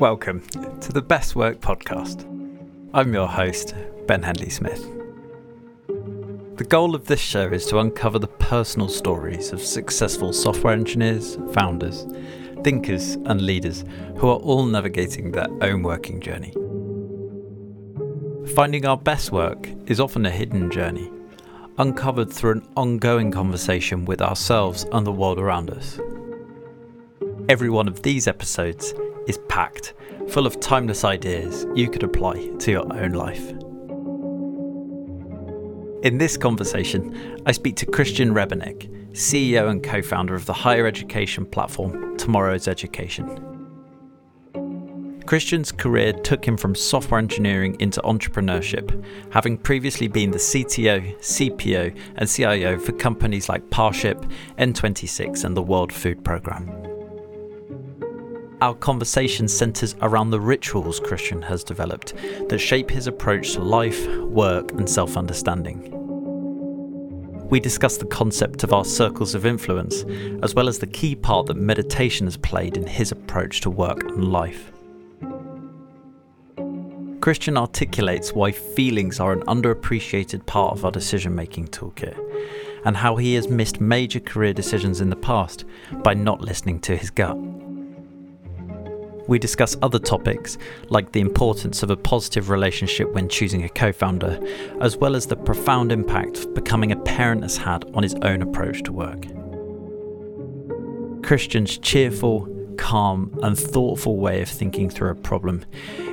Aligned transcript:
Welcome 0.00 0.40
to 0.80 0.92
the 0.92 1.02
Best 1.02 1.36
Work 1.36 1.60
Podcast. 1.60 2.24
I'm 2.94 3.12
your 3.12 3.28
host, 3.28 3.74
Ben 4.06 4.22
Henley 4.22 4.48
Smith. 4.48 4.82
The 6.56 6.64
goal 6.66 6.94
of 6.94 7.04
this 7.04 7.20
show 7.20 7.48
is 7.48 7.66
to 7.66 7.80
uncover 7.80 8.18
the 8.18 8.26
personal 8.26 8.88
stories 8.88 9.52
of 9.52 9.60
successful 9.60 10.32
software 10.32 10.72
engineers, 10.72 11.36
founders, 11.52 12.06
thinkers, 12.64 13.16
and 13.26 13.42
leaders 13.42 13.84
who 14.16 14.30
are 14.30 14.38
all 14.38 14.64
navigating 14.64 15.32
their 15.32 15.48
own 15.60 15.82
working 15.82 16.22
journey. 16.22 16.54
Finding 18.54 18.86
our 18.86 18.96
best 18.96 19.32
work 19.32 19.68
is 19.84 20.00
often 20.00 20.24
a 20.24 20.30
hidden 20.30 20.70
journey, 20.70 21.12
uncovered 21.76 22.32
through 22.32 22.52
an 22.52 22.68
ongoing 22.74 23.30
conversation 23.30 24.06
with 24.06 24.22
ourselves 24.22 24.86
and 24.92 25.06
the 25.06 25.12
world 25.12 25.38
around 25.38 25.68
us. 25.68 26.00
Every 27.50 27.68
one 27.68 27.86
of 27.86 28.00
these 28.00 28.26
episodes 28.26 28.94
is 29.30 29.38
packed, 29.48 29.94
full 30.28 30.46
of 30.46 30.60
timeless 30.60 31.04
ideas 31.04 31.66
you 31.74 31.88
could 31.88 32.02
apply 32.02 32.48
to 32.58 32.70
your 32.70 32.92
own 32.92 33.12
life. 33.12 33.50
In 36.02 36.18
this 36.18 36.36
conversation, 36.36 37.40
I 37.46 37.52
speak 37.52 37.76
to 37.76 37.86
Christian 37.86 38.34
Rebernik, 38.34 38.88
CEO 39.12 39.70
and 39.70 39.82
co 39.82 40.02
founder 40.02 40.34
of 40.34 40.46
the 40.46 40.52
higher 40.52 40.86
education 40.86 41.46
platform 41.46 42.16
Tomorrow's 42.18 42.68
Education. 42.68 43.46
Christian's 45.26 45.70
career 45.70 46.12
took 46.12 46.44
him 46.44 46.56
from 46.56 46.74
software 46.74 47.20
engineering 47.20 47.76
into 47.78 48.00
entrepreneurship, 48.00 48.88
having 49.32 49.56
previously 49.56 50.08
been 50.08 50.32
the 50.32 50.38
CTO, 50.38 51.16
CPO, 51.20 51.96
and 52.16 52.28
CIO 52.28 52.78
for 52.80 52.92
companies 52.92 53.48
like 53.48 53.70
Parship, 53.70 54.28
N26, 54.58 55.44
and 55.44 55.56
the 55.56 55.62
World 55.62 55.92
Food 55.92 56.24
Programme. 56.24 56.99
Our 58.62 58.74
conversation 58.74 59.48
centres 59.48 59.96
around 60.02 60.30
the 60.30 60.40
rituals 60.40 61.00
Christian 61.00 61.40
has 61.42 61.64
developed 61.64 62.12
that 62.48 62.58
shape 62.58 62.90
his 62.90 63.06
approach 63.06 63.54
to 63.54 63.62
life, 63.62 64.06
work, 64.18 64.72
and 64.72 64.88
self 64.88 65.16
understanding. 65.16 65.96
We 67.48 67.58
discuss 67.58 67.96
the 67.96 68.04
concept 68.04 68.62
of 68.62 68.74
our 68.74 68.84
circles 68.84 69.34
of 69.34 69.46
influence, 69.46 70.04
as 70.42 70.54
well 70.54 70.68
as 70.68 70.78
the 70.78 70.86
key 70.86 71.16
part 71.16 71.46
that 71.46 71.56
meditation 71.56 72.26
has 72.26 72.36
played 72.36 72.76
in 72.76 72.86
his 72.86 73.12
approach 73.12 73.62
to 73.62 73.70
work 73.70 74.02
and 74.02 74.30
life. 74.30 74.70
Christian 77.22 77.56
articulates 77.56 78.34
why 78.34 78.52
feelings 78.52 79.20
are 79.20 79.32
an 79.32 79.40
underappreciated 79.42 80.44
part 80.44 80.76
of 80.76 80.84
our 80.84 80.92
decision 80.92 81.34
making 81.34 81.68
toolkit, 81.68 82.18
and 82.84 82.98
how 82.98 83.16
he 83.16 83.34
has 83.34 83.48
missed 83.48 83.80
major 83.80 84.20
career 84.20 84.52
decisions 84.52 85.00
in 85.00 85.08
the 85.08 85.16
past 85.16 85.64
by 86.02 86.12
not 86.12 86.42
listening 86.42 86.78
to 86.80 86.94
his 86.94 87.08
gut. 87.08 87.38
We 89.30 89.38
discuss 89.38 89.76
other 89.80 90.00
topics 90.00 90.58
like 90.88 91.12
the 91.12 91.20
importance 91.20 91.84
of 91.84 91.90
a 91.90 91.96
positive 91.96 92.50
relationship 92.50 93.12
when 93.12 93.28
choosing 93.28 93.62
a 93.62 93.68
co 93.68 93.92
founder, 93.92 94.40
as 94.80 94.96
well 94.96 95.14
as 95.14 95.24
the 95.24 95.36
profound 95.36 95.92
impact 95.92 96.52
becoming 96.52 96.90
a 96.90 96.96
parent 96.96 97.42
has 97.44 97.56
had 97.56 97.84
on 97.94 98.02
his 98.02 98.16
own 98.22 98.42
approach 98.42 98.82
to 98.82 98.92
work. 98.92 99.22
Christian's 101.22 101.78
cheerful, 101.78 102.48
calm, 102.76 103.38
and 103.44 103.56
thoughtful 103.56 104.16
way 104.16 104.42
of 104.42 104.48
thinking 104.48 104.90
through 104.90 105.10
a 105.10 105.14
problem 105.14 105.64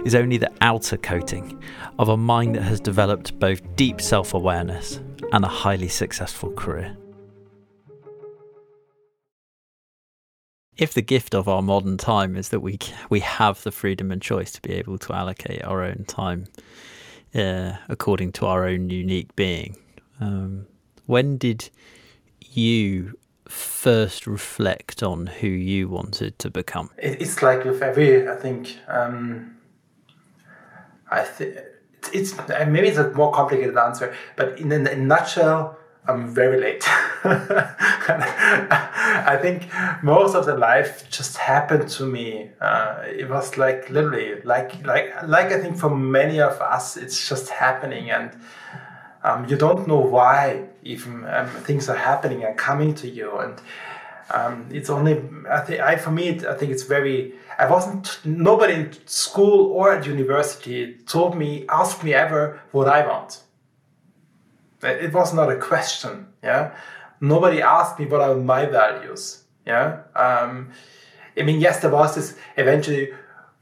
is 0.06 0.14
only 0.14 0.38
the 0.38 0.52
outer 0.62 0.98
coating 0.98 1.60
of 1.98 2.10
a 2.10 2.18
mind 2.18 2.56
that 2.56 2.62
has 2.62 2.80
developed 2.80 3.40
both 3.40 3.64
deep 3.76 4.00
self 4.00 4.36
awareness 4.36 5.00
and 5.32 5.44
a 5.44 5.48
highly 5.48 5.88
successful 5.88 6.52
career. 6.52 6.95
If 10.78 10.94
the 10.94 11.02
gift 11.02 11.33
of 11.33 11.47
our 11.47 11.61
modern 11.61 11.97
time 11.97 12.36
is 12.36 12.50
that 12.50 12.59
we 12.59 12.78
we 13.09 13.20
have 13.20 13.64
the 13.64 13.72
freedom 13.72 14.11
and 14.11 14.22
choice 14.22 14.52
to 14.52 14.61
be 14.61 14.73
able 14.73 14.97
to 15.00 15.14
allocate 15.14 15.64
our 15.64 15.83
own 15.83 16.06
time 16.08 16.47
uh, 17.36 17.73
according 17.89 18.31
to 18.33 18.45
our 18.45 18.66
own 18.66 18.89
unique 18.89 19.36
being, 19.36 19.77
um, 20.20 20.65
when 21.05 21.38
did 21.38 21.70
you 22.52 23.17
first 23.48 24.27
reflect 24.27 25.04
on 25.04 25.27
who 25.27 25.48
you 25.48 25.88
wanted 25.88 26.38
to 26.39 26.49
become? 26.49 26.89
It's 26.98 27.42
like 27.42 27.64
with 27.64 27.82
every, 27.82 28.27
I 28.27 28.36
think, 28.36 28.77
um, 28.88 29.55
I 31.09 31.23
think 31.23 31.58
it's, 32.14 32.33
it's 32.33 32.49
maybe 32.67 32.88
it's 32.88 32.98
a 32.98 33.11
more 33.11 33.32
complicated 33.32 33.77
answer, 33.77 34.14
but 34.36 34.59
in 34.59 34.71
a, 34.71 34.76
in 34.76 34.88
a 34.88 34.95
nutshell 34.95 35.77
I'm 36.08 36.34
very 36.34 36.60
late. 36.60 36.84
I 39.26 39.38
think 39.42 39.68
most 40.02 40.36
of 40.36 40.45
the 40.45 40.56
life 40.56 41.10
just 41.10 41.38
happened 41.38 41.90
to 41.90 42.06
me. 42.06 42.50
Uh, 42.62 43.04
it 43.06 43.30
was 43.30 43.58
like 43.58 43.90
literally, 43.90 44.42
like 44.44 44.86
like 44.86 45.14
like 45.28 45.52
I 45.52 45.60
think 45.60 45.78
for 45.78 45.90
many 45.90 46.40
of 46.40 46.62
us, 46.62 46.95
it's 46.95 47.28
just 47.28 47.50
happening, 47.50 48.10
and 48.10 48.32
um, 49.23 49.45
you 49.50 49.58
don't 49.58 49.88
know 49.88 50.00
why 50.00 50.68
even 50.84 51.26
um, 51.28 51.48
things 51.48 51.90
are 51.90 51.98
happening 51.98 52.44
and 52.44 52.58
coming 52.58 52.95
to 52.95 53.10
you, 53.10 53.38
and 53.39 53.60
um, 54.32 54.66
it's 54.72 54.89
only 54.89 55.22
I 55.50 55.60
think 55.60 55.82
I 55.82 55.98
for 55.98 56.12
me 56.12 56.30
I 56.45 56.54
think 56.54 56.72
it's 56.72 56.84
very. 56.84 57.34
I 57.60 57.66
wasn't 57.68 58.20
nobody 58.24 58.74
in 58.76 58.92
school 59.08 59.72
or 59.72 59.92
at 59.92 60.06
university 60.06 60.94
told 61.08 61.36
me 61.36 61.66
asked 61.70 62.04
me 62.04 62.14
ever 62.14 62.62
what 62.72 62.88
I 62.88 63.06
want 63.06 63.42
it 64.83 65.14
was 65.14 65.33
not 65.33 65.52
a 65.52 65.58
question. 65.58 66.27
Yeah, 66.43 66.76
nobody 67.20 67.61
asked 67.61 67.99
me 67.99 68.05
what 68.05 68.21
are 68.21 68.36
my 68.36 68.65
values. 68.65 69.43
Yeah, 69.65 70.04
um, 70.15 70.71
I 71.38 71.43
mean, 71.43 71.60
yes, 71.60 71.82
there 71.82 71.92
was 71.92 72.15
this 72.15 72.38
eventually. 72.58 73.14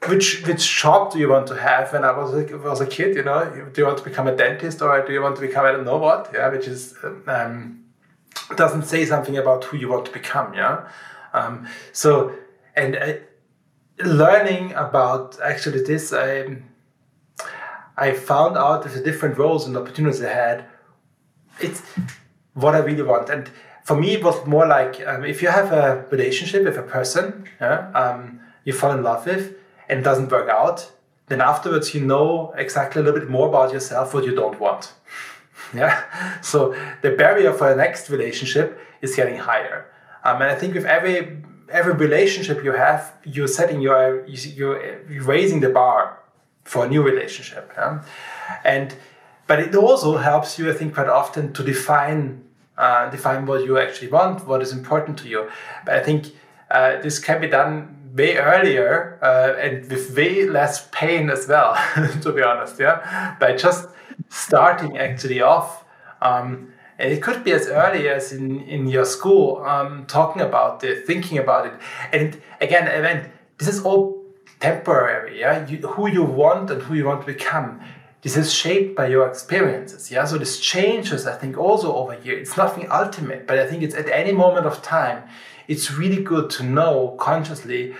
Which 0.08 0.46
which 0.46 0.82
job 0.82 1.14
do 1.14 1.18
you 1.20 1.30
want 1.30 1.48
to 1.48 1.56
have? 1.60 1.92
When 1.92 2.04
I 2.04 2.12
was 2.12 2.34
a, 2.34 2.58
was 2.58 2.80
a 2.80 2.86
kid, 2.86 3.16
you 3.16 3.24
know, 3.24 3.70
do 3.74 3.82
you 3.82 3.88
want 3.88 3.98
to 3.98 4.04
become 4.04 4.28
a 4.28 4.36
dentist 4.36 4.82
or 4.82 5.04
do 5.04 5.14
you 5.14 5.22
want 5.22 5.36
to 5.38 5.42
become 5.42 5.66
I 5.66 5.72
don't 5.72 5.86
know 5.86 5.98
what? 5.98 6.30
Yeah, 6.32 6.50
which 6.50 6.68
is 6.68 6.96
um, 7.26 7.86
doesn't 8.56 8.84
say 8.84 9.06
something 9.06 9.38
about 9.38 9.64
who 9.64 9.78
you 9.78 9.88
want 9.88 10.06
to 10.06 10.12
become. 10.12 10.54
Yeah, 10.54 10.88
um, 11.34 11.68
so 11.92 12.36
and 12.76 12.98
uh, 12.98 13.14
learning 14.04 14.74
about 14.74 15.40
actually 15.42 15.82
this, 15.82 16.14
I 16.14 16.58
I 17.98 18.12
found 18.12 18.58
out 18.58 18.84
the 18.84 19.02
different 19.02 19.38
roles 19.38 19.66
and 19.66 19.78
opportunities 19.78 20.22
I 20.22 20.30
had 20.30 20.66
it's 21.60 21.82
what 22.54 22.76
I 22.76 22.80
really 22.80 23.04
want. 23.04 23.30
And 23.30 23.50
for 23.84 23.96
me, 23.96 24.14
it 24.14 24.24
was 24.24 24.46
more 24.46 24.66
like 24.66 25.06
um, 25.06 25.24
if 25.24 25.42
you 25.42 25.50
have 25.50 25.72
a 25.72 26.06
relationship 26.10 26.64
with 26.64 26.78
a 26.78 26.82
person, 26.82 27.46
yeah, 27.62 27.92
um, 27.92 28.40
you 28.64 28.74
fall 28.74 28.92
in 28.92 29.04
love 29.04 29.26
with, 29.26 29.56
and 29.88 30.00
it 30.00 30.04
doesn't 30.04 30.32
work 30.32 30.50
out, 30.50 30.92
then 31.28 31.42
afterwards 31.42 31.94
you 31.94 32.02
know 32.02 32.54
exactly 32.58 33.02
a 33.02 33.06
little 33.06 33.20
bit 33.20 33.30
more 33.30 33.48
about 33.48 33.72
yourself 33.72 34.14
what 34.14 34.26
you 34.26 34.34
don't 34.34 34.60
want. 34.60 34.94
yeah. 35.74 36.42
So 36.42 36.76
the 37.02 37.12
barrier 37.12 37.54
for 37.54 37.70
the 37.70 37.76
next 37.76 38.10
relationship 38.10 38.80
is 39.02 39.16
getting 39.16 39.38
higher. 39.38 39.86
Um, 40.24 40.42
and 40.42 40.50
I 40.52 40.56
think 40.56 40.74
with 40.74 40.86
every 40.86 41.38
every 41.70 41.94
relationship 41.94 42.64
you 42.64 42.72
have, 42.72 43.14
you're 43.24 43.48
setting 43.48 43.82
your 43.82 44.26
you're 44.28 45.04
raising 45.24 45.60
the 45.60 45.70
bar 45.70 46.20
for 46.64 46.86
a 46.86 46.90
new 46.90 47.04
relationship. 47.04 47.72
Yeah? 47.78 48.04
And 48.64 48.96
but 49.48 49.60
it 49.60 49.76
also 49.76 50.18
helps 50.18 50.58
you, 50.58 50.70
I 50.70 50.74
think, 50.74 50.96
quite 50.96 51.10
often 51.10 51.54
to 51.54 51.64
define 51.64 52.44
uh, 52.78 53.10
define 53.10 53.46
what 53.46 53.64
you 53.64 53.78
actually 53.78 54.10
want, 54.10 54.46
what 54.46 54.62
is 54.62 54.74
important 54.74 55.18
to 55.20 55.30
you. 55.30 55.50
But 55.86 55.96
I 55.96 56.04
think 56.04 56.28
uh, 56.70 57.02
this 57.02 57.20
can 57.20 57.40
be 57.40 57.48
done 57.48 58.12
way 58.14 58.38
earlier 58.38 59.18
uh, 59.22 59.58
and 59.60 59.90
with 59.90 60.16
way 60.16 60.46
less 60.46 60.88
pain 60.92 61.30
as 61.30 61.48
well, 61.48 61.76
to 62.22 62.32
be 62.32 62.42
honest. 62.42 62.80
Yeah, 62.80 63.36
by 63.40 63.56
just 63.56 63.88
starting 64.30 64.98
actually 64.98 65.42
off. 65.42 65.86
Um, 66.22 66.74
and 66.98 67.12
it 67.12 67.22
could 67.22 67.44
be 67.44 67.52
as 67.52 67.68
early 67.68 68.08
as 68.08 68.32
in, 68.32 68.62
in 68.62 68.88
your 68.88 69.04
school, 69.04 69.62
um, 69.66 70.06
talking 70.06 70.42
about 70.42 70.84
it, 70.84 71.06
thinking 71.06 71.38
about 71.38 71.68
it. 71.68 71.74
And 72.14 72.42
again, 72.62 72.88
I 72.88 73.14
mean, 73.14 73.30
this 73.58 73.68
is 73.68 73.82
all 73.84 74.24
temporary. 74.62 75.40
Yeah, 75.40 75.68
you, 75.68 75.78
who 75.80 76.08
you 76.08 76.24
want 76.24 76.72
and 76.72 76.82
who 76.82 76.94
you 76.96 77.06
want 77.06 77.26
to 77.26 77.28
become 77.28 77.82
this 78.26 78.36
is 78.36 78.52
shaped 78.52 78.96
by 78.96 79.06
your 79.06 79.28
experiences 79.28 80.10
yeah? 80.12 80.26
So 80.26 80.40
this 80.40 80.60
changes 80.60 81.28
i 81.28 81.36
think 81.42 81.58
also 81.60 81.96
over 81.96 82.14
here 82.14 82.36
it's 82.36 82.58
nothing 82.58 82.88
ultimate 82.92 83.46
but 83.46 83.60
i 83.60 83.68
think 83.68 83.84
it's 83.84 83.94
at 83.94 84.10
any 84.10 84.32
moment 84.32 84.66
of 84.66 84.82
time 84.82 85.20
it's 85.68 85.92
really 85.92 86.22
good 86.24 86.50
to 86.58 86.64
know 86.64 87.16
consciously 87.20 87.94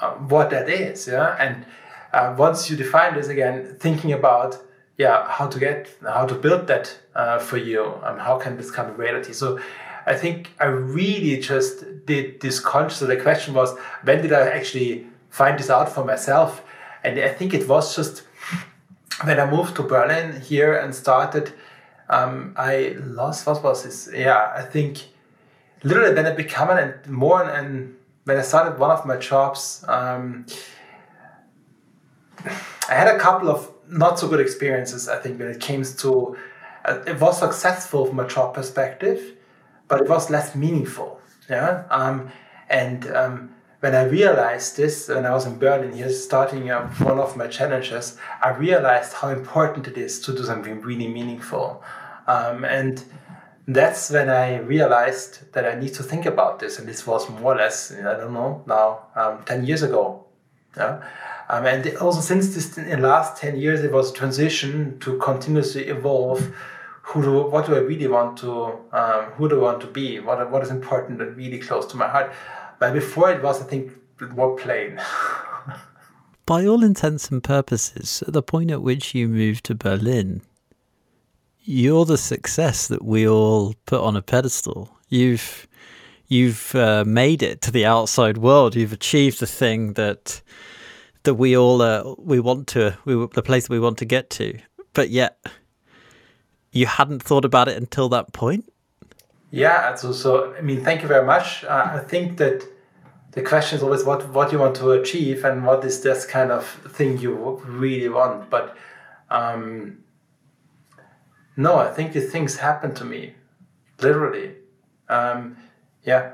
uh, 0.00 0.12
what 0.32 0.50
that 0.50 0.68
is 0.68 1.08
yeah? 1.08 1.36
And 1.44 1.66
uh, 2.12 2.34
once 2.38 2.70
you 2.70 2.76
define 2.76 3.14
this 3.14 3.26
again 3.26 3.76
thinking 3.80 4.12
about 4.12 4.50
yeah 4.98 5.28
how 5.28 5.48
to 5.48 5.58
get 5.58 5.90
how 6.18 6.26
to 6.26 6.34
build 6.34 6.68
that 6.68 6.96
uh, 7.16 7.40
for 7.40 7.56
you 7.56 7.82
um, 8.04 8.18
how 8.18 8.38
can 8.38 8.56
this 8.56 8.68
become 8.70 8.90
a 8.90 8.92
reality? 8.92 9.32
So 9.32 9.58
i 10.06 10.14
think 10.14 10.50
i 10.60 10.66
really 10.66 11.40
just 11.40 12.06
did 12.06 12.40
this 12.40 12.60
conscious 12.60 12.98
so 12.98 13.06
the 13.06 13.16
question 13.16 13.52
was 13.52 13.76
when 14.04 14.22
did 14.22 14.32
i 14.32 14.42
actually 14.58 15.06
find 15.30 15.58
this 15.58 15.70
out 15.70 15.88
for 15.88 16.04
myself? 16.04 16.62
And 17.02 17.18
i 17.18 17.32
think 17.38 17.52
it 17.52 17.66
was 17.68 17.96
just 17.96 18.22
when 19.24 19.38
I 19.38 19.50
moved 19.50 19.76
to 19.76 19.82
Berlin 19.82 20.40
here 20.40 20.74
and 20.74 20.94
started, 20.94 21.52
um, 22.08 22.54
I 22.56 22.96
lost 23.00 23.46
what 23.46 23.62
was 23.62 23.84
this? 23.84 24.08
Yeah, 24.12 24.52
I 24.54 24.62
think 24.62 24.98
literally 25.82 26.14
when 26.14 26.26
I 26.26 26.34
became 26.34 26.70
an 26.70 26.94
more 27.08 27.42
and 27.42 27.96
when 28.24 28.38
I 28.38 28.42
started 28.42 28.78
one 28.78 28.90
of 28.90 29.04
my 29.06 29.16
jobs, 29.16 29.84
um, 29.88 30.46
I 32.44 32.94
had 32.94 33.08
a 33.08 33.18
couple 33.18 33.48
of 33.48 33.70
not 33.88 34.18
so 34.18 34.28
good 34.28 34.40
experiences. 34.40 35.08
I 35.08 35.18
think 35.18 35.38
when 35.38 35.48
it 35.48 35.60
came 35.60 35.82
to 35.84 36.36
uh, 36.84 37.02
it 37.06 37.20
was 37.20 37.38
successful 37.38 38.06
from 38.06 38.18
a 38.20 38.28
job 38.28 38.54
perspective, 38.54 39.36
but 39.88 40.00
it 40.00 40.08
was 40.08 40.30
less 40.30 40.54
meaningful. 40.54 41.20
Yeah, 41.48 41.84
um, 41.90 42.30
and 42.68 43.06
um, 43.12 43.54
when 43.82 43.96
I 43.96 44.04
realized 44.04 44.76
this, 44.76 45.08
when 45.08 45.26
I 45.26 45.32
was 45.32 45.44
in 45.44 45.58
Berlin 45.58 45.92
here, 45.92 46.08
starting 46.08 46.70
uh, 46.70 46.88
one 46.98 47.18
of 47.18 47.36
my 47.36 47.48
challenges, 47.48 48.16
I 48.40 48.50
realized 48.50 49.12
how 49.12 49.30
important 49.30 49.88
it 49.88 49.98
is 49.98 50.20
to 50.20 50.32
do 50.32 50.44
something 50.44 50.80
really 50.82 51.08
meaningful, 51.08 51.82
um, 52.28 52.64
and 52.64 53.04
that's 53.66 54.08
when 54.10 54.30
I 54.30 54.58
realized 54.58 55.52
that 55.52 55.64
I 55.66 55.74
need 55.80 55.94
to 55.94 56.04
think 56.04 56.26
about 56.26 56.60
this. 56.60 56.78
And 56.78 56.88
this 56.88 57.08
was 57.08 57.28
more 57.28 57.54
or 57.54 57.56
less, 57.56 57.90
I 57.92 58.18
don't 58.18 58.32
know, 58.32 58.62
now 58.68 59.06
um, 59.16 59.42
ten 59.44 59.66
years 59.66 59.82
ago. 59.82 60.26
Yeah. 60.76 61.02
Um, 61.48 61.66
and 61.66 61.96
also 61.96 62.20
since 62.20 62.54
this 62.54 62.78
in 62.78 63.02
the 63.02 63.08
last 63.08 63.36
10 63.36 63.56
years, 63.56 63.82
it 63.82 63.92
was 63.92 64.10
transition 64.12 64.98
to 65.00 65.18
continuously 65.18 65.88
evolve. 65.88 66.54
Who 67.02 67.22
do, 67.22 67.42
what 67.42 67.66
do 67.66 67.74
I 67.74 67.80
really 67.80 68.06
want 68.06 68.38
to, 68.38 68.78
um, 68.92 69.24
who 69.36 69.48
do 69.50 69.58
I 69.58 69.62
want 69.64 69.80
to 69.82 69.86
be? 69.88 70.18
What, 70.20 70.50
what 70.50 70.62
is 70.62 70.70
important 70.70 71.20
and 71.20 71.36
really 71.36 71.58
close 71.58 71.84
to 71.86 71.96
my 71.96 72.08
heart? 72.08 72.32
But 72.82 72.94
before 72.94 73.30
it 73.30 73.40
was, 73.40 73.62
I 73.62 73.64
think, 73.64 73.92
more 74.34 74.56
plain. 74.56 75.00
By 76.46 76.66
all 76.66 76.82
intents 76.82 77.30
and 77.30 77.40
purposes, 77.40 78.24
at 78.26 78.32
the 78.32 78.42
point 78.42 78.72
at 78.72 78.82
which 78.82 79.14
you 79.14 79.28
moved 79.28 79.62
to 79.66 79.76
Berlin, 79.76 80.42
you're 81.60 82.04
the 82.04 82.18
success 82.18 82.88
that 82.88 83.04
we 83.04 83.28
all 83.28 83.76
put 83.86 84.00
on 84.00 84.16
a 84.16 84.20
pedestal. 84.20 84.98
You've 85.08 85.68
you've 86.26 86.74
uh, 86.74 87.04
made 87.06 87.40
it 87.44 87.60
to 87.60 87.70
the 87.70 87.86
outside 87.86 88.38
world. 88.38 88.74
You've 88.74 88.92
achieved 88.92 89.38
the 89.38 89.46
thing 89.46 89.92
that 89.92 90.42
that 91.22 91.34
we 91.34 91.56
all 91.56 91.82
uh, 91.82 92.16
we 92.18 92.40
want 92.40 92.66
to 92.74 92.98
we 93.04 93.14
the 93.32 93.44
place 93.44 93.68
that 93.68 93.72
we 93.72 93.78
want 93.78 93.98
to 93.98 94.04
get 94.04 94.28
to. 94.30 94.58
But 94.92 95.10
yet, 95.10 95.38
you 96.72 96.86
hadn't 96.86 97.22
thought 97.22 97.44
about 97.44 97.68
it 97.68 97.76
until 97.76 98.08
that 98.08 98.32
point. 98.32 98.71
Yeah, 99.52 99.94
so 99.96 100.12
so 100.12 100.54
I 100.54 100.62
mean, 100.62 100.82
thank 100.82 101.02
you 101.02 101.08
very 101.08 101.26
much. 101.26 101.62
Uh, 101.62 101.90
I 101.92 101.98
think 101.98 102.38
that 102.38 102.64
the 103.32 103.42
question 103.42 103.76
is 103.76 103.82
always 103.82 104.02
what 104.02 104.26
what 104.30 104.50
you 104.50 104.58
want 104.58 104.74
to 104.76 104.92
achieve 104.92 105.44
and 105.44 105.66
what 105.66 105.84
is 105.84 106.00
this 106.00 106.24
kind 106.24 106.50
of 106.50 106.66
thing 106.66 107.18
you 107.18 107.60
really 107.66 108.08
want. 108.08 108.48
But 108.48 108.74
um, 109.28 109.98
no, 111.54 111.76
I 111.76 111.90
think 111.90 112.14
these 112.14 112.32
things 112.32 112.56
happen 112.56 112.94
to 112.94 113.04
me, 113.04 113.34
literally. 114.00 114.54
Um, 115.10 115.58
yeah, 116.02 116.32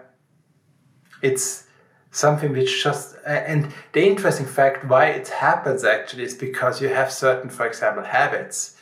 it's 1.20 1.66
something 2.12 2.52
which 2.52 2.84
just 2.84 3.16
and 3.26 3.74
the 3.94 4.06
interesting 4.06 4.46
fact 4.46 4.84
why 4.84 5.06
it 5.06 5.26
happens 5.26 5.82
actually 5.82 6.22
is 6.22 6.34
because 6.34 6.80
you 6.80 6.88
have 6.88 7.10
certain, 7.12 7.50
for 7.50 7.66
example, 7.66 8.04
habits. 8.04 8.76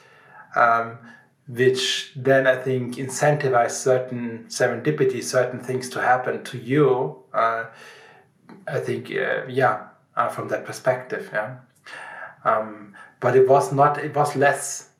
Um, 0.55 0.99
which 1.49 2.13
then 2.17 2.47
I 2.47 2.57
think 2.57 2.97
incentivize 2.97 3.71
certain 3.71 4.47
serendipity, 4.49 5.23
certain 5.23 5.61
things 5.61 5.89
to 5.91 6.01
happen 6.01 6.43
to 6.45 6.59
you. 6.59 7.23
Uh, 7.33 7.67
I 8.67 8.81
think, 8.81 9.11
uh, 9.11 9.47
yeah, 9.49 9.89
uh, 10.17 10.29
from 10.29 10.49
that 10.49 10.65
perspective, 10.65 11.31
yeah. 11.33 11.57
Um, 12.45 12.95
but 13.21 13.37
it 13.37 13.49
was 13.49 13.73
not. 13.73 13.99
It 13.99 14.15
was 14.15 14.37
less 14.37 14.91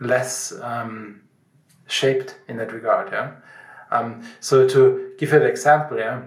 less 0.00 0.52
um, 0.60 1.22
shaped 1.86 2.36
in 2.48 2.56
that 2.58 2.72
regard. 2.72 3.12
Yeah. 3.12 3.32
Um, 3.90 4.22
so 4.40 4.68
to 4.68 5.12
give 5.18 5.32
an 5.32 5.42
example, 5.42 5.98
yeah, 5.98 6.22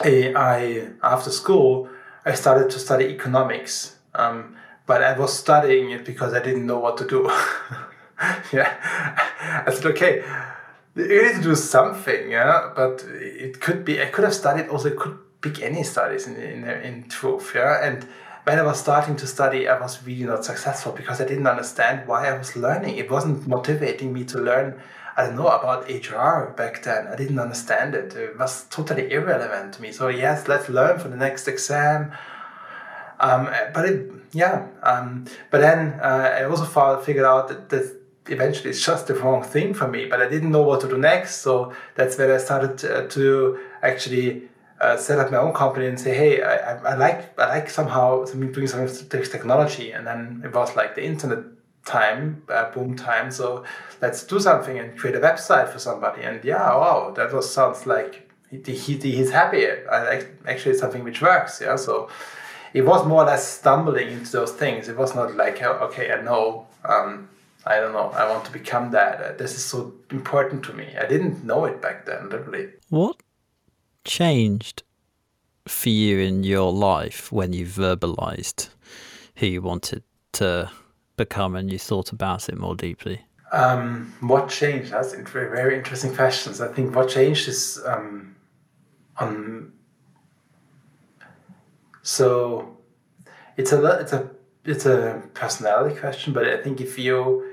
I, 0.00 0.32
I, 0.36 0.88
after 1.02 1.30
school 1.30 1.88
I 2.24 2.34
started 2.34 2.70
to 2.70 2.78
study 2.78 3.06
economics, 3.06 3.96
um, 4.14 4.56
but 4.86 5.02
I 5.02 5.18
was 5.18 5.36
studying 5.36 5.90
it 5.90 6.04
because 6.04 6.34
I 6.34 6.40
didn't 6.40 6.66
know 6.66 6.78
what 6.78 6.98
to 6.98 7.06
do. 7.06 7.30
yeah, 8.52 9.62
I 9.66 9.72
said, 9.72 9.86
okay, 9.86 10.22
you 10.94 11.22
need 11.22 11.36
to 11.36 11.42
do 11.42 11.54
something, 11.54 12.30
yeah, 12.30 12.70
but 12.74 13.04
it 13.08 13.60
could 13.60 13.84
be 13.84 14.02
I 14.02 14.06
could 14.06 14.24
have 14.24 14.34
studied 14.34 14.68
also 14.68 14.90
could 14.90 15.18
pick 15.40 15.62
any 15.62 15.82
studies 15.82 16.26
in 16.26 16.36
in, 16.36 16.64
in 16.64 17.08
truth, 17.08 17.52
yeah, 17.54 17.86
and 17.86 18.06
when 18.44 18.58
I 18.58 18.62
was 18.62 18.80
starting 18.80 19.16
to 19.16 19.26
study, 19.26 19.68
I 19.68 19.78
was 19.78 20.04
really 20.04 20.24
not 20.24 20.44
successful 20.44 20.92
because 20.92 21.20
I 21.20 21.26
didn't 21.26 21.46
understand 21.46 22.08
why 22.08 22.28
I 22.28 22.36
was 22.38 22.56
learning. 22.56 22.96
It 22.96 23.10
wasn't 23.10 23.46
motivating 23.46 24.12
me 24.12 24.24
to 24.24 24.38
learn, 24.38 24.80
I 25.16 25.26
don't 25.26 25.36
know, 25.36 25.48
about 25.48 25.88
HR 25.88 26.52
back 26.56 26.82
then. 26.82 27.06
I 27.06 27.16
didn't 27.16 27.38
understand 27.38 27.94
it. 27.94 28.14
It 28.14 28.38
was 28.38 28.64
totally 28.64 29.12
irrelevant 29.12 29.74
to 29.74 29.82
me. 29.82 29.92
So, 29.92 30.08
yes, 30.08 30.48
let's 30.48 30.68
learn 30.68 30.98
for 30.98 31.08
the 31.08 31.16
next 31.16 31.48
exam. 31.48 32.12
Um, 33.20 33.50
but 33.74 33.84
it, 33.84 34.10
yeah, 34.32 34.66
um, 34.82 35.26
but 35.50 35.60
then 35.60 36.00
uh, 36.00 36.34
I 36.38 36.44
also 36.44 36.64
figured 37.02 37.26
out 37.26 37.48
that, 37.48 37.68
that 37.68 37.99
eventually 38.28 38.70
it's 38.70 38.84
just 38.84 39.06
the 39.06 39.14
wrong 39.14 39.42
thing 39.42 39.74
for 39.74 39.88
me, 39.88 40.06
but 40.06 40.20
I 40.20 40.28
didn't 40.28 40.50
know 40.50 40.62
what 40.62 40.80
to 40.82 40.88
do 40.88 40.98
next. 40.98 41.36
So 41.36 41.72
that's 41.94 42.18
when 42.18 42.30
I 42.30 42.38
started 42.38 42.84
uh, 42.84 43.08
to 43.08 43.58
actually 43.82 44.48
uh, 44.80 44.96
set 44.96 45.18
up 45.18 45.30
my 45.30 45.38
own 45.38 45.52
company 45.52 45.86
and 45.86 45.98
say, 45.98 46.14
hey, 46.14 46.42
I, 46.42 46.76
I, 46.76 46.94
like 46.94 47.38
I 47.38 47.48
like 47.48 47.70
somehow 47.70 48.24
doing 48.24 48.66
something 48.66 48.86
with 49.20 49.32
technology, 49.32 49.92
and 49.92 50.06
then 50.06 50.42
it 50.44 50.54
was 50.54 50.74
like 50.76 50.94
the 50.94 51.04
internet 51.04 51.44
time, 51.84 52.42
uh, 52.48 52.70
boom 52.70 52.96
time. 52.96 53.30
So 53.30 53.64
let's 54.00 54.24
do 54.24 54.40
something 54.40 54.78
and 54.78 54.96
create 54.98 55.16
a 55.16 55.20
website 55.20 55.68
for 55.68 55.78
somebody. 55.78 56.22
And 56.22 56.42
yeah, 56.44 56.74
wow, 56.76 57.12
that 57.16 57.32
was 57.32 57.52
sounds 57.52 57.86
like 57.86 58.30
he, 58.50 58.58
he 58.72 58.96
he's 58.96 59.30
happy. 59.30 59.66
I 59.66 60.04
like 60.04 60.34
actually 60.46 60.74
something 60.74 61.04
which 61.04 61.20
works. 61.22 61.60
Yeah, 61.60 61.76
so 61.76 62.08
it 62.72 62.82
was 62.82 63.06
more 63.06 63.22
or 63.22 63.26
less 63.26 63.46
stumbling 63.46 64.08
into 64.10 64.32
those 64.32 64.52
things. 64.52 64.88
It 64.88 64.96
was 64.96 65.14
not 65.14 65.34
like 65.36 65.62
okay, 65.62 66.12
I 66.12 66.22
know. 66.22 66.66
Um, 66.84 67.28
I 67.70 67.78
don't 67.78 67.92
know. 67.92 68.10
I 68.10 68.28
want 68.28 68.44
to 68.46 68.50
become 68.50 68.90
that. 68.90 69.20
Uh, 69.20 69.32
this 69.36 69.54
is 69.54 69.64
so 69.64 69.94
important 70.10 70.64
to 70.64 70.72
me. 70.72 70.88
I 71.00 71.06
didn't 71.06 71.44
know 71.44 71.66
it 71.66 71.80
back 71.80 72.04
then, 72.04 72.28
literally. 72.28 72.70
What 72.88 73.22
changed 74.04 74.82
for 75.68 75.88
you 75.88 76.18
in 76.18 76.42
your 76.42 76.72
life 76.72 77.30
when 77.30 77.52
you 77.52 77.66
verbalized 77.66 78.70
who 79.36 79.46
you 79.46 79.62
wanted 79.62 80.02
to 80.32 80.68
become 81.16 81.54
and 81.54 81.70
you 81.70 81.78
thought 81.78 82.10
about 82.10 82.48
it 82.48 82.58
more 82.58 82.74
deeply? 82.74 83.20
Um, 83.52 84.14
what 84.18 84.48
changed? 84.48 84.90
That's 84.90 85.14
very, 85.14 85.50
very 85.54 85.76
interesting 85.78 86.12
questions. 86.12 86.60
I 86.60 86.72
think 86.72 86.96
what 86.96 87.08
changed 87.08 87.46
is 87.48 87.80
um, 87.86 88.34
on. 89.16 89.72
So, 92.02 92.76
it's 93.56 93.70
a 93.70 93.84
it's 94.00 94.12
a 94.12 94.30
it's 94.64 94.86
a 94.86 95.22
personality 95.34 95.98
question, 95.98 96.32
but 96.32 96.46
I 96.46 96.56
think 96.62 96.80
if 96.80 96.98
you, 96.98 97.49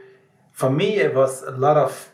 for 0.57 0.71
me, 0.71 0.95
it 0.95 1.13
was 1.13 1.43
a 1.43 1.51
lot 1.51 1.77
of 1.77 2.09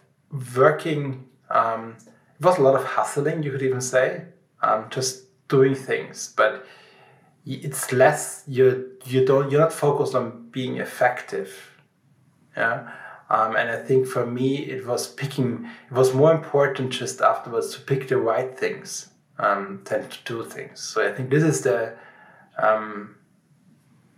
working. 0.57 1.29
Um, 1.49 1.95
it 2.37 2.45
was 2.45 2.57
a 2.57 2.61
lot 2.61 2.75
of 2.75 2.83
hustling, 2.83 3.41
you 3.41 3.51
could 3.51 3.61
even 3.61 3.79
say, 3.79 4.25
um, 4.61 4.87
just 4.89 5.47
doing 5.47 5.75
things. 5.75 6.33
But 6.35 6.65
it's 7.45 7.93
less 7.93 8.43
you 8.45 8.97
you 9.05 9.25
don't 9.25 9.49
you're 9.49 9.61
not 9.61 9.71
focused 9.71 10.13
on 10.13 10.49
being 10.51 10.75
effective. 10.77 11.51
Yeah. 12.57 12.91
Um, 13.29 13.55
and 13.55 13.69
I 13.69 13.77
think 13.77 14.07
for 14.07 14.25
me 14.25 14.57
it 14.57 14.85
was 14.85 15.07
picking 15.07 15.69
it 15.89 15.93
was 15.93 16.13
more 16.13 16.33
important 16.33 16.91
just 16.91 17.21
afterwards 17.21 17.73
to 17.73 17.79
pick 17.79 18.09
the 18.09 18.17
right 18.17 18.59
things 18.59 19.07
um, 19.39 19.81
than 19.85 20.09
to 20.09 20.17
do 20.25 20.43
things. 20.43 20.81
So 20.81 21.07
I 21.07 21.13
think 21.13 21.29
this 21.29 21.43
is 21.43 21.61
the 21.61 21.93
um, 22.61 23.15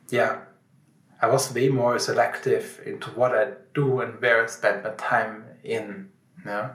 yeah 0.10 0.39
I 1.25 1.27
was 1.27 1.51
way 1.51 1.70
more 1.70 1.98
selective 1.98 2.79
into 2.86 3.10
what 3.12 3.32
I 3.34 3.53
do 3.74 4.00
and 4.01 4.22
where 4.22 4.44
I 4.44 4.46
spend 4.46 4.84
my 4.84 4.91
time 4.91 5.44
in. 5.63 6.10
Yeah. 6.46 6.74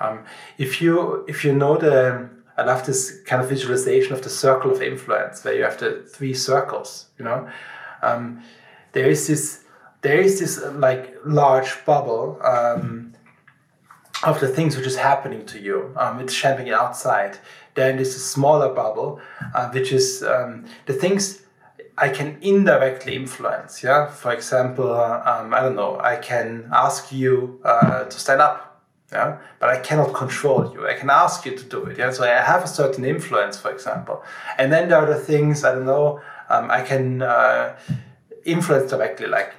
Um, 0.00 0.24
if 0.58 0.82
you 0.82 1.24
if 1.28 1.44
you 1.44 1.52
know 1.52 1.76
the 1.76 2.28
I 2.58 2.64
love 2.64 2.84
this 2.84 3.20
kind 3.28 3.40
of 3.40 3.48
visualization 3.48 4.12
of 4.12 4.22
the 4.22 4.28
circle 4.28 4.72
of 4.72 4.82
influence 4.82 5.44
where 5.44 5.54
you 5.54 5.62
have 5.62 5.78
the 5.78 6.02
three 6.14 6.34
circles. 6.34 7.06
You 7.16 7.24
know, 7.26 7.48
um, 8.02 8.42
there 8.90 9.08
is 9.08 9.28
this 9.28 9.62
there 10.00 10.20
is 10.20 10.40
this 10.40 10.58
uh, 10.58 10.72
like 10.72 11.14
large 11.24 11.72
bubble 11.84 12.40
um, 12.42 13.14
of 14.24 14.40
the 14.40 14.48
things 14.48 14.76
which 14.76 14.86
is 14.86 14.96
happening 14.96 15.46
to 15.46 15.60
you. 15.60 15.94
Um, 15.96 16.18
it's 16.18 16.40
happening 16.42 16.72
outside. 16.72 17.38
Then 17.76 17.96
there's 17.96 18.16
a 18.16 18.26
smaller 18.34 18.74
bubble, 18.74 19.20
uh, 19.54 19.70
which 19.70 19.92
is 19.92 20.24
um, 20.24 20.64
the 20.86 20.92
things 20.92 21.42
I 22.00 22.08
can 22.08 22.38
indirectly 22.40 23.14
influence. 23.14 23.82
Yeah, 23.82 24.06
for 24.06 24.32
example, 24.32 24.90
um, 24.92 25.52
I 25.52 25.60
don't 25.60 25.76
know. 25.76 26.00
I 26.00 26.16
can 26.16 26.68
ask 26.72 27.12
you 27.12 27.60
uh, 27.64 28.04
to 28.04 28.18
stand 28.18 28.40
up 28.40 28.70
yeah? 29.12 29.38
But 29.58 29.70
i 29.70 29.78
cannot 29.78 30.14
control 30.14 30.72
you. 30.72 30.86
I 30.86 30.94
can 30.94 31.10
ask 31.10 31.44
you 31.44 31.56
to 31.56 31.64
do 31.64 31.84
it 31.86 31.98
yeah? 31.98 32.10
So 32.10 32.24
i 32.24 32.28
have 32.28 32.64
a 32.64 32.68
certain 32.68 33.04
influence 33.04 33.58
for 33.58 33.70
example. 33.70 34.22
And 34.58 34.72
then 34.72 34.88
there 34.88 34.98
are 34.98 35.06
the 35.06 35.18
things 35.18 35.64
i 35.64 35.72
don't 35.72 35.86
know 35.86 36.20
um, 36.48 36.70
i 36.70 36.82
can 36.82 37.22
uh, 37.22 37.76
influence 38.44 38.90
directly 38.90 39.26
like 39.26 39.54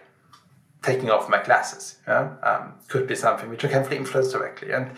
taking 0.81 1.09
off 1.11 1.29
my 1.29 1.41
glasses 1.43 1.97
yeah? 2.07 2.35
Um, 2.43 2.73
could 2.87 3.07
be 3.07 3.15
something 3.15 3.49
which 3.49 3.65
i 3.65 3.67
can 3.67 3.91
influence 3.91 4.31
directly. 4.31 4.71
And 4.71 4.91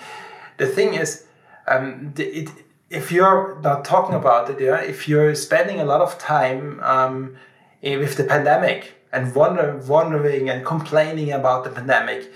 the 0.58 0.68
thing 0.68 0.94
is 0.94 1.26
um, 1.68 2.12
the, 2.16 2.26
it, 2.26 2.50
if 2.90 3.12
you're 3.12 3.60
not 3.62 3.84
talking 3.84 4.16
about 4.16 4.50
it 4.50 4.60
yeah 4.60 4.80
if 4.82 5.08
you're 5.08 5.36
spending 5.36 5.80
a 5.80 5.86
lot 5.86 6.02
of 6.02 6.18
time 6.18 6.80
um, 6.82 7.36
eh, 7.82 7.98
with 7.98 8.18
the 8.18 8.24
pandemic 8.24 8.94
and 9.14 9.34
wonder, 9.36 9.78
wondering 9.88 10.50
and 10.50 10.66
complaining 10.66 11.32
about 11.32 11.64
the 11.64 11.70
pandemic, 11.70 12.34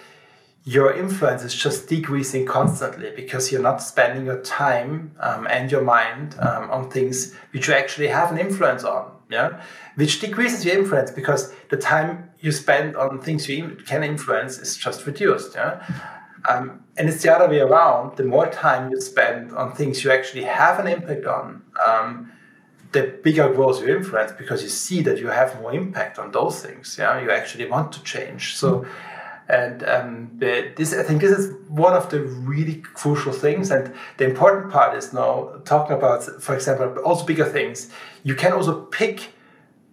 your 0.64 0.94
influence 0.94 1.44
is 1.44 1.56
just 1.56 1.90
decreasing 1.90 2.46
constantly 2.46 3.12
because 3.16 3.52
you're 3.52 3.62
not 3.62 3.82
spending 3.82 4.26
your 4.26 4.42
time 4.42 5.12
um, 5.20 5.48
and 5.48 5.72
your 5.72 5.82
mind 5.82 6.36
um, 6.40 6.70
on 6.70 6.90
things 6.90 7.34
which 7.52 7.68
you 7.68 7.74
actually 7.74 8.08
have 8.08 8.32
an 8.32 8.38
influence 8.38 8.84
on. 8.84 9.12
Yeah, 9.30 9.62
which 9.96 10.22
decreases 10.22 10.64
your 10.64 10.78
influence 10.78 11.12
because 11.12 11.54
the 11.70 11.76
time 11.76 12.30
you 12.40 12.54
spend 12.54 12.96
on 12.96 13.20
things 13.20 13.50
you 13.50 13.78
can 13.86 14.02
influence 14.02 14.58
is 14.58 14.78
just 14.78 15.06
reduced. 15.06 15.56
Yeah. 15.56 15.84
Um, 16.48 16.84
and 16.98 17.10
it's 17.10 17.22
the 17.24 17.34
other 17.34 17.50
way 17.50 17.60
around. 17.60 18.18
The 18.18 18.24
more 18.24 18.48
time 18.48 18.92
you 18.92 19.00
spend 19.02 19.54
on 19.54 19.74
things 19.74 20.04
you 20.04 20.12
actually 20.12 20.44
have 20.44 20.80
an 20.80 20.88
impact 20.88 21.26
on, 21.26 21.64
um, 21.86 22.32
the 22.92 23.20
bigger 23.24 23.52
grows 23.54 23.82
your 23.82 23.98
influence 23.98 24.32
because 24.32 24.64
you 24.64 24.70
see 24.70 25.02
that 25.02 25.20
you 25.20 25.28
have 25.28 25.62
more 25.62 25.74
impact 25.74 26.20
on 26.20 26.32
those 26.32 26.62
things. 26.62 26.96
Yeah, 26.98 27.22
you 27.22 27.32
actually 27.32 27.70
want 27.70 27.92
to 27.94 28.04
change. 28.04 28.56
So, 28.56 28.86
and 29.50 29.84
um, 29.84 30.32
the, 30.38 30.72
this 30.76 30.94
I 30.94 31.04
think 31.04 31.22
this 31.22 31.38
is 31.38 31.54
one 31.70 31.94
of 31.94 32.10
the 32.10 32.22
really 32.22 32.76
crucial 32.76 33.34
things. 33.34 33.72
And 33.72 33.94
the 34.18 34.26
important 34.26 34.72
part 34.72 34.96
is 34.96 35.14
now 35.14 35.62
talking 35.66 35.96
about, 35.96 36.24
for 36.42 36.56
example, 36.56 37.02
also 37.04 37.26
bigger 37.26 37.46
things. 37.46 37.90
You 38.24 38.36
can 38.36 38.54
also 38.54 38.86
pick 38.86 39.34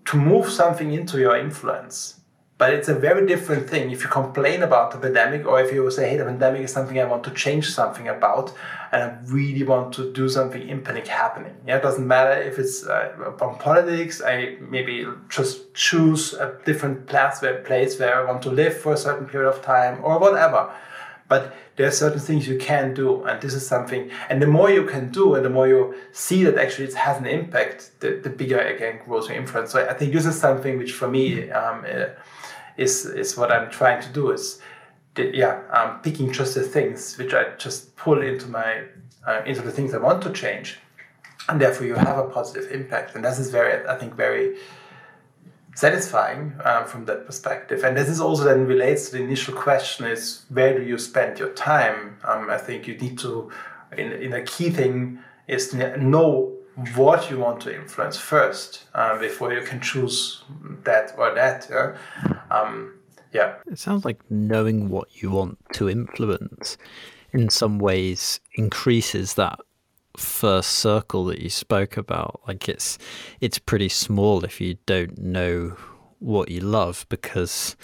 to 0.07 0.17
move 0.17 0.49
something 0.51 0.93
into 0.93 1.19
your 1.19 1.37
influence. 1.37 2.21
But 2.57 2.73
it's 2.73 2.89
a 2.89 2.95
very 2.95 3.27
different 3.27 3.69
thing 3.69 3.91
if 3.91 4.03
you 4.03 4.09
complain 4.09 4.63
about 4.63 4.93
the 4.93 4.99
pandemic 4.99 5.45
or 5.45 5.61
if 5.61 5.73
you 5.73 5.91
say, 5.91 6.11
hey, 6.11 6.17
the 6.19 6.25
pandemic 6.25 6.63
is 6.63 6.73
something 6.73 6.99
I 7.01 7.05
want 7.05 7.25
to 7.25 7.33
change 7.33 7.71
something 7.71 8.07
about 8.07 8.55
and 8.93 9.03
I 9.03 9.19
really 9.27 9.65
want 9.65 9.93
to 9.95 10.13
do 10.13 10.29
something 10.29 10.69
impending 10.69 11.05
happening. 11.07 11.57
Yeah, 11.67 11.79
it 11.79 11.83
doesn't 11.83 12.07
matter 12.07 12.41
if 12.41 12.61
it's 12.61 12.87
uh, 12.87 13.33
on 13.41 13.59
politics, 13.59 14.23
I 14.23 14.57
maybe 14.61 15.05
just 15.29 15.75
choose 15.75 16.33
a 16.35 16.57
different 16.65 17.07
place 17.09 17.43
where, 17.43 17.57
place 17.63 17.99
where 17.99 18.23
I 18.23 18.31
want 18.31 18.41
to 18.43 18.51
live 18.51 18.79
for 18.79 18.93
a 18.93 18.97
certain 18.97 19.27
period 19.27 19.49
of 19.49 19.61
time 19.63 20.05
or 20.05 20.21
whatever. 20.21 20.73
But 21.27 21.57
there 21.77 21.89
are 21.89 21.91
certain 21.91 22.21
things 22.21 22.47
you 22.47 22.59
can 22.59 22.95
do, 22.95 23.25
and 23.25 23.41
this 23.41 23.55
is 23.55 23.67
something. 23.67 24.11
And 24.29 24.41
the 24.41 24.47
more 24.47 24.71
you 24.71 24.85
can 24.85 25.11
do, 25.11 25.35
and 25.35 25.45
the 25.45 25.51
more 25.51 25.67
you 25.67 25.95
see 26.13 26.45
that 26.45 26.59
actually 26.59 26.89
it 26.89 26.95
has 26.95 27.19
an 27.19 27.27
impact, 27.27 27.93
the, 28.01 28.21
the 28.23 28.31
bigger 28.31 28.61
again 28.61 29.01
grows 29.05 29.29
your 29.29 29.39
influence. 29.39 29.73
So 29.73 29.85
I 29.85 29.95
think 29.95 30.13
this 30.13 30.27
is 30.27 30.39
something 30.39 30.77
which, 30.79 30.93
for 30.93 31.09
me, 31.09 31.51
um, 31.51 31.85
uh, 31.91 32.07
is 32.76 33.07
is 33.07 33.37
what 33.37 33.50
I'm 33.50 33.71
trying 33.71 34.02
to 34.02 34.09
do. 34.12 34.31
Is 34.31 34.61
yeah, 35.16 35.62
um, 35.71 36.00
picking 36.00 36.33
just 36.33 36.54
the 36.54 36.62
things 36.62 37.16
which 37.19 37.35
I 37.35 37.54
just 37.57 37.97
pull 37.97 38.23
into 38.23 38.49
my 38.49 38.85
uh, 39.26 39.43
into 39.47 39.62
the 39.62 39.71
things 39.71 39.95
I 39.95 39.99
want 39.99 40.23
to 40.23 40.33
change, 40.33 40.78
and 41.49 41.61
therefore 41.61 41.87
you 41.87 41.95
have 41.95 42.19
a 42.19 42.28
positive 42.28 42.71
impact. 42.73 43.14
And 43.14 43.25
this 43.25 43.38
is 43.38 43.50
very, 43.50 43.87
I 43.87 43.97
think, 43.97 44.14
very 44.14 44.57
satisfying 45.76 46.54
um, 46.64 46.87
from 46.87 47.04
that 47.07 47.26
perspective. 47.26 47.85
And 47.85 47.97
this 47.97 48.09
is 48.09 48.21
also 48.21 48.45
then 48.45 48.66
relates 48.66 49.11
to 49.11 49.19
the 49.19 49.23
initial 49.23 49.54
question: 49.54 50.07
is 50.07 50.45
where 50.49 50.76
do 50.76 50.85
you 50.85 50.99
spend 50.99 51.38
your 51.38 51.50
time? 51.50 52.19
Um, 52.25 52.50
I 52.50 52.59
think 52.59 52.88
you 52.88 52.97
need 52.97 53.19
to, 53.21 53.50
in 53.97 54.12
in 54.12 54.33
a 54.33 54.43
key 54.43 54.71
thing, 54.71 55.21
is 55.47 55.69
to 55.69 55.97
know 56.02 56.54
what 56.95 57.31
you 57.31 57.38
want 57.38 57.61
to 57.62 57.75
influence 57.75 58.19
first 58.19 58.85
uh, 58.95 59.19
before 59.19 59.52
you 59.52 59.62
can 59.62 59.81
choose 59.81 60.45
that 60.85 61.14
or 61.16 61.35
that. 61.35 61.66
Yeah? 61.71 61.97
Um, 62.50 62.95
yeah. 63.33 63.57
It 63.66 63.78
sounds 63.78 64.04
like 64.04 64.21
knowing 64.31 64.88
what 64.88 65.23
you 65.23 65.31
want 65.31 65.59
to 65.75 65.88
influence 65.88 66.76
in 67.33 67.49
some 67.49 67.78
ways 67.78 68.40
increases 68.54 69.35
that 69.35 69.59
first 70.16 70.73
circle 70.73 71.25
that 71.26 71.40
you 71.40 71.50
spoke 71.50 71.97
about. 71.97 72.40
Like 72.47 72.69
it's 72.69 72.99
it's 73.40 73.59
pretty 73.59 73.88
small 73.88 74.45
if 74.45 74.61
you 74.61 74.76
don't 74.87 75.19
know 75.19 75.76
what 76.21 76.50
you 76.50 76.61
love 76.61 77.07
because 77.09 77.76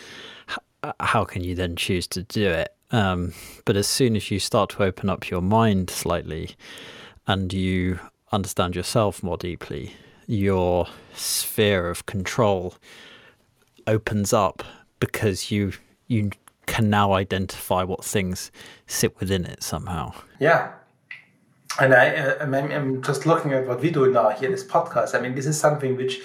how 1.01 1.25
can 1.25 1.45
you 1.45 1.55
then 1.55 1.77
choose 1.77 2.07
to 2.09 2.23
do 2.23 2.49
it? 2.49 2.75
Um, 2.93 3.35
but 3.65 3.77
as 3.77 3.87
soon 3.87 4.17
as 4.17 4.31
you 4.31 4.39
start 4.39 4.71
to 4.71 4.83
open 4.83 5.11
up 5.11 5.31
your 5.31 5.43
mind 5.43 5.91
slightly 5.91 6.57
and 7.27 7.53
you 7.53 8.01
understand 8.33 8.77
yourself 8.77 9.23
more 9.23 9.37
deeply, 9.37 9.95
your 10.27 10.87
sphere 11.15 11.89
of 11.89 12.07
control 12.07 12.75
opens 13.87 14.33
up 14.33 14.63
because 15.01 15.51
you 15.51 15.73
you 16.07 16.31
can 16.67 16.89
now 16.89 17.13
identify 17.13 17.83
what 17.83 18.05
things 18.05 18.53
sit 18.87 19.19
within 19.19 19.45
it 19.45 19.63
somehow. 19.63 20.13
Yeah. 20.39 20.73
And 21.81 21.95
I, 21.95 22.15
uh, 22.15 22.45
I'm 22.45 23.03
just 23.03 23.27
looking 23.27 23.53
at 23.53 23.67
what 23.67 23.81
we 23.81 23.91
do 23.91 24.11
now 24.11 24.31
here, 24.31 24.51
this 24.51 24.65
podcast. 24.65 25.17
I 25.17 25.21
mean, 25.21 25.35
this 25.35 25.47
is 25.47 25.59
something 25.59 25.97
which 25.97 26.21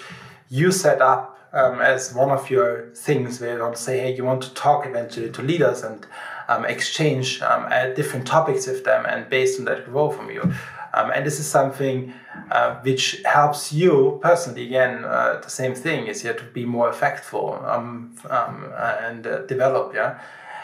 you 0.48 0.70
set 0.70 1.00
up 1.00 1.38
um, 1.52 1.80
as 1.80 2.14
one 2.14 2.30
of 2.30 2.50
your 2.50 2.90
things 2.94 3.40
where 3.40 3.56
you 3.56 3.62
want 3.62 3.76
to 3.76 3.82
say, 3.82 3.98
hey, 3.98 4.14
you 4.14 4.24
want 4.24 4.42
to 4.42 4.54
talk 4.54 4.86
eventually 4.86 5.30
to 5.30 5.42
leaders 5.42 5.82
and 5.82 6.06
um, 6.48 6.64
exchange 6.64 7.40
um, 7.42 7.68
different 7.94 8.26
topics 8.26 8.66
with 8.66 8.84
them 8.84 9.04
and 9.06 9.28
based 9.28 9.58
on 9.58 9.64
that 9.64 9.84
grow 9.86 10.10
from 10.10 10.30
you. 10.30 10.52
Um, 10.96 11.10
and 11.14 11.26
this 11.26 11.38
is 11.38 11.46
something 11.46 12.12
uh, 12.50 12.76
which 12.76 13.22
helps 13.24 13.72
you 13.72 14.18
personally, 14.22 14.64
again, 14.66 15.04
uh, 15.04 15.40
the 15.42 15.50
same 15.50 15.74
thing 15.74 16.06
is 16.06 16.22
here 16.22 16.32
to 16.32 16.44
be 16.44 16.64
more 16.64 16.90
effectful 16.90 17.62
um, 17.68 18.16
um, 18.30 18.72
and 19.02 19.26
uh, 19.26 19.42
develop. 19.42 19.94
Yeah. 19.94 20.18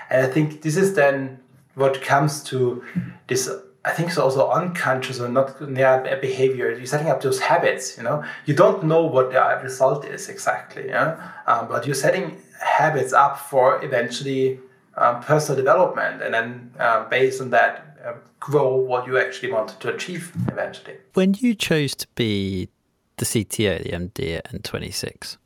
And 0.09 0.27
I 0.27 0.31
think 0.31 0.63
this 0.63 0.77
is 0.77 0.95
then 0.95 1.39
what 1.75 2.01
comes 2.03 2.43
to 2.45 2.83
this. 3.27 3.51
I 3.85 3.91
think 3.91 4.09
it's 4.09 4.19
also 4.19 4.49
unconscious 4.49 5.21
or 5.21 5.29
not 5.29 5.57
yeah, 5.77 6.15
behavior. 6.21 6.71
You're 6.71 6.87
setting 6.87 7.11
up 7.11 7.21
those 7.21 7.41
habits. 7.41 7.97
You 7.99 8.05
know, 8.05 8.25
you 8.47 8.55
don't 8.55 8.85
know 8.85 9.05
what 9.05 9.33
the 9.33 9.61
result 9.63 10.05
is 10.07 10.29
exactly. 10.29 10.89
Yeah, 10.89 11.31
um, 11.47 11.69
but 11.69 11.85
you're 11.87 11.95
setting 11.95 12.41
habits 12.61 13.13
up 13.13 13.39
for 13.39 13.85
eventually 13.85 14.61
um, 14.97 15.21
personal 15.23 15.57
development, 15.57 16.23
and 16.23 16.33
then 16.33 16.71
uh, 16.79 17.09
based 17.09 17.41
on 17.41 17.51
that, 17.51 17.92
uh, 18.05 18.15
grow 18.41 18.77
what 18.77 19.07
you 19.07 19.19
actually 19.19 19.53
wanted 19.53 19.81
to 19.81 19.95
achieve 19.95 20.33
eventually. 20.49 20.97
When 21.15 21.35
you 21.35 21.55
chose 21.55 21.95
to 21.97 22.07
be 22.15 22.69
the 23.17 23.25
CTO, 23.25 23.83
the 23.83 23.91
MD 23.91 24.37
at 24.37 24.53
N26, 24.53 25.37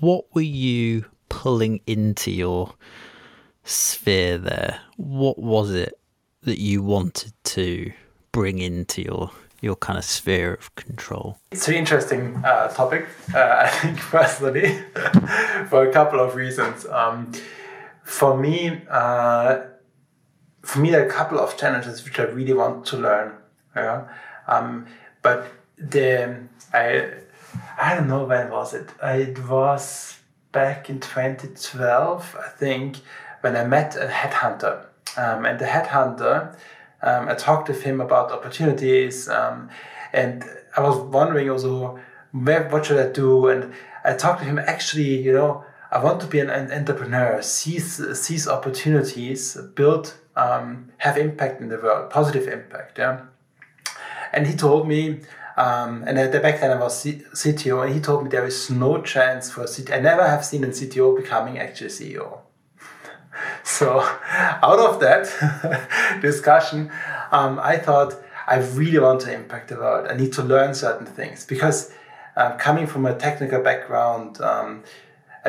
what 0.00 0.24
were 0.34 0.40
you 0.40 1.04
pulling 1.28 1.80
into 1.86 2.30
your 2.30 2.74
sphere 3.64 4.38
there? 4.38 4.80
What 4.96 5.38
was 5.38 5.70
it 5.70 5.94
that 6.42 6.58
you 6.58 6.82
wanted 6.82 7.32
to 7.44 7.92
bring 8.32 8.58
into 8.58 9.02
your 9.02 9.30
your 9.60 9.76
kind 9.76 9.98
of 9.98 10.04
sphere 10.04 10.54
of 10.54 10.74
control? 10.74 11.38
It's 11.50 11.68
an 11.68 11.74
interesting 11.74 12.40
uh, 12.44 12.68
topic, 12.68 13.06
uh, 13.34 13.38
I 13.64 13.68
think, 13.68 13.98
personally, 13.98 14.78
for 15.68 15.86
a 15.86 15.92
couple 15.92 16.18
of 16.18 16.34
reasons. 16.34 16.86
Um, 16.86 17.32
for 18.02 18.36
me, 18.36 18.80
uh, 18.88 19.60
for 20.62 20.78
me, 20.80 20.90
there 20.90 21.02
are 21.02 21.08
a 21.08 21.10
couple 21.10 21.38
of 21.38 21.56
challenges 21.56 22.04
which 22.04 22.18
I 22.18 22.24
really 22.24 22.52
want 22.52 22.86
to 22.86 22.96
learn. 22.96 23.32
Yeah? 23.74 24.08
Um, 24.46 24.86
but 25.22 25.46
the 25.78 26.36
I 26.72 27.10
I 27.78 27.94
don't 27.94 28.08
know 28.08 28.24
when 28.24 28.50
was 28.50 28.74
it. 28.74 28.90
It 29.02 29.48
was 29.48 30.18
back 30.52 30.90
in 30.90 31.00
2012, 31.00 32.36
I 32.38 32.48
think, 32.48 32.98
when 33.40 33.56
I 33.56 33.64
met 33.64 33.96
a 33.96 34.06
headhunter. 34.06 34.84
Um, 35.16 35.44
and 35.44 35.58
the 35.58 35.64
headhunter, 35.64 36.56
um, 37.02 37.28
I 37.28 37.34
talked 37.34 37.68
with 37.68 37.82
him 37.82 38.00
about 38.00 38.30
opportunities, 38.30 39.28
um, 39.28 39.70
and 40.12 40.44
I 40.76 40.82
was 40.82 40.98
wondering 40.98 41.50
also, 41.50 41.98
where, 42.32 42.68
what 42.68 42.86
should 42.86 42.98
I 42.98 43.10
do? 43.10 43.48
And 43.48 43.72
I 44.04 44.14
talked 44.14 44.40
to 44.40 44.44
him. 44.44 44.58
Actually, 44.58 45.22
you 45.22 45.32
know, 45.32 45.64
I 45.90 46.02
want 46.02 46.20
to 46.20 46.26
be 46.26 46.38
an, 46.38 46.50
an 46.50 46.70
entrepreneur, 46.70 47.42
seize 47.42 48.00
seize 48.20 48.46
opportunities, 48.46 49.56
build 49.74 50.14
um, 50.36 50.92
have 50.98 51.18
impact 51.18 51.60
in 51.60 51.68
the 51.68 51.76
world, 51.76 52.10
positive 52.10 52.46
impact. 52.48 52.98
Yeah. 52.98 53.22
And 54.32 54.46
he 54.46 54.54
told 54.54 54.86
me, 54.86 55.20
um, 55.56 56.04
and 56.06 56.18
at 56.18 56.32
the 56.32 56.40
back 56.40 56.60
then 56.60 56.70
I 56.70 56.80
was 56.80 56.98
C- 56.98 57.22
CTO, 57.32 57.84
and 57.84 57.94
he 57.94 58.00
told 58.00 58.24
me 58.24 58.30
there 58.30 58.46
is 58.46 58.70
no 58.70 59.02
chance 59.02 59.50
for 59.50 59.62
a 59.62 59.66
CTO. 59.66 59.96
I 59.96 60.00
never 60.00 60.26
have 60.26 60.44
seen 60.44 60.64
a 60.64 60.68
CTO 60.68 61.16
becoming 61.16 61.58
actually 61.58 61.90
CEO. 61.90 62.38
so, 63.64 64.00
out 64.00 64.78
of 64.78 65.00
that 65.00 66.18
discussion, 66.22 66.90
um, 67.32 67.58
I 67.58 67.76
thought 67.76 68.14
I 68.46 68.58
really 68.58 68.98
want 68.98 69.20
to 69.22 69.34
impact 69.34 69.68
the 69.68 69.76
world. 69.76 70.08
I 70.08 70.16
need 70.16 70.32
to 70.34 70.42
learn 70.42 70.74
certain 70.74 71.06
things 71.06 71.44
because 71.44 71.92
um, 72.36 72.56
coming 72.58 72.86
from 72.86 73.06
a 73.06 73.14
technical 73.14 73.62
background, 73.62 74.40
um, 74.40 74.82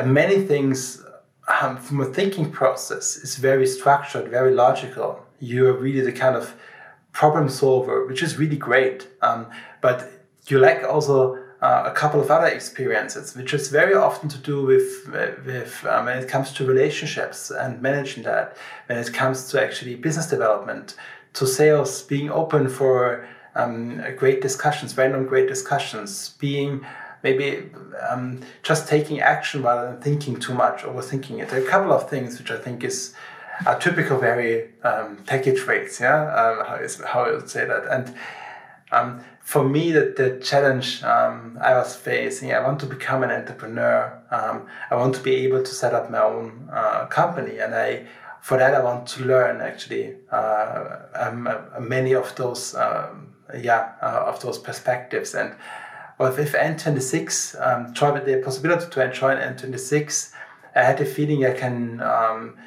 many 0.04 0.42
things 0.42 1.02
um, 1.48 1.76
from 1.76 2.00
a 2.00 2.06
thinking 2.06 2.50
process 2.50 3.16
is 3.16 3.36
very 3.36 3.66
structured, 3.66 4.28
very 4.28 4.54
logical. 4.54 5.24
You're 5.40 5.72
really 5.72 6.00
the 6.00 6.12
kind 6.12 6.36
of 6.36 6.54
problem 7.12 7.48
solver, 7.48 8.06
which 8.06 8.22
is 8.22 8.38
really 8.38 8.56
great. 8.56 9.08
Um, 9.22 9.46
but 9.80 10.10
you 10.46 10.58
lack 10.58 10.84
also 10.84 11.36
uh, 11.60 11.84
a 11.86 11.92
couple 11.92 12.20
of 12.20 12.30
other 12.30 12.46
experiences, 12.46 13.36
which 13.36 13.54
is 13.54 13.68
very 13.68 13.94
often 13.94 14.28
to 14.28 14.38
do 14.38 14.64
with 14.64 15.08
with 15.46 15.84
um, 15.88 16.06
when 16.06 16.18
it 16.18 16.28
comes 16.28 16.52
to 16.54 16.66
relationships 16.66 17.50
and 17.50 17.80
managing 17.80 18.24
that. 18.24 18.56
When 18.86 18.98
it 18.98 19.12
comes 19.12 19.48
to 19.50 19.62
actually 19.62 19.94
business 19.96 20.26
development, 20.26 20.96
to 21.34 21.46
sales, 21.46 22.02
being 22.02 22.30
open 22.30 22.68
for 22.68 23.28
um, 23.54 24.02
great 24.16 24.40
discussions, 24.40 24.96
random 24.96 25.26
great 25.26 25.48
discussions, 25.48 26.30
being 26.40 26.84
maybe 27.22 27.70
um, 28.08 28.40
just 28.62 28.88
taking 28.88 29.20
action 29.20 29.62
rather 29.62 29.92
than 29.92 30.00
thinking 30.00 30.38
too 30.38 30.54
much, 30.54 30.84
or 30.84 30.92
overthinking 30.92 31.40
it. 31.40 31.48
There 31.48 31.60
are 31.60 31.64
a 31.64 31.68
couple 31.68 31.92
of 31.92 32.08
things 32.08 32.38
which 32.38 32.50
I 32.50 32.58
think 32.58 32.84
is 32.84 33.14
a 33.66 33.78
typical 33.78 34.18
very 34.18 34.70
um, 34.82 35.18
techie 35.24 35.56
traits. 35.56 36.00
Yeah, 36.00 36.22
um, 36.34 36.66
how 36.66 36.76
is 36.76 37.00
how 37.00 37.24
I 37.24 37.32
would 37.32 37.48
say 37.48 37.64
that. 37.64 37.84
And 37.90 38.14
um, 38.90 39.24
for 39.40 39.64
me, 39.64 39.92
the, 39.92 40.14
the 40.16 40.38
challenge 40.42 41.02
um, 41.02 41.58
I 41.60 41.74
was 41.74 41.96
facing, 41.96 42.52
I 42.52 42.60
want 42.60 42.80
to 42.80 42.86
become 42.86 43.22
an 43.22 43.30
entrepreneur. 43.30 44.20
Um, 44.30 44.66
I 44.90 44.96
want 44.96 45.14
to 45.14 45.22
be 45.22 45.34
able 45.46 45.62
to 45.62 45.74
set 45.74 45.94
up 45.94 46.10
my 46.10 46.22
own 46.22 46.68
uh, 46.72 47.06
company, 47.06 47.58
and 47.58 47.74
I 47.74 48.06
for 48.40 48.58
that 48.58 48.74
I 48.74 48.82
want 48.82 49.06
to 49.08 49.24
learn 49.24 49.60
actually 49.60 50.16
uh, 50.32 50.96
um, 51.14 51.46
uh, 51.46 51.80
many 51.80 52.12
of 52.14 52.34
those 52.34 52.74
yeah 53.54 53.92
uh, 54.00 54.24
of 54.26 54.40
those 54.40 54.58
perspectives 54.58 55.34
and 55.34 55.54
but 56.22 56.36
with 56.36 56.52
N26, 56.52 57.60
um, 57.60 57.86
with 58.14 58.24
the 58.26 58.36
possibility 58.44 58.88
to 58.88 59.12
join 59.12 59.38
N26, 59.38 60.32
I 60.76 60.84
had 60.84 60.98
the 60.98 61.04
feeling 61.04 61.44
I 61.44 61.50
can 61.50 62.00
um, 62.00 62.58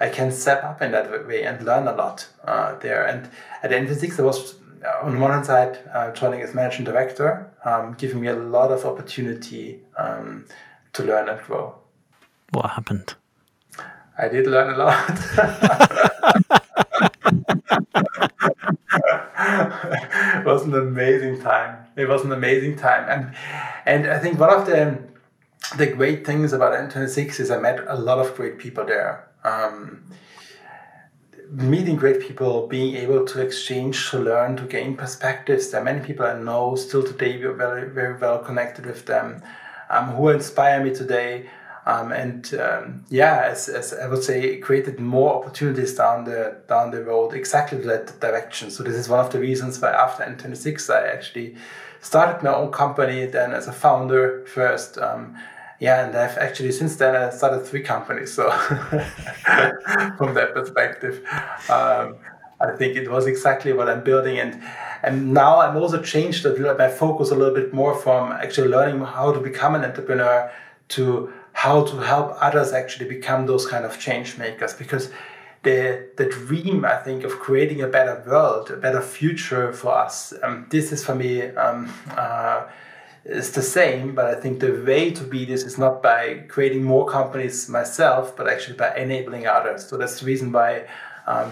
I 0.00 0.08
can 0.08 0.32
step 0.32 0.64
up 0.64 0.82
in 0.82 0.90
that 0.90 1.24
way 1.28 1.44
and 1.44 1.64
learn 1.64 1.86
a 1.86 1.94
lot 1.94 2.26
uh, 2.44 2.76
there. 2.80 3.06
And 3.06 3.30
at 3.62 3.70
N26, 3.70 4.18
I 4.18 4.22
was 4.24 4.56
uh, 4.84 5.06
on 5.06 5.20
one 5.20 5.30
hand 5.30 5.46
side 5.46 5.78
uh, 5.94 6.10
joining 6.10 6.42
as 6.42 6.54
managing 6.56 6.84
director, 6.84 7.52
um, 7.64 7.94
giving 7.96 8.20
me 8.20 8.26
a 8.26 8.34
lot 8.34 8.72
of 8.72 8.84
opportunity 8.84 9.78
um, 9.96 10.46
to 10.94 11.04
learn 11.04 11.28
and 11.28 11.40
grow. 11.42 11.76
What 12.50 12.70
happened? 12.70 13.14
I 14.18 14.26
did 14.26 14.48
learn 14.48 14.74
a 14.74 14.76
lot. 14.76 15.20
it 19.46 20.43
was 20.54 20.62
an 20.62 20.74
amazing 20.74 21.40
time. 21.40 21.76
It 21.96 22.08
was 22.08 22.24
an 22.24 22.32
amazing 22.32 22.76
time, 22.76 23.04
and 23.14 23.22
and 23.86 24.00
I 24.16 24.18
think 24.18 24.38
one 24.38 24.52
of 24.58 24.66
the 24.66 24.98
the 25.76 25.86
great 25.86 26.26
things 26.26 26.52
about 26.52 26.72
N26 26.72 27.40
is 27.40 27.50
I 27.50 27.58
met 27.58 27.78
a 27.86 27.96
lot 28.08 28.18
of 28.18 28.34
great 28.36 28.58
people 28.58 28.84
there. 28.84 29.28
Um, 29.44 30.04
meeting 31.50 31.96
great 31.96 32.20
people, 32.20 32.66
being 32.66 32.96
able 32.96 33.24
to 33.32 33.40
exchange, 33.40 34.10
to 34.10 34.18
learn, 34.18 34.56
to 34.56 34.64
gain 34.64 34.96
perspectives. 34.96 35.70
There 35.70 35.80
are 35.80 35.84
many 35.84 36.00
people 36.08 36.26
I 36.26 36.38
know 36.38 36.76
still 36.76 37.02
today. 37.02 37.32
We're 37.38 37.60
very 37.66 37.88
very 37.98 38.16
well 38.24 38.38
connected 38.38 38.86
with 38.86 39.06
them, 39.06 39.42
um, 39.90 40.06
who 40.16 40.28
inspire 40.28 40.82
me 40.84 40.94
today. 41.02 41.32
Um, 41.86 42.12
and 42.12 42.54
um, 42.54 43.04
yeah, 43.10 43.46
as, 43.50 43.68
as 43.68 43.92
I 43.92 44.08
would 44.08 44.22
say, 44.22 44.56
created 44.58 44.98
more 45.00 45.34
opportunities 45.34 45.94
down 45.94 46.24
the 46.24 46.56
down 46.66 46.90
the 46.90 47.04
road, 47.04 47.34
exactly 47.34 47.78
that 47.78 48.18
direction. 48.20 48.70
So 48.70 48.82
this 48.82 48.94
is 48.94 49.08
one 49.08 49.20
of 49.20 49.30
the 49.30 49.38
reasons 49.38 49.80
why 49.80 49.90
after 49.90 50.24
N26 50.24 50.88
I 50.88 51.08
actually 51.08 51.56
started 52.00 52.42
my 52.42 52.54
own 52.54 52.72
company, 52.72 53.26
then 53.26 53.52
as 53.52 53.68
a 53.68 53.72
founder 53.72 54.46
first. 54.46 54.96
Um, 54.96 55.36
yeah, 55.78 56.06
and 56.06 56.16
I've 56.16 56.38
actually 56.38 56.72
since 56.72 56.96
then 56.96 57.14
I 57.14 57.28
started 57.28 57.66
three 57.66 57.82
companies. 57.82 58.32
So 58.32 58.50
from 60.16 60.32
that 60.34 60.52
perspective, 60.54 61.22
um, 61.68 62.16
I 62.60 62.74
think 62.78 62.96
it 62.96 63.10
was 63.10 63.26
exactly 63.26 63.74
what 63.74 63.90
I'm 63.90 64.02
building, 64.02 64.38
and 64.38 64.62
and 65.02 65.34
now 65.34 65.60
I'm 65.60 65.76
also 65.76 66.00
changed 66.00 66.46
my 66.46 66.88
focus 66.88 67.30
a 67.30 67.34
little 67.34 67.54
bit 67.54 67.74
more 67.74 67.94
from 67.94 68.32
actually 68.32 68.68
learning 68.68 69.00
how 69.04 69.32
to 69.32 69.40
become 69.40 69.74
an 69.74 69.84
entrepreneur 69.84 70.50
to 70.88 71.32
how 71.54 71.82
to 71.84 71.96
help 71.98 72.36
others 72.40 72.72
actually 72.72 73.08
become 73.08 73.46
those 73.46 73.66
kind 73.66 73.84
of 73.84 73.98
change 73.98 74.36
makers 74.36 74.74
because 74.74 75.10
the 75.62 76.08
the 76.16 76.26
dream 76.26 76.84
I 76.84 76.96
think 76.96 77.24
of 77.24 77.32
creating 77.38 77.80
a 77.80 77.88
better 77.88 78.22
world, 78.26 78.70
a 78.70 78.76
better 78.76 79.00
future 79.00 79.72
for 79.72 79.94
us. 79.94 80.34
Um, 80.42 80.66
this 80.68 80.92
is 80.92 81.02
for 81.02 81.14
me 81.14 81.42
um, 81.42 81.90
uh, 82.10 82.66
is 83.24 83.52
the 83.52 83.62
same, 83.62 84.14
but 84.14 84.26
I 84.26 84.34
think 84.34 84.60
the 84.60 84.82
way 84.86 85.10
to 85.12 85.24
be 85.24 85.46
this 85.46 85.62
is 85.62 85.78
not 85.78 86.02
by 86.02 86.44
creating 86.48 86.84
more 86.84 87.06
companies 87.06 87.68
myself, 87.68 88.36
but 88.36 88.46
actually 88.46 88.76
by 88.76 88.94
enabling 88.96 89.46
others. 89.46 89.86
So 89.88 89.96
that's 89.96 90.20
the 90.20 90.26
reason 90.26 90.52
why 90.52 90.86
um, 91.26 91.50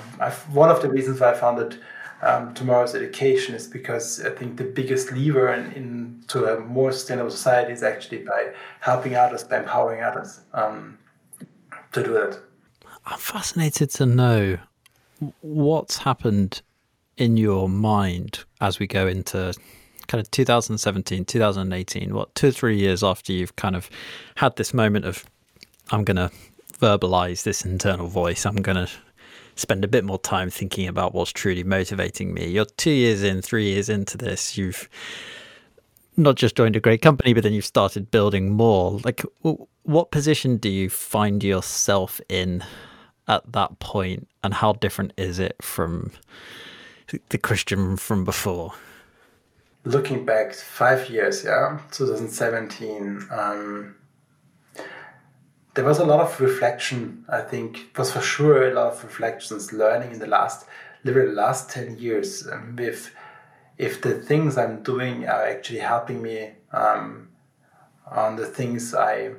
one 0.53 0.71
of 0.71 0.83
the 0.83 0.91
reasons 0.91 1.21
why 1.21 1.31
I 1.31 1.35
founded 1.35 1.79
um, 2.23 2.55
tomorrow's 2.55 2.95
education 2.95 3.55
is 3.55 3.67
because 3.67 4.25
I 4.25 4.31
think 4.31 4.57
the 4.57 4.65
biggest 4.65 5.13
lever 5.13 5.53
in, 5.53 5.73
in, 5.73 6.25
to 6.29 6.57
a 6.57 6.61
more 6.61 6.93
sustainable 6.93 7.31
society 7.31 7.73
is 7.73 7.83
actually 7.83 8.19
by 8.19 8.53
helping 8.81 9.17
others, 9.17 9.43
by 9.45 9.59
empowering 9.59 10.03
others 10.03 10.41
um, 10.55 10.99
to 11.93 12.03
do 12.03 12.13
that. 12.13 12.39
I'm 13.07 13.19
fascinated 13.19 13.91
to 13.91 14.07
know 14.07 14.59
what's 15.41 15.99
happened 15.99 16.63
in 17.17 17.37
your 17.37 17.69
mind 17.69 18.45
as 18.61 18.79
we 18.79 18.87
go 18.87 19.07
into 19.07 19.55
kind 20.07 20.21
of 20.21 20.31
2017, 20.31 21.25
2018, 21.25 22.15
what, 22.15 22.35
two 22.35 22.49
or 22.49 22.51
three 22.53 22.77
years 22.77 23.03
after 23.03 23.33
you've 23.33 23.57
kind 23.57 23.75
of 23.75 23.91
had 24.37 24.55
this 24.57 24.73
moment 24.73 25.05
of, 25.05 25.25
I'm 25.91 26.05
going 26.05 26.17
to 26.17 26.31
verbalize 26.79 27.43
this 27.43 27.65
internal 27.65 28.07
voice, 28.07 28.47
I'm 28.47 28.57
going 28.57 28.87
to 28.87 28.91
spend 29.57 29.85
a 29.85 29.89
bit 29.89 30.05
more 30.05 30.19
time 30.19 30.51
thinking 30.51 30.89
about 30.89 31.15
what's 31.15 31.33
truly 31.33 31.65
motivating 31.65 32.35
me. 32.35 32.47
You're 32.49 32.65
two 32.65 32.91
years 32.91 33.23
in, 33.23 33.43
three 33.43 33.67
years 33.73 33.89
into 33.89 34.17
this. 34.17 34.57
You've 34.57 34.89
not 36.17 36.37
just 36.37 36.57
joined 36.57 36.77
a 36.77 36.81
great 36.81 37.03
company, 37.03 37.33
but 37.33 37.43
then 37.43 37.53
you've 37.53 37.65
started 37.65 38.11
building 38.11 38.51
more. 38.53 39.01
Like, 39.05 39.23
what 39.83 40.11
position 40.11 40.57
do 40.57 40.69
you 40.69 40.91
find 40.91 41.43
yourself 41.43 42.21
in 42.29 42.65
at 43.29 43.51
that 43.53 43.79
point, 43.79 44.29
and 44.43 44.53
how 44.55 44.73
different 44.73 45.13
is 45.17 45.39
it 45.39 45.57
from 45.63 46.13
the 47.29 47.39
Christian 47.39 47.97
from 47.97 48.25
before? 48.25 48.75
Looking 49.85 50.25
back 50.25 50.55
five 50.55 51.09
years, 51.11 51.45
yeah, 51.45 51.79
2017. 51.91 53.27
Um, 53.31 53.97
there 55.75 55.85
was 55.85 55.99
a 55.99 56.05
lot 56.05 56.21
of 56.21 56.41
reflection. 56.41 57.25
I 57.29 57.41
think 57.41 57.79
it 57.79 57.99
was 57.99 58.13
for 58.13 58.21
sure 58.21 58.71
a 58.71 58.75
lot 58.75 58.93
of 58.93 59.05
reflections, 59.05 59.73
learning 59.73 60.13
in 60.13 60.19
the 60.19 60.27
last, 60.27 60.67
literally 61.05 61.33
last 61.33 61.71
ten 61.71 61.99
years. 61.99 62.47
Um, 62.47 62.79
if 62.79 63.15
if 63.79 64.03
the 64.03 64.15
things 64.15 64.59
I'm 64.59 64.83
doing 64.83 65.27
are 65.27 65.47
actually 65.47 65.81
helping 65.81 66.23
me 66.23 66.53
um, 66.73 67.29
on 68.11 68.37
the 68.37 68.47
things 68.47 68.95
I 68.95 69.33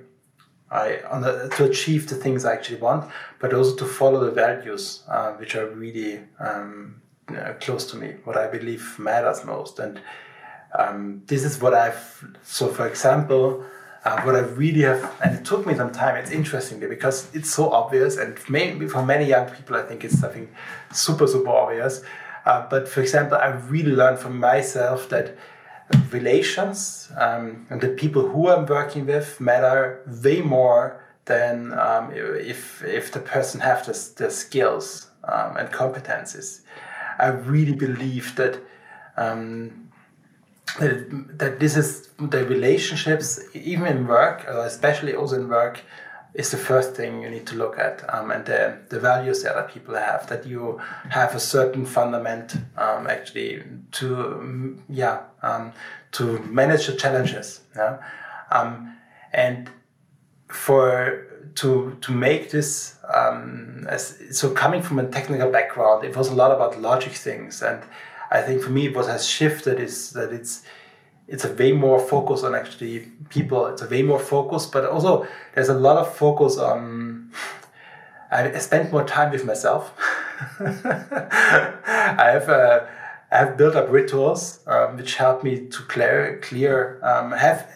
I 0.71 1.01
on 1.09 1.21
the, 1.21 1.49
to 1.57 1.65
achieve 1.65 2.09
the 2.09 2.15
things 2.15 2.45
I 2.45 2.53
actually 2.53 2.79
want, 2.79 3.11
but 3.39 3.53
also 3.53 3.75
to 3.75 3.85
follow 3.85 4.19
the 4.25 4.31
values 4.31 5.03
uh, 5.07 5.33
which 5.33 5.55
are 5.55 5.67
really 5.67 6.21
um, 6.39 7.01
close 7.61 7.89
to 7.91 7.97
me, 7.97 8.15
what 8.23 8.37
I 8.37 8.47
believe 8.47 8.97
matters 8.97 9.45
most, 9.45 9.77
and 9.79 10.01
um, 10.77 11.21
this 11.27 11.43
is 11.43 11.61
what 11.61 11.75
I've. 11.75 12.25
So, 12.41 12.69
for 12.69 12.87
example, 12.87 13.63
uh, 14.05 14.21
what 14.21 14.35
I 14.35 14.39
really 14.39 14.81
have, 14.81 15.11
and 15.23 15.35
it 15.35 15.45
took 15.45 15.65
me 15.65 15.73
some 15.75 15.91
time. 15.91 16.15
It's 16.15 16.31
interesting 16.31 16.79
because 16.79 17.33
it's 17.33 17.49
so 17.49 17.71
obvious, 17.71 18.17
and 18.17 18.37
maybe 18.49 18.87
for 18.87 19.03
many 19.03 19.25
young 19.25 19.49
people, 19.49 19.75
I 19.75 19.83
think 19.83 20.03
it's 20.03 20.19
something 20.19 20.49
super 20.91 21.27
super 21.27 21.49
obvious. 21.49 22.03
Uh, 22.45 22.67
but 22.69 22.89
for 22.89 23.01
example, 23.01 23.37
I 23.37 23.47
really 23.47 23.91
learned 23.91 24.19
from 24.19 24.39
myself 24.39 25.07
that 25.09 25.37
relations 26.11 27.11
um, 27.17 27.65
and 27.69 27.81
the 27.81 27.89
people 27.89 28.27
who 28.27 28.49
I'm 28.49 28.65
working 28.65 29.05
with 29.05 29.39
matter 29.39 30.01
way 30.23 30.41
more 30.41 31.01
than 31.25 31.77
um, 31.79 32.11
if 32.13 32.83
if 32.83 33.11
the 33.11 33.19
person 33.19 33.61
have 33.61 33.85
the, 33.85 33.93
the 34.17 34.29
skills 34.29 35.07
um, 35.23 35.57
and 35.57 35.69
competences. 35.69 36.61
I 37.19 37.27
really 37.27 37.73
believe 37.73 38.35
that 38.35 38.59
um, 39.17 39.82
that, 40.79 41.37
that 41.37 41.59
this 41.59 41.77
is 41.77 42.09
the 42.19 42.45
relationships, 42.45 43.39
even 43.53 43.85
in 43.85 44.07
work, 44.07 44.45
uh, 44.47 44.61
especially 44.61 45.15
also 45.15 45.35
in 45.35 45.47
work, 45.49 45.81
is 46.33 46.49
the 46.49 46.57
first 46.57 46.95
thing 46.95 47.21
you 47.21 47.29
need 47.29 47.45
to 47.45 47.55
look 47.55 47.77
at, 47.77 48.03
um, 48.13 48.31
and 48.31 48.45
the, 48.45 48.79
the 48.89 48.99
values 48.99 49.43
that 49.43 49.55
other 49.55 49.67
people 49.67 49.93
have. 49.93 50.27
That 50.27 50.47
you 50.47 50.81
have 51.09 51.35
a 51.35 51.39
certain 51.39 51.85
fundament, 51.85 52.55
um, 52.75 53.07
actually, 53.07 53.63
to 53.93 54.05
mm, 54.05 54.79
yeah, 54.89 55.21
um, 55.43 55.73
to 56.13 56.39
manage 56.39 56.87
the 56.87 56.93
challenges. 56.93 57.61
Yeah, 57.75 57.97
um, 58.49 58.97
and 59.31 59.69
for 60.47 61.27
to 61.55 61.97
to 62.01 62.11
make 62.11 62.49
this 62.49 62.97
um, 63.13 63.85
as 63.87 64.19
so 64.31 64.49
coming 64.49 64.81
from 64.81 64.97
a 64.97 65.07
technical 65.07 65.51
background, 65.51 66.03
it 66.03 66.15
was 66.15 66.29
a 66.29 66.35
lot 66.35 66.51
about 66.51 66.81
logic 66.81 67.13
things 67.13 67.61
and 67.61 67.83
I 68.33 68.41
think 68.41 68.63
for 68.63 68.71
me 68.71 68.89
what 68.89 69.05
has 69.05 69.27
shifted 69.27 69.79
is 69.79 70.11
that 70.11 70.33
it's 70.33 70.63
it's 71.27 71.45
a 71.45 71.53
way 71.53 71.71
more 71.71 71.99
focus 71.99 72.43
on 72.43 72.53
actually 72.55 73.11
people. 73.29 73.67
It's 73.67 73.81
a 73.81 73.87
way 73.87 74.01
more 74.01 74.19
focus, 74.19 74.65
but 74.65 74.85
also 74.85 75.25
there's 75.53 75.69
a 75.69 75.73
lot 75.73 75.97
of 75.97 76.13
focus 76.15 76.57
on. 76.57 77.31
I 78.31 78.57
spend 78.57 78.91
more 78.91 79.03
time 79.05 79.31
with 79.31 79.45
myself. 79.45 79.93
I 80.59 82.29
have 82.33 82.49
uh, 82.49 82.85
I 83.31 83.37
have 83.37 83.57
built 83.57 83.75
up 83.75 83.91
rituals 83.91 84.59
um, 84.65 84.97
which 84.97 85.15
help 85.15 85.43
me 85.43 85.67
to 85.67 85.83
clear 85.83 86.39
clear. 86.41 86.99
Um, 87.03 87.31
have 87.31 87.69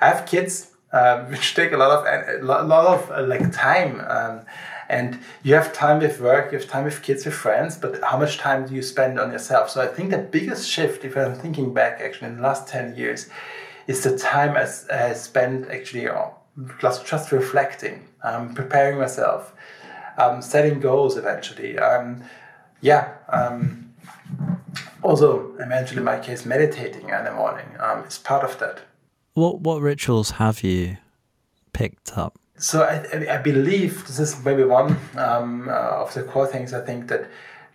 I 0.00 0.08
have 0.08 0.26
kids 0.26 0.72
um, 0.92 1.26
which 1.30 1.54
take 1.54 1.70
a 1.72 1.76
lot 1.76 1.90
of 1.90 2.04
a 2.06 2.64
lot 2.64 2.86
of 2.86 3.10
uh, 3.12 3.22
like 3.22 3.52
time. 3.52 4.00
And 4.90 5.20
you 5.44 5.54
have 5.54 5.72
time 5.72 6.00
with 6.00 6.20
work, 6.20 6.50
you 6.50 6.58
have 6.58 6.68
time 6.68 6.84
with 6.84 7.00
kids, 7.00 7.24
with 7.24 7.34
friends, 7.34 7.76
but 7.76 8.02
how 8.02 8.18
much 8.18 8.38
time 8.38 8.66
do 8.66 8.74
you 8.74 8.82
spend 8.82 9.20
on 9.20 9.30
yourself? 9.30 9.70
So 9.70 9.80
I 9.80 9.86
think 9.86 10.10
the 10.10 10.18
biggest 10.18 10.68
shift, 10.68 11.04
if 11.04 11.16
I'm 11.16 11.36
thinking 11.36 11.72
back 11.72 12.00
actually 12.00 12.30
in 12.30 12.36
the 12.38 12.42
last 12.42 12.66
10 12.66 12.96
years, 12.96 13.30
is 13.86 14.02
the 14.02 14.18
time 14.18 14.56
I, 14.56 14.66
I 14.92 15.14
actually 15.70 16.08
just, 16.80 17.06
just 17.06 17.30
reflecting, 17.30 18.08
um, 18.24 18.52
preparing 18.52 18.98
myself, 18.98 19.54
um, 20.18 20.42
setting 20.42 20.80
goals 20.80 21.16
eventually. 21.16 21.78
Um, 21.78 22.24
yeah. 22.80 23.14
Um, 23.28 23.94
also, 25.02 25.52
mentioned 25.68 25.98
in 25.98 26.04
my 26.04 26.18
case, 26.18 26.44
meditating 26.44 27.10
in 27.10 27.24
the 27.24 27.32
morning 27.32 27.66
um, 27.78 28.00
is 28.04 28.18
part 28.18 28.42
of 28.42 28.58
that. 28.58 28.80
What 29.34 29.60
what 29.60 29.80
rituals 29.80 30.32
have 30.32 30.64
you 30.64 30.96
picked 31.72 32.18
up? 32.18 32.39
So 32.60 32.82
I, 32.82 33.34
I 33.34 33.38
believe 33.38 34.06
this 34.06 34.18
is 34.18 34.44
maybe 34.44 34.64
one 34.64 34.98
um, 35.16 35.68
uh, 35.68 35.72
of 35.72 36.12
the 36.12 36.22
core 36.22 36.46
things. 36.46 36.74
I 36.74 36.82
think 36.82 37.08
that 37.08 37.28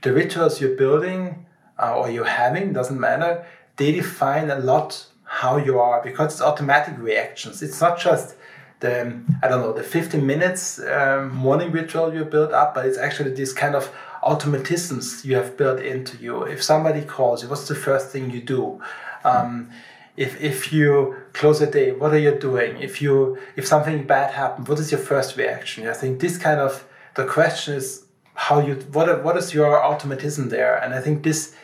the 0.04 0.14
rituals 0.14 0.62
you're 0.62 0.78
building 0.78 1.46
uh, 1.80 1.98
or 1.98 2.10
you're 2.12 2.24
having 2.24 2.72
doesn't 2.72 3.00
matter. 3.00 3.46
They 3.78 3.92
define 3.92 4.52
a 4.52 4.60
lot 4.60 5.08
how 5.24 5.58
you 5.58 5.80
are 5.80 6.04
because 6.04 6.34
it's 6.34 6.42
automatic 6.42 6.98
reactions. 7.00 7.64
It's 7.64 7.82
not 7.82 8.00
just 8.00 8.36
the 8.80 9.20
I 9.42 9.48
don't 9.48 9.62
know 9.62 9.74
the 9.74 9.84
15 9.84 10.24
minutes 10.26 10.80
um, 10.80 11.34
morning 11.34 11.72
ritual 11.72 12.14
you 12.14 12.24
build 12.24 12.54
up, 12.54 12.76
but 12.76 12.86
it's 12.86 13.00
actually 13.00 13.32
this 13.32 13.54
kind 13.54 13.76
of 13.76 13.92
automatisms 14.22 15.26
you 15.26 15.36
have 15.36 15.58
built 15.58 15.80
into 15.80 16.18
you. 16.18 16.44
If 16.44 16.62
somebody 16.64 17.02
calls 17.02 17.42
you, 17.42 17.50
what's 17.50 17.68
the 17.68 17.76
first 17.76 18.10
thing 18.10 18.30
you 18.30 18.42
do? 18.42 18.82
Um, 19.24 19.72
if, 20.18 20.40
if 20.42 20.72
you 20.72 21.16
close 21.34 21.62
a 21.62 21.70
day, 21.70 21.92
what 21.92 22.14
are 22.14 22.18
you 22.18 22.36
doing? 22.40 22.78
If 22.82 23.02
you 23.02 23.38
if 23.56 23.68
something 23.68 24.04
bad 24.08 24.34
happened 24.34 24.68
what 24.68 24.80
is 24.80 24.92
your 24.92 25.02
first 25.02 25.36
reaction? 25.38 25.88
I 25.88 25.94
think 25.94 26.20
this 26.20 26.38
kind 26.38 26.60
of 26.60 26.88
the 27.16 27.26
question 27.26 27.76
is 27.76 28.06
how 28.34 28.60
you 28.60 28.76
what 28.92 29.24
what 29.24 29.38
is 29.38 29.54
your 29.54 29.84
automatism 29.84 30.50
there? 30.50 30.78
And 30.78 30.94
I 30.94 31.02
think 31.02 31.24
this 31.24 31.56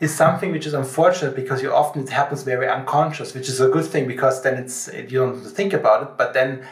is 0.00 0.12
something 0.14 0.50
which 0.52 0.66
is 0.66 0.74
unfortunate 0.74 1.36
because 1.36 1.62
you 1.62 1.72
often 1.72 2.02
it 2.02 2.10
happens 2.10 2.42
very 2.42 2.68
unconscious, 2.68 3.34
which 3.34 3.48
is 3.48 3.60
a 3.60 3.68
good 3.68 3.84
thing 3.84 4.06
because 4.08 4.42
then 4.42 4.54
it's 4.54 4.88
you 4.92 5.18
don't 5.20 5.40
think 5.40 5.72
about 5.72 6.02
it. 6.02 6.08
But 6.16 6.34
then 6.34 6.66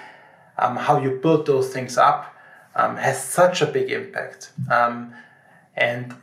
um, 0.59 0.77
how 0.77 1.01
you 1.01 1.21
build 1.23 1.47
those 1.47 1.69
things 1.71 1.97
up 1.97 2.35
um, 2.75 2.97
has 2.97 3.23
such 3.23 3.63
a 3.63 3.67
big 3.67 3.91
impact. 3.91 4.53
Um, 4.71 5.15
and 5.77 6.15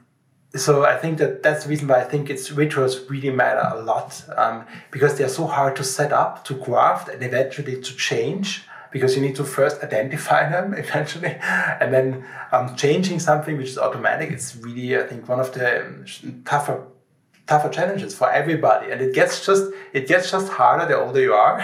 so 0.56 0.84
I 0.84 0.98
think 0.98 1.20
that 1.20 1.44
that's 1.44 1.64
the 1.64 1.70
reason 1.70 1.88
why 1.88 2.02
I 2.02 2.06
think 2.06 2.30
it's 2.30 2.52
rituals 2.52 3.08
really 3.10 3.30
matter 3.30 3.62
a 3.72 3.82
lot 3.84 4.24
um, 4.36 4.66
because 4.90 5.18
they're 5.18 5.30
so 5.30 5.46
hard 5.46 5.76
to 5.76 5.84
set 5.84 6.12
up, 6.12 6.44
to 6.46 6.56
graft, 6.56 7.08
and 7.08 7.24
eventually 7.24 7.80
to 7.80 7.96
change. 7.96 8.64
Because 8.92 9.16
you 9.16 9.22
need 9.22 9.36
to 9.36 9.44
first 9.44 9.84
identify 9.84 10.50
them 10.50 10.74
eventually, 10.78 11.38
and 11.40 11.94
then 11.94 12.26
um, 12.52 12.76
changing 12.76 13.20
something 13.20 13.56
which 13.56 13.68
is 13.68 13.78
automatic. 13.78 14.32
It's 14.32 14.56
really, 14.56 14.98
I 14.98 15.04
think, 15.04 15.30
one 15.30 15.40
of 15.40 15.54
the 15.54 15.86
um, 15.86 16.06
tougher 16.44 16.88
tougher 17.46 17.70
challenges 17.70 18.14
for 18.16 18.32
everybody 18.32 18.92
and 18.92 19.02
it 19.02 19.12
gets 19.12 19.44
just 19.44 19.74
it 19.92 20.08
gets 20.08 20.30
just 20.30 20.50
harder 20.50 20.86
the 20.86 20.96
older 20.96 21.20
you 21.20 21.34
are 21.34 21.58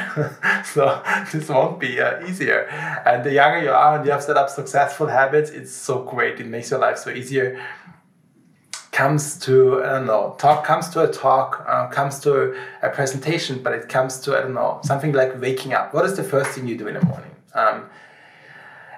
so 0.73 0.99
this 1.31 1.47
won't 1.47 1.79
be 1.79 2.01
uh, 2.01 2.25
easier 2.25 2.61
and 3.05 3.23
the 3.23 3.31
younger 3.31 3.61
you 3.61 3.69
are 3.69 3.95
and 3.95 4.03
you 4.03 4.11
have 4.11 4.23
set 4.23 4.35
up 4.35 4.49
successful 4.49 5.05
habits 5.05 5.51
it's 5.51 5.71
so 5.71 6.01
great 6.01 6.39
it 6.39 6.47
makes 6.47 6.71
your 6.71 6.79
life 6.79 6.97
so 6.97 7.11
easier 7.11 7.63
comes 8.95 9.37
to 9.45 9.83
I 9.83 9.89
don't 9.95 10.07
know 10.07 10.35
talk 10.37 10.63
comes 10.63 10.87
to 10.93 11.03
a 11.03 11.11
talk 11.11 11.65
uh, 11.67 11.87
comes 11.87 12.19
to 12.21 12.55
a 12.81 12.89
presentation, 12.89 13.61
but 13.61 13.73
it 13.73 13.89
comes 13.89 14.19
to 14.21 14.37
I 14.37 14.41
don't 14.43 14.53
know 14.53 14.79
something 14.83 15.11
like 15.11 15.31
waking 15.41 15.73
up. 15.73 15.93
What 15.93 16.05
is 16.05 16.15
the 16.15 16.23
first 16.23 16.51
thing 16.51 16.65
you 16.65 16.77
do 16.77 16.87
in 16.87 16.93
the 16.93 17.05
morning? 17.05 17.35
Um, 17.53 17.89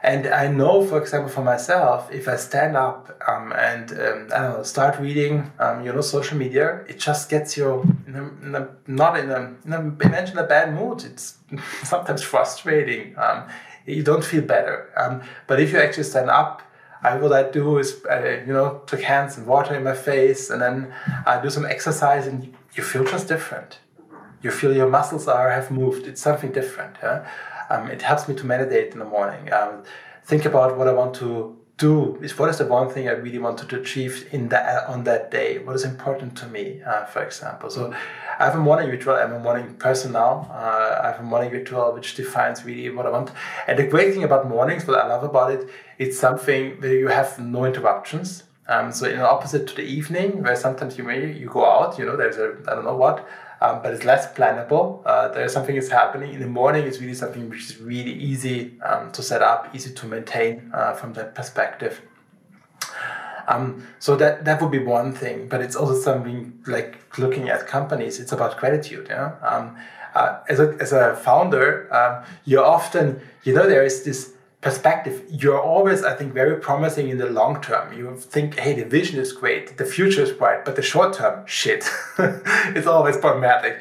and 0.03 0.27
I 0.27 0.47
know, 0.47 0.85
for 0.85 1.01
example, 1.01 1.29
for 1.29 1.43
myself, 1.43 2.11
if 2.11 2.27
I 2.27 2.35
stand 2.35 2.77
up 2.77 3.19
um, 3.27 3.51
and 3.53 3.91
um, 3.91 4.29
I 4.33 4.39
don't 4.41 4.53
know, 4.57 4.63
start 4.63 4.99
reading, 4.99 5.51
um, 5.59 5.83
you 5.83 5.91
know, 5.91 6.01
social 6.01 6.37
media, 6.37 6.85
it 6.87 6.99
just 6.99 7.29
gets 7.29 7.57
you 7.57 7.67
in 8.05 8.15
a, 8.15 8.23
in 8.45 8.55
a, 8.55 8.69
not 8.85 9.17
in 9.17 9.31
a, 9.31 9.55
in 9.65 9.73
a 9.73 9.79
imagine 10.07 10.37
a 10.37 10.43
bad 10.43 10.73
mood. 10.73 11.03
It's 11.03 11.39
sometimes 11.83 12.21
frustrating. 12.21 13.17
Um, 13.17 13.49
you 13.87 14.03
don't 14.03 14.23
feel 14.23 14.43
better. 14.43 14.91
Um, 14.95 15.21
but 15.47 15.59
if 15.59 15.71
you 15.71 15.79
actually 15.79 16.03
stand 16.03 16.29
up 16.29 16.61
I, 17.03 17.15
what 17.17 17.31
I 17.31 17.43
do 17.49 17.77
is, 17.77 18.03
uh, 18.05 18.41
you 18.45 18.53
know, 18.53 18.81
took 18.85 19.01
hands 19.01 19.37
and 19.37 19.45
water 19.45 19.75
in 19.75 19.83
my 19.83 19.93
face, 19.93 20.49
and 20.49 20.61
then 20.61 20.93
I 21.25 21.41
do 21.41 21.49
some 21.49 21.65
exercise, 21.65 22.27
and 22.27 22.55
you 22.75 22.83
feel 22.83 23.03
just 23.03 23.27
different. 23.27 23.79
You 24.41 24.51
feel 24.51 24.75
your 24.75 24.89
muscles 24.89 25.27
are 25.27 25.49
have 25.51 25.71
moved. 25.71 26.07
It's 26.07 26.21
something 26.21 26.51
different. 26.51 26.97
Yeah? 27.01 27.27
Um, 27.69 27.89
it 27.89 28.01
helps 28.01 28.27
me 28.27 28.35
to 28.35 28.45
meditate 28.45 28.93
in 28.93 28.99
the 28.99 29.05
morning. 29.05 29.51
Um, 29.51 29.83
think 30.23 30.45
about 30.45 30.77
what 30.77 30.87
I 30.87 30.93
want 30.93 31.15
to 31.15 31.57
do 31.77 32.17
is 32.23 32.37
what 32.37 32.49
is 32.49 32.57
the 32.57 32.65
one 32.65 32.89
thing 32.89 33.07
I 33.07 33.11
really 33.11 33.37
wanted 33.37 33.69
to 33.69 33.79
achieve 33.79 34.27
in 34.31 34.49
that 34.49 34.87
on 34.87 35.03
that 35.03 35.29
day? 35.29 35.59
What 35.59 35.75
is 35.75 35.83
important 35.83 36.35
to 36.37 36.47
me, 36.47 36.81
uh, 36.81 37.05
for 37.05 37.23
example? 37.23 37.69
So 37.69 37.93
I 38.39 38.45
have 38.45 38.55
a 38.55 38.59
morning 38.59 38.89
ritual. 38.89 39.15
I'm 39.15 39.33
a 39.33 39.39
morning 39.39 39.75
person 39.75 40.13
now. 40.13 40.47
Uh, 40.51 41.01
I 41.03 41.07
have 41.11 41.19
a 41.19 41.23
morning 41.23 41.51
ritual 41.51 41.93
which 41.93 42.15
defines 42.15 42.65
really 42.65 42.89
what 42.89 43.05
I 43.05 43.11
want. 43.11 43.31
And 43.67 43.77
the 43.77 43.85
great 43.85 44.13
thing 44.13 44.23
about 44.23 44.49
mornings, 44.49 44.87
what 44.87 44.99
I 44.99 45.07
love 45.07 45.23
about 45.23 45.51
it, 45.51 45.69
it's 45.99 46.19
something 46.19 46.81
where 46.81 46.95
you 46.95 47.07
have 47.09 47.39
no 47.39 47.65
interruptions. 47.65 48.43
Um, 48.67 48.91
so 48.91 49.05
in 49.07 49.19
opposite 49.19 49.67
to 49.67 49.75
the 49.75 49.83
evening, 49.83 50.43
where 50.43 50.55
sometimes 50.55 50.97
you 50.97 51.03
may 51.03 51.31
you 51.31 51.47
go 51.47 51.63
out, 51.65 51.97
you 51.97 52.05
know, 52.05 52.17
there's 52.17 52.37
a 52.37 52.57
I 52.67 52.75
don't 52.75 52.85
know 52.85 52.97
what, 52.97 53.27
um, 53.61 53.81
but 53.81 53.93
it's 53.93 54.05
less 54.05 54.31
plannable. 54.33 55.01
Uh, 55.05 55.29
there's 55.29 55.53
something 55.53 55.75
is 55.75 55.89
happening 55.89 56.33
in 56.33 56.39
the 56.39 56.47
morning. 56.47 56.85
It's 56.85 56.99
really 56.99 57.13
something 57.13 57.49
which 57.49 57.63
is 57.69 57.79
really 57.79 58.13
easy 58.13 58.79
um, 58.81 59.11
to 59.11 59.23
set 59.23 59.41
up, 59.41 59.69
easy 59.73 59.93
to 59.93 60.05
maintain 60.05 60.71
uh, 60.73 60.93
from 60.93 61.13
that 61.13 61.35
perspective. 61.35 62.01
Um, 63.47 63.87
so 63.99 64.15
that 64.17 64.43
that 64.45 64.61
would 64.61 64.71
be 64.71 64.79
one 64.79 65.13
thing, 65.13 65.47
but 65.47 65.61
it's 65.61 65.75
also 65.75 65.95
something 65.99 66.59
like 66.67 67.17
looking 67.17 67.49
at 67.49 67.65
companies. 67.65 68.19
It's 68.19 68.33
about 68.33 68.57
gratitude. 68.57 69.07
Yeah. 69.09 69.35
Um, 69.41 69.77
uh, 70.13 70.39
as 70.49 70.59
a 70.59 70.75
as 70.79 70.91
a 70.91 71.15
founder, 71.15 71.93
um, 71.93 72.25
you 72.43 72.61
often 72.61 73.21
you 73.43 73.53
know 73.53 73.67
there 73.67 73.83
is 73.83 74.03
this 74.03 74.33
perspective, 74.61 75.23
you're 75.29 75.61
always, 75.61 76.03
I 76.03 76.15
think, 76.15 76.33
very 76.33 76.59
promising 76.59 77.09
in 77.09 77.17
the 77.19 77.29
long 77.29 77.61
term. 77.61 77.95
You 77.97 78.15
think, 78.17 78.57
hey, 78.57 78.73
the 78.73 78.85
vision 78.85 79.19
is 79.19 79.31
great, 79.31 79.77
the 79.77 79.85
future 79.85 80.21
is 80.21 80.31
bright, 80.31 80.65
but 80.65 80.75
the 80.75 80.81
short 80.81 81.13
term, 81.13 81.45
shit. 81.45 81.87
it's 82.17 82.87
always 82.87 83.17
problematic. 83.17 83.79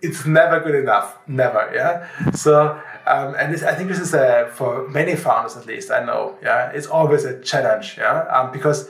It's 0.00 0.24
never 0.24 0.60
good 0.60 0.74
enough. 0.74 1.18
Never, 1.28 1.70
yeah? 1.74 2.08
So, 2.32 2.80
um, 3.06 3.34
and 3.38 3.52
this, 3.52 3.62
I 3.62 3.74
think 3.74 3.90
this 3.90 4.00
is 4.00 4.14
a, 4.14 4.50
for 4.54 4.88
many 4.88 5.14
founders 5.14 5.56
at 5.56 5.66
least, 5.66 5.90
I 5.90 6.04
know, 6.04 6.38
yeah? 6.42 6.70
It's 6.70 6.86
always 6.86 7.24
a 7.24 7.40
challenge, 7.42 7.96
yeah? 7.98 8.22
Um, 8.28 8.50
because 8.50 8.88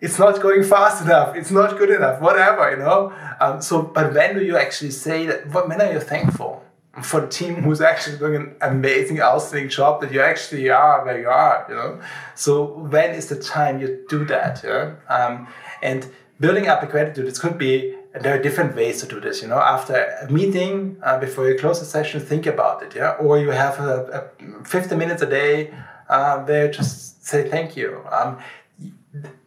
it's 0.00 0.18
not 0.18 0.40
going 0.40 0.62
fast 0.62 1.04
enough, 1.04 1.34
it's 1.34 1.50
not 1.50 1.78
good 1.78 1.90
enough, 1.90 2.20
whatever, 2.20 2.70
you 2.70 2.76
know? 2.76 3.12
Um, 3.40 3.60
so, 3.60 3.82
but 3.82 4.14
when 4.14 4.36
do 4.36 4.44
you 4.44 4.56
actually 4.56 4.92
say 4.92 5.26
that, 5.26 5.48
when 5.50 5.80
are 5.80 5.92
you 5.92 6.00
thankful? 6.00 6.63
For 7.02 7.20
the 7.20 7.26
team 7.28 7.56
who's 7.56 7.80
actually 7.80 8.18
doing 8.18 8.36
an 8.36 8.54
amazing, 8.60 9.20
outstanding 9.20 9.68
job 9.68 10.00
that 10.00 10.12
you 10.12 10.20
actually 10.20 10.68
are 10.70 11.04
where 11.04 11.20
you 11.20 11.28
are, 11.28 11.66
you 11.68 11.74
know. 11.74 12.00
So 12.34 12.78
when 12.78 13.10
is 13.10 13.28
the 13.28 13.36
time 13.36 13.80
you 13.80 14.04
do 14.08 14.24
that? 14.26 14.62
Yeah? 14.62 14.94
Um, 15.08 15.48
and 15.82 16.08
building 16.38 16.68
up 16.68 16.82
a 16.82 16.86
gratitude, 16.86 17.26
it 17.26 17.38
could 17.38 17.58
be 17.58 17.96
there 18.20 18.38
are 18.38 18.42
different 18.42 18.76
ways 18.76 19.00
to 19.00 19.06
do 19.08 19.20
this. 19.20 19.42
You 19.42 19.48
know, 19.48 19.58
after 19.58 19.94
a 20.22 20.30
meeting, 20.30 20.96
uh, 21.02 21.18
before 21.18 21.48
you 21.48 21.58
close 21.58 21.80
the 21.80 21.86
session, 21.86 22.20
think 22.20 22.46
about 22.46 22.82
it. 22.82 22.94
Yeah, 22.94 23.12
or 23.12 23.38
you 23.38 23.50
have 23.50 23.80
a, 23.80 24.30
a 24.40 24.64
50 24.64 24.94
minutes 24.94 25.22
a 25.22 25.26
day 25.26 25.74
uh, 26.08 26.38
where 26.44 26.66
you 26.66 26.72
just 26.72 27.24
say 27.26 27.48
thank 27.48 27.76
you. 27.76 28.02
Um, 28.10 28.38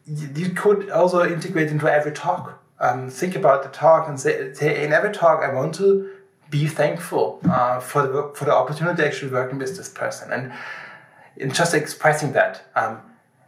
you 0.06 0.50
could 0.50 0.90
also 0.90 1.26
integrate 1.26 1.70
into 1.70 1.88
every 1.88 2.12
talk. 2.12 2.62
Um, 2.80 3.10
think 3.10 3.36
about 3.36 3.64
the 3.64 3.70
talk 3.70 4.08
and 4.08 4.20
say, 4.20 4.54
say 4.54 4.84
in 4.84 4.94
every 4.94 5.12
talk, 5.12 5.44
I 5.44 5.54
want 5.54 5.74
to 5.76 6.17
be 6.50 6.68
thankful 6.68 7.40
uh, 7.50 7.80
for 7.80 8.08
the 8.08 8.32
for 8.36 8.46
the 8.46 8.54
opportunity 8.54 9.04
actually 9.04 9.32
working 9.32 9.60
with 9.60 9.76
this 9.78 9.90
person 9.90 10.32
and, 10.32 10.52
just 11.54 11.76
expressing 11.76 12.32
that. 12.34 12.64
Um, 12.76 13.00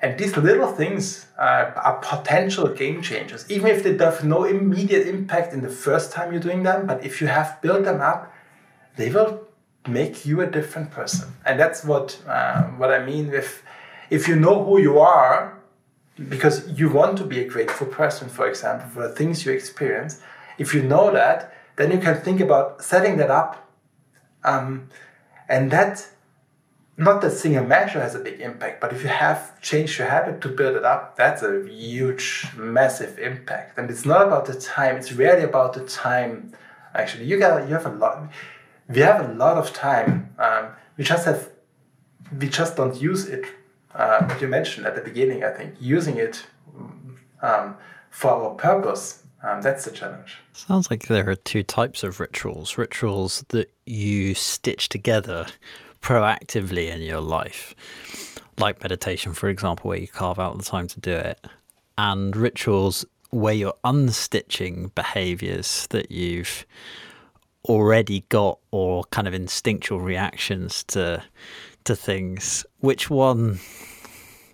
and 0.01 0.17
these 0.19 0.38
little 0.38 0.71
things 0.71 1.25
uh, 1.39 1.71
are 1.75 1.97
potential 2.03 2.67
game 2.67 3.01
changers, 3.01 3.49
even 3.49 3.67
if 3.67 3.81
they 3.81 3.97
have 3.97 4.23
no 4.23 4.43
immediate 4.43 5.07
impact 5.07 5.53
in 5.53 5.62
the 5.62 5.69
first 5.69 6.12
time 6.12 6.31
you're 6.31 6.39
doing 6.39 6.62
them. 6.62 6.85
But 6.85 7.03
if 7.03 7.19
you 7.19 7.25
have 7.25 7.59
built 7.63 7.85
them 7.85 7.99
up, 7.99 8.31
they 8.95 9.09
will 9.09 9.47
make 9.88 10.23
you 10.23 10.41
a 10.41 10.45
different 10.45 10.91
person. 10.91 11.33
And 11.45 11.59
that's 11.59 11.83
what 11.83 12.21
uh, 12.27 12.63
what 12.79 12.91
I 12.91 13.03
mean 13.03 13.31
with 13.31 13.63
if 14.09 14.27
you 14.27 14.35
know 14.35 14.63
who 14.63 14.79
you 14.79 14.99
are, 14.99 15.57
because 16.29 16.69
you 16.79 16.89
want 16.89 17.17
to 17.17 17.23
be 17.23 17.39
a 17.39 17.47
grateful 17.47 17.88
person, 17.88 18.29
for 18.29 18.47
example, 18.47 18.88
for 18.89 19.07
the 19.07 19.13
things 19.15 19.45
you 19.45 19.51
experience. 19.51 20.21
If 20.57 20.73
you 20.73 20.83
know 20.83 21.12
that, 21.12 21.53
then 21.80 21.92
you 21.92 21.98
can 21.98 22.20
think 22.20 22.42
about 22.42 22.84
setting 22.84 23.15
that 23.15 23.32
up. 23.32 23.72
Um, 24.44 24.89
and 25.48 25.72
that, 25.72 26.06
not 26.98 27.22
that 27.22 27.32
single 27.32 27.63
measure 27.63 28.02
has 28.02 28.15
a 28.15 28.20
big 28.20 28.42
impact, 28.42 28.82
but 28.82 28.92
if 28.92 29.02
you 29.02 29.08
have 29.08 29.60
changed 29.62 29.98
your 29.98 30.10
habit 30.10 30.42
to 30.42 30.50
build 30.50 30.76
it 30.76 30.84
up, 30.84 31.15
that's 31.15 31.42
a 31.42 31.65
huge, 31.70 32.48
massive 32.58 33.18
impact. 33.18 33.78
And 33.78 33.89
it's 33.89 34.06
not 34.06 34.28
about 34.28 34.46
the 34.46 34.56
time, 34.56 34.98
it's 34.98 35.13
really 35.13 35.44
about 35.44 35.72
the 35.72 35.86
time. 35.86 36.52
Actually, 36.94 37.26
you 37.26 37.39
got 37.39 37.65
you 37.70 37.74
have 37.74 37.86
a 37.86 37.96
lot. 37.96 38.30
We 38.89 39.00
have 39.00 39.30
a 39.30 39.34
lot 39.34 39.56
of 39.58 39.72
time. 39.72 40.36
Um, 40.38 40.72
we 40.98 41.06
just 41.06 41.26
have, 41.26 41.50
we 42.38 42.50
just 42.50 42.76
don't 42.76 43.02
use 43.02 43.30
it. 43.30 43.46
Uh, 43.96 44.26
what 44.26 44.42
you 44.42 44.50
mentioned 44.50 44.86
at 44.86 44.96
the 44.96 45.02
beginning, 45.02 45.46
I 45.46 45.52
think, 45.52 45.76
using 45.80 46.18
it 46.18 46.46
um, 47.42 47.78
for 48.10 48.32
our 48.32 48.56
purpose 48.56 49.18
Um, 49.43 49.62
that's 49.62 49.86
the 49.86 49.91
challenge. 49.91 50.38
Sounds 50.54 50.91
like 50.91 51.08
there 51.08 51.30
are 51.30 51.36
two 51.36 51.63
types 51.63 52.04
of 52.04 52.19
rituals. 52.19 52.78
Rituals 52.78 53.45
that 53.49 53.71
you 53.86 54.34
stitch 54.34 54.89
together 54.89 55.45
proactively 56.02 56.89
in 56.89 57.02
your 57.02 57.21
life, 57.21 57.73
like 58.58 58.82
meditation, 58.82 59.34
for 59.34 59.49
example, 59.49 59.89
where 59.89 59.97
you 59.97 60.08
carve 60.08 60.39
out 60.39 60.58
the 60.58 60.63
time 60.63 60.88
to 60.88 60.99
do 60.99 61.13
it, 61.13 61.45
and 61.97 62.36
rituals 62.36 63.06
where 63.32 63.54
you're 63.54 63.75
unstitching 63.86 64.93
behaviors 64.95 65.88
that 65.91 66.12
you've 66.12 66.65
already 67.65 68.21
got 68.30 68.58
or 68.71 69.04
kind 69.06 69.28
of 69.28 69.34
instinctual 69.34 69.99
reactions 69.99 70.84
to 70.84 71.23
to 71.86 71.95
things. 71.95 72.65
Which 72.80 73.10
one 73.10 73.60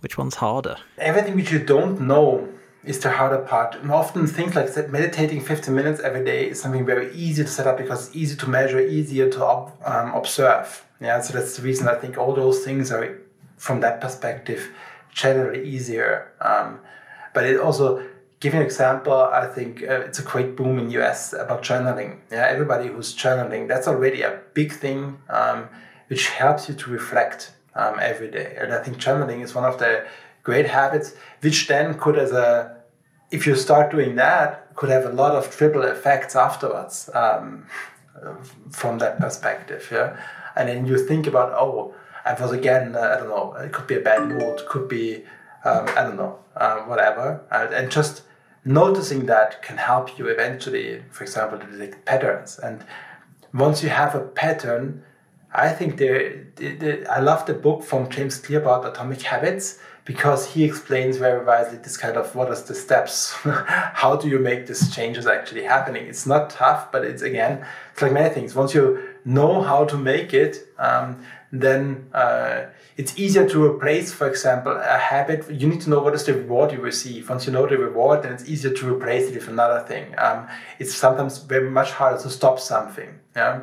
which 0.00 0.18
one's 0.18 0.34
harder? 0.36 0.76
Everything 0.98 1.34
which 1.34 1.50
you 1.50 1.58
don't 1.58 2.00
know 2.00 2.48
is 2.86 3.00
the 3.00 3.10
harder 3.10 3.38
part 3.38 3.74
and 3.74 3.90
often 3.90 4.26
things 4.26 4.54
like 4.54 4.68
meditating 4.90 5.40
15 5.40 5.74
minutes 5.74 6.00
every 6.00 6.24
day 6.24 6.48
is 6.50 6.60
something 6.60 6.86
very 6.86 7.12
easy 7.14 7.42
to 7.42 7.48
set 7.48 7.66
up 7.66 7.76
because 7.76 8.06
it's 8.06 8.16
easy 8.16 8.36
to 8.36 8.48
measure 8.48 8.80
easier 8.80 9.28
to 9.30 9.44
um, 9.44 10.14
observe 10.14 10.86
yeah 11.00 11.20
so 11.20 11.32
that's 11.32 11.56
the 11.56 11.62
reason 11.62 11.88
i 11.88 11.94
think 11.94 12.16
all 12.16 12.32
those 12.32 12.64
things 12.64 12.90
are 12.92 13.20
from 13.56 13.80
that 13.80 14.00
perspective 14.00 14.70
generally 15.12 15.66
easier 15.68 16.32
um, 16.40 16.78
but 17.34 17.44
it 17.44 17.60
also 17.60 18.02
give 18.40 18.54
you 18.54 18.60
an 18.60 18.66
example, 18.66 19.14
I 19.14 19.46
think 19.46 19.82
uh, 19.82 20.00
it's 20.06 20.18
a 20.18 20.22
great 20.22 20.56
boom 20.56 20.78
in 20.78 20.90
US 20.90 21.32
about 21.32 21.62
journaling. 21.62 22.18
Yeah, 22.30 22.46
everybody 22.46 22.88
who's 22.88 23.14
journaling, 23.14 23.68
that's 23.68 23.88
already 23.88 24.22
a 24.22 24.40
big 24.54 24.72
thing 24.72 25.18
um, 25.30 25.68
which 26.08 26.28
helps 26.28 26.68
you 26.68 26.74
to 26.74 26.90
reflect 26.90 27.52
um, 27.74 27.98
every 28.00 28.30
day. 28.30 28.56
And 28.60 28.72
I 28.72 28.82
think 28.82 28.98
journaling 28.98 29.42
is 29.42 29.54
one 29.54 29.64
of 29.64 29.78
the 29.78 30.06
great 30.42 30.66
habits, 30.66 31.14
which 31.40 31.66
then 31.66 31.98
could, 31.98 32.18
as 32.18 32.32
a, 32.32 32.75
if 33.30 33.46
you 33.46 33.56
start 33.56 33.90
doing 33.90 34.16
that, 34.16 34.74
could 34.74 34.90
have 34.90 35.04
a 35.04 35.12
lot 35.12 35.34
of 35.34 35.50
triple 35.50 35.82
effects 35.82 36.36
afterwards 36.36 37.10
um, 37.14 37.66
from 38.70 38.98
that 38.98 39.18
perspective. 39.18 39.88
Yeah, 39.90 40.18
and 40.54 40.68
then 40.68 40.86
you 40.86 40.98
think 40.98 41.26
about, 41.26 41.52
oh, 41.52 41.94
I 42.24 42.34
was 42.34 42.52
again, 42.52 42.96
uh, 42.96 43.00
I 43.00 43.16
don't 43.20 43.28
know, 43.28 43.54
it 43.54 43.72
could 43.72 43.86
be 43.86 43.96
a 43.96 44.00
bad 44.00 44.28
mood, 44.28 44.66
could 44.68 44.88
be 44.88 45.24
um, 45.66 45.86
I 45.96 46.02
don't 46.04 46.16
know, 46.16 46.38
uh, 46.56 46.78
whatever. 46.80 47.42
Uh, 47.50 47.68
and 47.72 47.90
just 47.90 48.22
noticing 48.64 49.26
that 49.26 49.62
can 49.62 49.76
help 49.76 50.18
you 50.18 50.28
eventually, 50.28 51.02
for 51.10 51.24
example, 51.24 51.58
to 51.58 51.66
detect 51.66 52.04
patterns. 52.04 52.58
And 52.58 52.84
once 53.52 53.82
you 53.82 53.88
have 53.88 54.14
a 54.14 54.20
pattern, 54.20 55.02
I 55.56 55.70
think 55.70 55.96
there, 55.96 56.44
I 57.10 57.20
love 57.20 57.46
the 57.46 57.54
book 57.54 57.82
from 57.82 58.10
James 58.10 58.38
Clear 58.38 58.60
about 58.60 58.84
Atomic 58.84 59.22
Habits 59.22 59.78
because 60.04 60.46
he 60.52 60.64
explains 60.64 61.16
very 61.16 61.42
wisely 61.44 61.78
this 61.78 61.96
kind 61.96 62.16
of 62.18 62.34
what 62.34 62.50
is 62.52 62.62
the 62.64 62.74
steps, 62.74 63.32
how 63.42 64.16
do 64.16 64.28
you 64.28 64.38
make 64.38 64.66
these 64.66 64.94
changes 64.94 65.26
actually 65.26 65.64
happening. 65.64 66.06
It's 66.06 66.26
not 66.26 66.50
tough, 66.50 66.92
but 66.92 67.04
it's 67.04 67.22
again, 67.22 67.64
it's 67.92 68.02
like 68.02 68.12
many 68.12 68.32
things. 68.32 68.54
Once 68.54 68.74
you 68.74 69.02
know 69.24 69.62
how 69.62 69.86
to 69.86 69.96
make 69.96 70.34
it, 70.34 70.68
um, 70.78 71.24
then 71.50 72.08
uh, 72.12 72.66
it's 72.98 73.18
easier 73.18 73.48
to 73.48 73.64
replace, 73.64 74.12
for 74.12 74.28
example, 74.28 74.72
a 74.72 74.98
habit. 74.98 75.50
You 75.50 75.68
need 75.68 75.80
to 75.82 75.90
know 75.90 76.00
what 76.00 76.14
is 76.14 76.24
the 76.24 76.34
reward 76.34 76.72
you 76.72 76.80
receive. 76.80 77.30
Once 77.30 77.46
you 77.46 77.52
know 77.52 77.66
the 77.66 77.78
reward, 77.78 78.22
then 78.22 78.32
it's 78.32 78.46
easier 78.46 78.72
to 78.72 78.94
replace 78.94 79.30
it 79.30 79.34
with 79.34 79.48
another 79.48 79.80
thing. 79.86 80.14
Um, 80.18 80.48
it's 80.78 80.94
sometimes 80.94 81.38
very 81.38 81.70
much 81.70 81.92
harder 81.92 82.22
to 82.22 82.30
stop 82.30 82.60
something. 82.60 83.18
Yeah? 83.34 83.62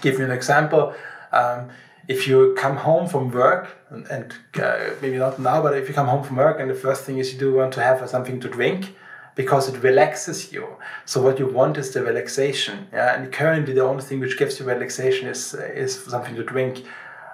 Give 0.00 0.18
you 0.18 0.24
an 0.24 0.30
example. 0.30 0.94
Um, 1.32 1.70
if 2.06 2.28
you 2.28 2.54
come 2.58 2.76
home 2.76 3.08
from 3.08 3.30
work, 3.30 3.68
and, 3.90 4.06
and 4.08 4.34
uh, 4.62 4.90
maybe 5.00 5.16
not 5.16 5.38
now, 5.38 5.62
but 5.62 5.76
if 5.76 5.88
you 5.88 5.94
come 5.94 6.06
home 6.06 6.22
from 6.22 6.36
work 6.36 6.60
and 6.60 6.68
the 6.68 6.74
first 6.74 7.04
thing 7.04 7.18
is 7.18 7.32
you 7.32 7.38
do 7.38 7.54
want 7.54 7.72
to 7.74 7.82
have 7.82 8.08
something 8.10 8.40
to 8.40 8.48
drink, 8.48 8.94
because 9.34 9.68
it 9.68 9.82
relaxes 9.82 10.52
you. 10.52 10.66
So 11.06 11.20
what 11.20 11.38
you 11.38 11.46
want 11.46 11.76
is 11.76 11.92
the 11.92 12.02
relaxation. 12.02 12.88
Yeah, 12.92 13.14
and 13.20 13.32
currently 13.32 13.74
the 13.74 13.84
only 13.84 14.02
thing 14.02 14.20
which 14.20 14.38
gives 14.38 14.58
you 14.58 14.66
relaxation 14.66 15.28
is 15.28 15.54
is 15.54 16.04
something 16.04 16.34
to 16.36 16.44
drink. 16.44 16.84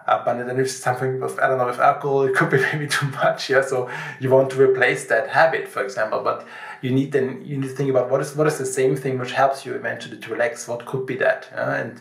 Uh, 0.07 0.25
but 0.25 0.45
then 0.45 0.59
if 0.59 0.71
something 0.71 1.21
with 1.21 1.39
I 1.39 1.49
don't 1.49 1.59
know 1.59 1.67
with 1.67 1.79
alcohol, 1.79 2.23
it 2.23 2.35
could 2.35 2.51
be 2.51 2.59
maybe 2.73 2.87
too 2.87 3.07
much. 3.09 3.51
Yeah, 3.51 3.63
so 3.63 3.89
you 4.19 4.31
want 4.31 4.51
to 4.51 4.63
replace 4.63 5.07
that 5.07 5.29
habit, 5.29 5.69
for 5.69 5.85
example. 5.85 6.21
But 6.23 6.47
you 6.81 6.91
need 6.91 7.13
then 7.13 7.43
you 7.45 7.59
need 7.59 7.69
to 7.69 7.75
think 7.75 7.91
about 7.91 8.11
what 8.11 8.21
is 8.21 8.35
what 8.35 8.47
is 8.47 8.59
the 8.59 8.67
same 8.67 8.97
thing 8.97 9.19
which 9.19 9.33
helps 9.33 9.67
you 9.67 9.75
eventually 9.75 10.19
to 10.19 10.31
relax. 10.31 10.67
What 10.69 10.87
could 10.87 11.07
be 11.07 11.17
that? 11.17 11.49
Yeah? 11.53 11.75
And 11.75 12.01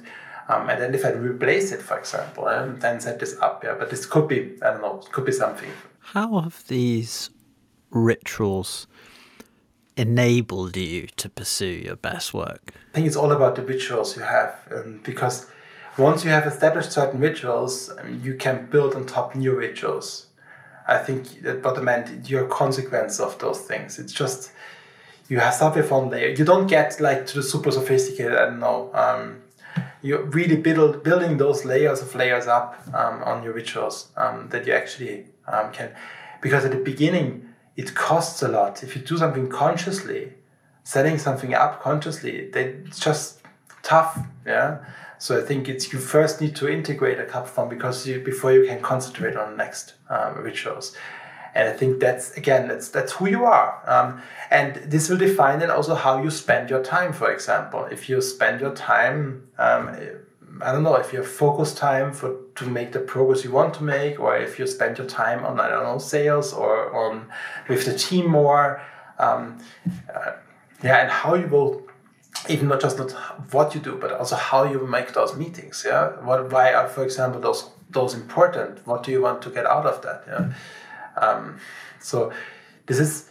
um, 0.49 0.69
and 0.69 0.81
then 0.81 0.95
if 0.95 1.05
I 1.05 1.11
replace 1.11 1.71
it, 1.71 1.81
for 1.81 1.97
example, 1.97 2.47
um, 2.47 2.79
then 2.79 2.99
set 2.99 3.19
this 3.19 3.37
up. 3.39 3.63
Yeah, 3.63 3.75
but 3.77 3.89
this 3.89 4.05
could 4.05 4.27
be 4.27 4.57
I 4.61 4.71
don't 4.71 4.81
know, 4.81 4.99
it 4.99 5.11
could 5.11 5.25
be 5.25 5.31
something. 5.31 5.69
How 5.99 6.39
have 6.39 6.67
these 6.67 7.29
rituals 7.91 8.87
enabled 9.95 10.75
you 10.75 11.07
to 11.17 11.29
pursue 11.29 11.65
your 11.65 11.95
best 11.95 12.33
work? 12.33 12.73
I 12.91 12.95
think 12.95 13.07
it's 13.07 13.15
all 13.15 13.31
about 13.31 13.55
the 13.55 13.61
rituals 13.61 14.17
you 14.17 14.23
have, 14.23 14.55
um, 14.71 15.01
because 15.03 15.45
once 15.97 16.23
you 16.23 16.31
have 16.31 16.47
established 16.47 16.91
certain 16.91 17.19
rituals, 17.19 17.91
um, 17.99 18.19
you 18.23 18.33
can 18.33 18.65
build 18.71 18.95
on 18.95 19.05
top 19.05 19.35
new 19.35 19.55
rituals. 19.55 20.27
I 20.87 20.97
think 20.97 21.43
that 21.43 21.61
bottom 21.61 21.87
end, 21.87 22.27
you're 22.27 22.45
a 22.45 22.49
consequence 22.49 23.19
of 23.19 23.37
those 23.37 23.59
things. 23.59 23.99
It's 23.99 24.13
just 24.13 24.51
you 25.27 25.39
have 25.39 25.53
start 25.53 25.75
with 25.75 25.89
there. 26.09 26.29
You 26.29 26.43
don't 26.43 26.65
get 26.65 26.99
like 26.99 27.27
to 27.27 27.35
the 27.35 27.43
super 27.43 27.69
sophisticated. 27.69 28.33
I 28.33 28.45
don't 28.45 28.59
know. 28.59 28.89
Um, 28.95 29.43
you're 30.01 30.23
really 30.23 30.55
build, 30.55 31.03
building 31.03 31.37
those 31.37 31.65
layers 31.65 32.01
of 32.01 32.15
layers 32.15 32.47
up 32.47 32.79
um, 32.93 33.21
on 33.23 33.43
your 33.43 33.53
rituals 33.53 34.11
um, 34.17 34.47
that 34.49 34.65
you 34.65 34.73
actually 34.73 35.25
um, 35.47 35.71
can, 35.71 35.91
because 36.41 36.65
at 36.65 36.71
the 36.71 36.77
beginning 36.77 37.49
it 37.75 37.95
costs 37.95 38.41
a 38.41 38.47
lot. 38.47 38.83
If 38.83 38.95
you 38.95 39.01
do 39.01 39.17
something 39.17 39.49
consciously, 39.49 40.33
setting 40.83 41.17
something 41.17 41.53
up 41.53 41.81
consciously, 41.81 42.49
it's 42.53 42.99
just 42.99 43.41
tough. 43.83 44.19
Yeah. 44.45 44.79
So 45.17 45.37
I 45.37 45.41
think 45.41 45.67
it's 45.67 45.91
you 45.91 45.99
first 45.99 46.39
need 46.39 46.55
to 46.57 46.69
integrate 46.69 47.19
a 47.19 47.25
cup 47.25 47.47
form 47.47 47.69
because 47.69 48.07
you, 48.07 48.21
before 48.21 48.53
you 48.53 48.65
can 48.65 48.81
concentrate 48.81 49.35
on 49.35 49.57
next 49.57 49.95
um, 50.09 50.37
rituals. 50.37 50.95
And 51.55 51.67
I 51.67 51.73
think 51.73 51.99
that's 51.99 52.31
again 52.37 52.67
that's 52.67 52.89
that's 52.89 53.13
who 53.13 53.27
you 53.27 53.45
are, 53.45 53.81
um, 53.87 54.21
and 54.51 54.75
this 54.75 55.09
will 55.09 55.17
define 55.17 55.59
then 55.59 55.71
also 55.71 55.95
how 55.95 56.21
you 56.21 56.29
spend 56.29 56.69
your 56.69 56.83
time. 56.83 57.11
For 57.11 57.31
example, 57.31 57.85
if 57.85 58.07
you 58.07 58.21
spend 58.21 58.61
your 58.61 58.75
time 58.75 59.47
um, 59.57 59.95
I 60.61 60.71
don't 60.71 60.83
know 60.83 60.95
if 60.95 61.13
you 61.13 61.19
have 61.19 61.27
focus 61.27 61.73
time 61.73 62.11
for 62.11 62.35
to 62.55 62.65
make 62.65 62.91
the 62.91 62.99
progress 62.99 63.43
you 63.43 63.51
want 63.51 63.73
to 63.75 63.83
make, 63.83 64.19
or 64.19 64.35
if 64.37 64.59
you 64.59 64.67
spend 64.67 64.97
your 64.97 65.07
time 65.07 65.45
on 65.45 65.59
I 65.59 65.69
don't 65.69 65.83
know 65.83 65.99
sales 65.99 66.53
or 66.53 66.93
on 66.93 67.27
with 67.67 67.85
the 67.85 67.97
team 67.97 68.29
more. 68.29 68.81
Um, 69.17 69.59
uh, 70.13 70.33
yeah, 70.83 70.97
and 71.01 71.11
how 71.11 71.35
you 71.35 71.47
will 71.47 71.83
even 72.47 72.67
not 72.67 72.81
just 72.81 72.97
not 72.97 73.11
what 73.53 73.75
you 73.75 73.81
do, 73.81 73.97
but 73.99 74.11
also 74.11 74.35
how 74.35 74.63
you 74.63 74.85
make 74.85 75.13
those 75.13 75.35
meetings. 75.35 75.83
Yeah, 75.85 76.09
what 76.21 76.51
why 76.51 76.73
are 76.73 76.87
for 76.87 77.03
example 77.03 77.39
those 77.39 77.69
those 77.89 78.13
important? 78.13 78.85
What 78.85 79.03
do 79.03 79.11
you 79.11 79.21
want 79.21 79.41
to 79.43 79.49
get 79.49 79.65
out 79.65 79.85
of 79.85 80.01
that? 80.01 80.23
Yeah, 80.27 80.53
um, 81.17 81.59
so 81.99 82.31
this 82.85 82.99
is 82.99 83.29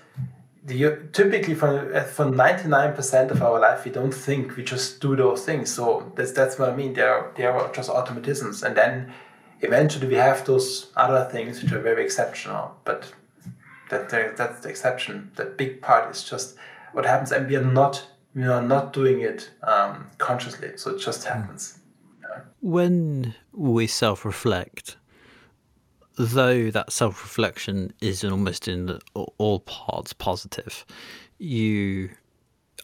the, 0.69 0.99
typically 1.12 1.55
for 1.55 2.01
for 2.03 2.27
99% 2.27 3.31
of 3.31 3.43
our 3.43 3.59
life 3.59 3.85
we 3.85 3.91
don't 3.91 4.12
think 4.12 4.57
we 4.57 4.62
just 4.62 5.01
do 5.01 5.17
those 5.17 5.45
things. 5.45 5.75
So 5.75 6.12
that's 6.14 6.33
that's 6.33 6.59
what 6.59 6.69
i 6.71 6.77
mean. 6.77 6.93
They're 6.93 7.33
they're 7.37 7.71
just 7.73 7.91
automatisms. 7.91 8.62
And 8.62 8.77
then 8.77 9.12
eventually 9.61 10.07
we 10.07 10.14
have 10.14 10.45
those 10.45 10.91
other 10.97 11.29
things 11.31 11.62
which 11.62 11.73
are 11.73 11.81
very 11.81 12.05
exceptional. 12.05 12.77
But 12.85 13.12
that 13.91 14.11
that's 14.37 14.61
the 14.61 14.69
exception. 14.69 15.33
The 15.37 15.47
big 15.47 15.81
part 15.81 16.11
is 16.11 16.23
just 16.23 16.57
what 16.93 17.07
happens 17.07 17.33
and 17.33 17.49
we 17.49 17.57
are 17.57 17.64
not 17.64 18.07
we 18.35 18.45
are 18.45 18.62
not 18.62 18.93
doing 18.93 19.23
it 19.23 19.51
um, 19.62 20.07
consciously. 20.19 20.77
So 20.77 20.95
it 20.95 21.01
just 21.01 21.25
happens. 21.25 21.79
When 22.61 23.35
we 23.53 23.87
self-reflect 23.87 24.98
though 26.19 26.71
that 26.71 26.93
self 26.93 27.23
reflection 27.23 27.93
is 28.01 28.25
almost 28.25 28.69
in 28.69 28.99
all 29.15 29.61
parts 29.61 30.13
positive, 30.13 30.85
you 31.39 32.11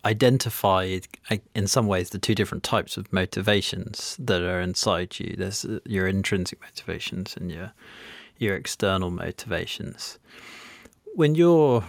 identified 0.05 1.07
in 1.55 1.66
some 1.66 1.87
ways 1.87 2.11
the 2.11 2.18
two 2.18 2.35
different 2.35 2.62
types 2.62 2.97
of 2.97 3.12
motivations 3.12 4.16
that 4.20 4.42
are 4.42 4.61
inside 4.61 5.18
you. 5.18 5.35
There's 5.37 5.64
uh, 5.64 5.81
your 5.85 6.07
intrinsic 6.07 6.61
motivations 6.61 7.37
and 7.37 7.51
your 7.51 7.73
your 8.38 8.57
external 8.57 9.11
motivations. 9.11 10.18
When 11.14 11.35
you're 11.35 11.85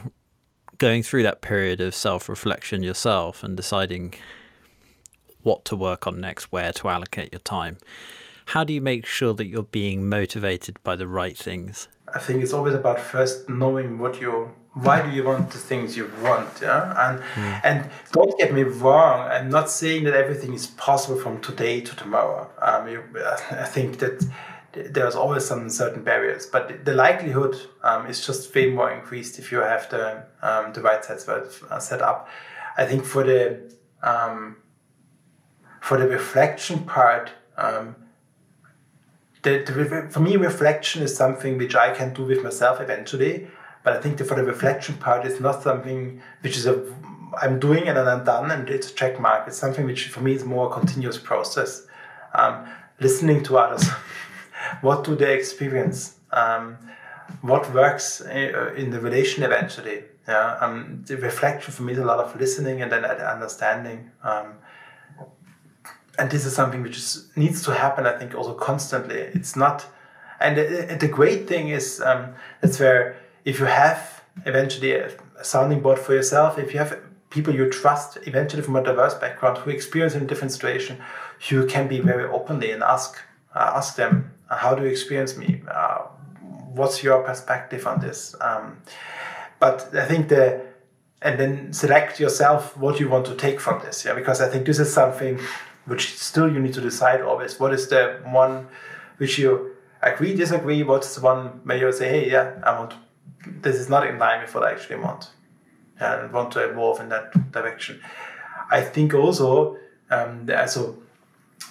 going 0.77 1.03
through 1.03 1.23
that 1.23 1.41
period 1.41 1.81
of 1.81 1.93
self 1.93 2.29
reflection 2.29 2.83
yourself 2.83 3.43
and 3.43 3.55
deciding 3.55 4.15
what 5.41 5.65
to 5.65 5.75
work 5.75 6.07
on 6.07 6.19
next, 6.19 6.51
where 6.51 6.71
to 6.73 6.89
allocate 6.89 7.31
your 7.31 7.39
time, 7.39 7.77
how 8.45 8.63
do 8.63 8.73
you 8.73 8.81
make 8.81 9.05
sure 9.05 9.33
that 9.33 9.47
you're 9.47 9.63
being 9.63 10.07
motivated 10.07 10.81
by 10.83 10.95
the 10.95 11.07
right 11.07 11.37
things? 11.37 11.87
I 12.13 12.19
think 12.19 12.43
it's 12.43 12.53
always 12.53 12.73
about 12.73 12.99
first 12.99 13.49
knowing 13.49 13.99
what 13.99 14.21
you 14.21 14.51
why 14.73 15.01
do 15.01 15.09
you 15.09 15.23
want 15.23 15.51
the 15.51 15.57
things 15.57 15.95
you 15.95 16.11
want 16.21 16.49
yeah 16.61 17.07
and 17.07 17.21
mm. 17.21 17.61
and 17.63 17.89
don't 18.11 18.37
get 18.37 18.53
me 18.53 18.61
wrong 18.63 19.21
i'm 19.31 19.49
not 19.49 19.69
saying 19.69 20.03
that 20.03 20.13
everything 20.13 20.53
is 20.53 20.67
possible 20.67 21.17
from 21.17 21.39
today 21.39 21.79
to 21.79 21.95
tomorrow 21.95 22.45
um, 22.61 22.85
you, 22.89 23.01
i 23.51 23.63
think 23.63 23.99
that 23.99 24.21
there's 24.73 25.15
always 25.15 25.45
some 25.45 25.69
certain 25.69 26.03
barriers 26.03 26.45
but 26.45 26.83
the 26.83 26.93
likelihood 26.93 27.55
um, 27.83 28.05
is 28.05 28.25
just 28.25 28.53
way 28.53 28.69
more 28.69 28.91
increased 28.91 29.39
if 29.39 29.49
you 29.49 29.59
have 29.59 29.89
the 29.91 30.21
um, 30.41 30.73
the 30.73 30.81
right 30.81 31.05
sets 31.05 31.25
set 31.79 32.01
up 32.01 32.27
I 32.77 32.85
think 32.85 33.05
for 33.05 33.23
the 33.23 33.71
um, 34.03 34.57
for 35.81 35.97
the 35.97 36.07
reflection 36.07 36.79
part, 36.79 37.31
um, 37.57 37.95
the, 39.45 39.63
the, 39.63 40.07
for 40.11 40.19
me, 40.19 40.35
reflection 40.35 41.03
is 41.03 41.15
something 41.15 41.57
which 41.57 41.75
I 41.75 41.93
can 41.93 42.13
do 42.13 42.25
with 42.25 42.43
myself 42.43 42.81
eventually. 42.81 43.47
But 43.83 43.95
I 43.95 44.01
think 44.01 44.17
the, 44.17 44.25
for 44.25 44.35
the 44.35 44.43
reflection 44.43 44.95
part, 44.95 45.25
it's 45.25 45.39
not 45.39 45.61
something 45.61 46.21
which 46.41 46.57
is 46.57 46.65
a 46.65 46.83
I'm 47.41 47.59
doing 47.59 47.87
and 47.87 47.97
then 47.97 48.07
I'm 48.07 48.23
done 48.23 48.51
and 48.51 48.69
it's 48.69 48.91
a 48.91 48.93
check 48.93 49.19
mark. 49.19 49.47
It's 49.47 49.57
something 49.57 49.85
which 49.85 50.07
for 50.07 50.21
me 50.21 50.33
is 50.33 50.43
more 50.45 50.69
a 50.69 50.73
continuous 50.73 51.17
process. 51.17 51.85
Um, 52.33 52.65
listening 52.99 53.43
to 53.43 53.57
others, 53.57 53.87
what 54.81 55.03
do 55.03 55.15
they 55.15 55.35
experience? 55.35 56.17
Um, 56.31 56.77
what 57.41 57.71
works 57.73 58.21
uh, 58.21 58.73
in 58.75 58.89
the 58.89 58.99
relation 58.99 59.43
eventually? 59.43 60.03
Yeah, 60.27 60.57
um, 60.59 61.03
the 61.05 61.17
reflection 61.17 61.71
for 61.73 61.83
me 61.83 61.93
is 61.93 61.99
a 61.99 62.05
lot 62.05 62.19
of 62.19 62.39
listening 62.39 62.81
and 62.81 62.91
then 62.91 63.05
understanding. 63.05 64.11
Um, 64.23 64.53
and 66.17 66.29
this 66.31 66.45
is 66.45 66.55
something 66.55 66.81
which 66.83 66.97
is, 66.97 67.27
needs 67.35 67.63
to 67.63 67.73
happen, 67.73 68.05
I 68.05 68.17
think, 68.17 68.35
also 68.35 68.53
constantly. 68.53 69.17
It's 69.17 69.55
not, 69.55 69.85
and 70.39 70.57
the, 70.57 70.97
the 70.99 71.07
great 71.07 71.47
thing 71.47 71.69
is 71.69 72.01
um, 72.01 72.33
that's 72.61 72.79
where 72.79 73.17
if 73.43 73.59
you 73.59 73.65
have 73.65 74.23
eventually 74.45 74.93
a 74.93 75.11
sounding 75.43 75.81
board 75.81 75.99
for 75.99 76.13
yourself, 76.13 76.57
if 76.57 76.73
you 76.73 76.79
have 76.79 76.99
people 77.29 77.53
you 77.53 77.69
trust, 77.69 78.17
eventually 78.23 78.61
from 78.63 78.75
a 78.75 78.83
diverse 78.83 79.13
background, 79.13 79.57
who 79.59 79.69
experience 79.69 80.15
in 80.15 80.23
a 80.23 80.25
different 80.25 80.51
situation, 80.51 80.97
you 81.49 81.65
can 81.65 81.87
be 81.87 81.99
very 81.99 82.25
openly 82.25 82.71
and 82.71 82.81
ask 82.81 83.17
uh, 83.53 83.71
ask 83.75 83.95
them, 83.95 84.33
how 84.49 84.75
do 84.75 84.83
you 84.83 84.89
experience 84.89 85.37
me? 85.37 85.61
Uh, 85.69 85.99
what's 86.73 87.01
your 87.01 87.23
perspective 87.23 87.87
on 87.87 88.01
this? 88.01 88.35
Um, 88.41 88.81
but 89.59 89.95
I 89.95 90.05
think 90.05 90.29
the 90.29 90.61
and 91.21 91.39
then 91.39 91.73
select 91.73 92.19
yourself 92.19 92.77
what 92.77 92.99
you 92.99 93.09
want 93.09 93.25
to 93.25 93.35
take 93.35 93.59
from 93.59 93.81
this, 93.81 94.05
yeah, 94.05 94.13
because 94.13 94.41
I 94.41 94.49
think 94.49 94.65
this 94.65 94.79
is 94.79 94.93
something 94.93 95.39
which 95.85 96.17
still 96.17 96.51
you 96.51 96.59
need 96.59 96.73
to 96.73 96.81
decide 96.81 97.21
always. 97.21 97.59
What 97.59 97.73
is 97.73 97.87
the 97.87 98.19
one 98.25 98.67
which 99.17 99.37
you 99.37 99.75
agree, 100.01 100.35
disagree? 100.35 100.83
What's 100.83 101.15
the 101.15 101.21
one 101.21 101.61
where 101.63 101.77
you 101.77 101.91
say, 101.91 102.09
hey, 102.09 102.31
yeah, 102.31 102.59
I 102.63 102.77
want 102.79 102.93
this 103.47 103.75
is 103.75 103.89
not 103.89 104.07
in 104.07 104.17
line 104.17 104.41
with 104.41 104.53
what 104.53 104.63
I 104.63 104.71
actually 104.71 104.97
want 104.97 105.29
and 105.99 106.31
want 106.31 106.51
to 106.53 106.59
evolve 106.69 106.99
in 106.99 107.09
that 107.09 107.51
direction. 107.51 108.01
I 108.71 108.81
think 108.81 109.13
also, 109.13 109.77
um, 110.09 110.47
so 110.67 111.01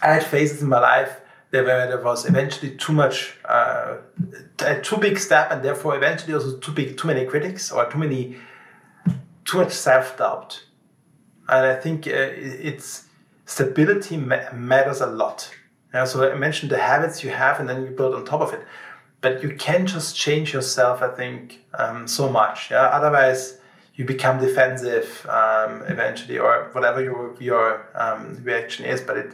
I 0.03 0.15
had 0.15 0.25
phases 0.25 0.63
in 0.63 0.69
my 0.69 0.81
life 0.81 1.21
there 1.51 1.65
where 1.65 1.87
there 1.87 2.03
was 2.03 2.27
eventually 2.27 2.77
too 2.77 2.93
much, 2.93 3.37
uh, 3.45 3.99
a 4.61 4.81
too 4.81 4.97
big 4.97 5.19
step, 5.19 5.51
and 5.51 5.63
therefore 5.63 5.97
eventually 5.97 6.35
also 6.35 6.57
too 6.59 6.73
big, 6.73 6.97
too 6.97 7.07
many 7.07 7.27
critics 7.27 7.71
or 7.71 7.89
too 7.91 7.99
many, 7.99 8.37
too 9.45 9.59
much 9.59 9.73
self 9.73 10.17
doubt. 10.17 10.65
And 11.49 11.67
I 11.67 11.77
think 11.77 12.07
uh, 12.07 12.11
it's 12.11 13.05
stability 13.47 14.17
ma- 14.17 14.53
matters 14.53 15.01
a 15.01 15.07
lot. 15.07 15.51
Yeah, 15.93 16.05
so 16.05 16.31
I 16.31 16.35
mentioned 16.35 16.73
the 16.73 16.79
habits 16.79 17.23
you 17.23 17.31
have, 17.31 17.61
and 17.61 17.69
then 17.69 17.85
you 17.85 17.91
build 17.91 18.15
on 18.15 18.25
top 18.25 18.41
of 18.41 18.53
it. 18.53 18.65
But 19.21 19.43
you 19.43 19.55
can 19.57 19.87
just 19.87 20.17
change 20.17 20.53
yourself, 20.53 21.03
I 21.03 21.09
think, 21.09 21.65
um, 21.79 22.07
so 22.07 22.29
much. 22.29 22.71
Yeah, 22.71 22.83
otherwise 22.83 23.59
you 23.95 24.05
become 24.05 24.41
defensive 24.41 25.25
um, 25.29 25.83
eventually, 25.87 26.39
or 26.39 26.69
whatever 26.73 27.03
your 27.03 27.35
your 27.41 27.87
um, 27.95 28.41
reaction 28.43 28.85
is. 28.85 29.01
But 29.01 29.17
it, 29.17 29.33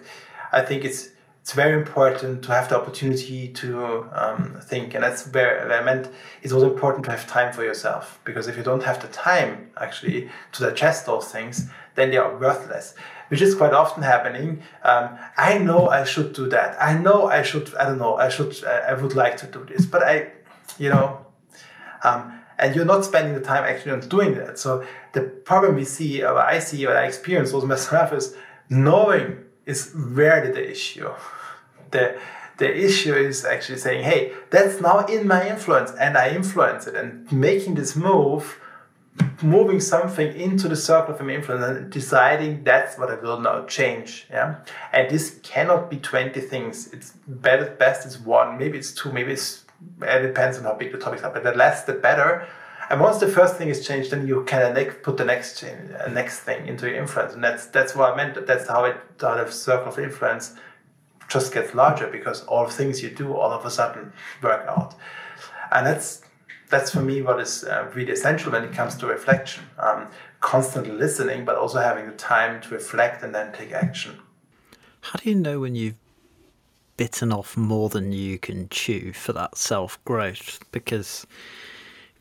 I 0.52 0.60
think 0.60 0.84
it's 0.84 1.10
it's 1.40 1.52
very 1.54 1.72
important 1.72 2.44
to 2.44 2.52
have 2.52 2.68
the 2.68 2.78
opportunity 2.78 3.48
to 3.48 4.06
um, 4.12 4.60
think, 4.62 4.94
and 4.94 5.02
that's 5.02 5.26
where 5.32 5.72
I 5.72 5.82
meant 5.82 6.10
it's 6.42 6.52
also 6.52 6.70
important 6.70 7.04
to 7.06 7.10
have 7.10 7.26
time 7.26 7.52
for 7.52 7.64
yourself 7.64 8.20
because 8.24 8.46
if 8.46 8.56
you 8.56 8.62
don't 8.62 8.82
have 8.82 9.00
the 9.00 9.08
time 9.08 9.70
actually 9.80 10.28
to 10.52 10.62
digest 10.62 11.06
those 11.06 11.32
things, 11.32 11.70
then 11.94 12.10
they 12.10 12.18
are 12.18 12.36
worthless. 12.36 12.94
Which 13.30 13.42
is 13.42 13.54
quite 13.54 13.72
often 13.72 14.02
happening. 14.02 14.62
Um, 14.82 15.18
I 15.36 15.58
know 15.58 15.88
I 15.88 16.04
should 16.04 16.32
do 16.32 16.48
that. 16.50 16.76
I 16.80 16.98
know 16.98 17.26
I 17.26 17.42
should. 17.42 17.74
I 17.76 17.84
don't 17.84 17.98
know. 17.98 18.16
I 18.16 18.28
should. 18.28 18.52
I 18.64 18.94
would 18.94 19.14
like 19.14 19.36
to 19.38 19.46
do 19.46 19.64
this, 19.64 19.86
but 19.86 20.02
I, 20.02 20.14
you 20.78 20.90
know. 20.90 21.26
Um, 22.02 22.40
and 22.58 22.76
you're 22.76 22.84
not 22.84 23.04
spending 23.04 23.34
the 23.34 23.40
time 23.40 23.64
actually 23.64 23.92
on 23.92 24.00
doing 24.00 24.34
that. 24.34 24.58
So 24.58 24.84
the 25.12 25.22
problem 25.22 25.76
we 25.76 25.84
see, 25.84 26.22
or 26.22 26.36
I 26.38 26.58
see, 26.58 26.84
or 26.86 26.94
I 26.96 27.06
experience 27.06 27.52
also 27.54 27.66
myself 27.66 28.12
is 28.12 28.36
knowing 28.68 29.44
is 29.64 29.92
rarely 29.94 30.52
the 30.52 30.70
issue. 30.70 31.10
The 31.90 32.18
the 32.60 32.84
issue 32.86 33.14
is 33.14 33.46
actually 33.46 33.78
saying, 33.78 34.04
hey, 34.04 34.34
that's 34.50 34.82
now 34.82 35.06
in 35.06 35.26
my 35.26 35.48
influence 35.48 35.92
and 35.92 36.18
I 36.18 36.28
influence 36.34 36.86
it 36.86 36.94
and 36.94 37.30
making 37.32 37.74
this 37.74 37.96
move, 37.96 38.60
moving 39.42 39.80
something 39.80 40.38
into 40.38 40.68
the 40.68 40.76
circle 40.76 41.14
of 41.14 41.28
influence 41.28 41.64
and 41.64 41.90
deciding 41.90 42.64
that's 42.64 42.98
what 42.98 43.10
I 43.10 43.16
will 43.16 43.40
now 43.40 43.64
change. 43.64 44.26
Yeah. 44.30 44.56
And 44.92 45.10
this 45.10 45.40
cannot 45.42 45.90
be 45.90 45.96
20 45.96 46.40
things. 46.40 46.88
It's 46.92 47.12
better 47.26 47.74
best 47.78 48.06
is 48.06 48.18
one, 48.18 48.58
maybe 48.58 48.78
it's 48.78 48.92
two, 48.92 49.12
maybe 49.12 49.32
it's 49.32 49.64
it 50.02 50.22
depends 50.22 50.58
on 50.58 50.64
how 50.64 50.74
big 50.74 50.92
the 50.92 50.98
topics 50.98 51.22
are, 51.22 51.32
but 51.32 51.42
the 51.42 51.52
less 51.52 51.84
the 51.84 51.94
better. 51.94 52.46
And 52.90 53.00
once 53.00 53.18
the 53.18 53.28
first 53.28 53.56
thing 53.56 53.68
is 53.68 53.86
changed, 53.86 54.10
then 54.10 54.26
you 54.26 54.44
can 54.44 54.74
put 55.02 55.16
the 55.16 55.24
next 55.24 55.62
uh, 55.62 56.08
next 56.10 56.40
thing 56.40 56.66
into 56.66 56.88
your 56.88 57.00
influence, 57.00 57.34
and 57.34 57.42
that's 57.42 57.66
that's 57.66 57.94
what 57.94 58.12
I 58.12 58.16
meant. 58.16 58.46
That's 58.46 58.68
how 58.68 58.84
it 58.84 58.96
how 59.20 59.36
the 59.36 59.50
circle 59.50 59.92
of 59.92 59.98
influence 59.98 60.54
just 61.28 61.54
gets 61.54 61.74
larger 61.74 62.08
because 62.08 62.42
all 62.44 62.66
things 62.66 63.02
you 63.02 63.10
do 63.10 63.32
all 63.32 63.52
of 63.52 63.64
a 63.64 63.70
sudden 63.70 64.12
work 64.42 64.66
out, 64.68 64.96
and 65.70 65.86
that's 65.86 66.22
that's 66.70 66.92
for 66.92 67.00
me 67.00 67.20
what 67.22 67.40
is 67.40 67.64
uh, 67.64 67.90
really 67.94 68.12
essential 68.12 68.52
when 68.52 68.64
it 68.64 68.72
comes 68.72 68.94
to 68.96 69.06
reflection. 69.06 69.64
Um, 69.78 70.08
constantly 70.40 70.92
listening, 70.92 71.44
but 71.44 71.56
also 71.56 71.80
having 71.80 72.06
the 72.06 72.12
time 72.12 72.60
to 72.62 72.70
reflect 72.70 73.22
and 73.22 73.34
then 73.34 73.52
take 73.52 73.72
action. 73.72 74.18
How 75.02 75.18
do 75.18 75.28
you 75.28 75.34
know 75.34 75.60
when 75.60 75.74
you've 75.74 75.96
bitten 76.96 77.32
off 77.32 77.56
more 77.56 77.88
than 77.88 78.12
you 78.12 78.38
can 78.38 78.68
chew 78.68 79.12
for 79.12 79.32
that 79.32 79.56
self 79.56 80.02
growth 80.04 80.60
because 80.70 81.26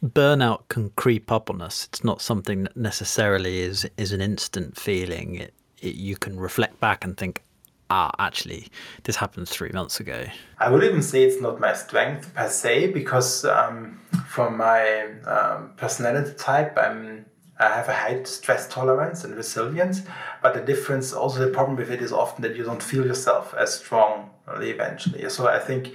burnout 0.02 0.62
can 0.70 0.90
creep 0.92 1.32
up 1.32 1.50
on 1.50 1.62
us. 1.62 1.88
It's 1.92 2.04
not 2.04 2.22
something 2.22 2.64
that 2.64 2.78
necessarily 2.78 3.60
is 3.60 3.90
is 3.98 4.14
an 4.14 4.22
instant 4.22 4.78
feeling. 4.78 5.36
It, 5.36 5.54
it, 5.82 5.96
you 5.96 6.16
can 6.16 6.40
reflect 6.40 6.80
back 6.80 7.04
and 7.04 7.18
think, 7.18 7.44
ah, 7.89 8.12
actually, 8.19 8.67
this 9.04 9.15
happened 9.15 9.47
three 9.47 9.71
months 9.73 9.99
ago. 9.99 10.25
I 10.58 10.69
would 10.69 10.84
even 10.84 11.02
say 11.02 11.23
it's 11.23 11.41
not 11.41 11.60
my 11.60 11.73
strength 11.73 12.34
per 12.34 12.49
se 12.49 12.88
because 12.91 13.45
um, 13.45 13.99
from 14.28 14.58
my 14.58 15.06
um, 15.25 15.71
personality 15.78 16.34
type, 16.38 16.78
I'm 16.78 17.25
I 17.60 17.67
have 17.67 17.89
a 17.89 17.93
high 17.93 18.23
stress 18.23 18.69
tolerance 18.69 19.25
and 19.25 19.36
resilience, 19.36 20.04
but 20.41 20.54
the 20.54 20.62
difference, 20.62 21.12
also 21.12 21.39
the 21.39 21.52
problem 21.52 21.75
with 21.75 21.91
it 21.91 22.02
is 22.02 22.13
often 22.13 22.41
that 22.43 22.56
you 22.56 22.63
don't 22.63 22.82
feel 22.82 23.06
yourself 23.06 23.54
as 23.54 23.80
strong 23.80 24.30
eventually. 24.47 25.30
So 25.30 25.45
I 25.47 25.60
think 25.60 25.93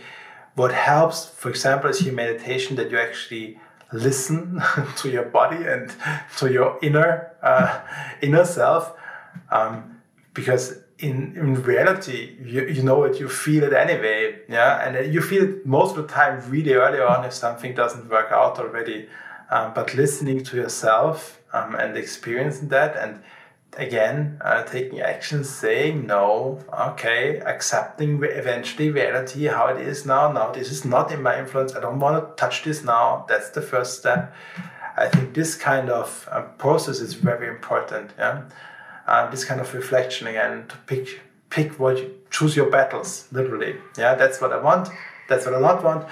what 0.57 0.75
helps, 0.75 1.27
for 1.27 1.49
example, 1.49 1.89
is 1.89 2.03
your 2.03 2.15
meditation 2.15 2.77
that 2.77 2.91
you 2.91 2.99
actually 2.99 3.59
listen 3.93 4.61
to 4.97 5.09
your 5.09 5.25
body 5.25 5.65
and 5.65 5.91
to 6.37 6.53
your 6.53 6.79
inner 6.83 7.33
uh, 7.43 7.81
inner 8.21 8.45
self, 8.45 8.95
um, 9.51 10.01
because 10.35 10.84
in, 10.99 11.37
in 11.37 11.63
reality 11.63 12.37
you, 12.45 12.67
you 12.67 12.83
know 12.83 13.03
it 13.05 13.19
you 13.19 13.29
feel 13.29 13.65
it 13.65 13.73
anyway 13.73 14.39
yeah? 14.49 14.87
And 14.87 15.13
you 15.13 15.21
feel 15.21 15.45
it 15.45 15.67
most 15.67 15.97
of 15.97 16.07
the 16.07 16.13
time 16.13 16.43
really 16.51 16.75
early 16.75 17.01
on 17.01 17.25
if 17.25 17.33
something 17.33 17.75
doesn't 17.75 18.09
work 18.09 18.31
out 18.31 18.59
already. 18.59 19.09
Um, 19.51 19.73
but 19.75 19.95
listening 19.95 20.43
to 20.45 20.57
yourself 20.57 21.41
um, 21.53 21.75
and 21.75 21.97
experiencing 21.97 22.69
that 22.69 22.97
and 22.97 23.23
again 23.77 24.39
uh, 24.43 24.63
taking 24.63 25.01
action 25.01 25.43
saying 25.43 26.07
no 26.07 26.61
okay 26.73 27.39
accepting 27.41 28.23
eventually 28.23 28.91
reality 28.91 29.47
how 29.47 29.67
it 29.67 29.81
is 29.81 30.07
now 30.07 30.31
now 30.31 30.53
this 30.53 30.71
is 30.71 30.85
not 30.85 31.11
in 31.11 31.21
my 31.21 31.39
influence 31.39 31.75
i 31.75 31.81
don't 31.81 31.99
want 31.99 32.17
to 32.17 32.41
touch 32.41 32.63
this 32.63 32.85
now 32.85 33.27
that's 33.29 33.51
the 33.51 33.61
first 33.63 33.99
step. 33.99 34.35
I 34.97 35.09
think 35.09 35.35
this 35.35 35.57
kind 35.57 35.91
of 35.91 36.29
uh, 36.31 36.43
process 36.57 37.01
is 37.01 37.15
very 37.15 37.49
important 37.49 38.13
yeah 38.17 38.45
uh, 39.07 39.31
this 39.31 39.45
kind 39.45 39.61
of 39.61 39.73
reflection 39.75 40.27
again 40.27 40.67
to 40.69 40.77
pick 40.87 41.21
pick 41.51 41.79
what 41.79 41.99
you 41.99 42.15
choose 42.31 42.57
your 42.57 42.71
battles 42.71 43.29
literally 43.33 43.77
yeah 43.97 44.15
that's 44.15 44.41
what 44.41 44.53
i 44.53 44.61
want 44.61 44.89
that's 45.29 45.45
what 45.47 45.55
i 45.55 45.61
not 45.61 45.83
want 45.85 46.07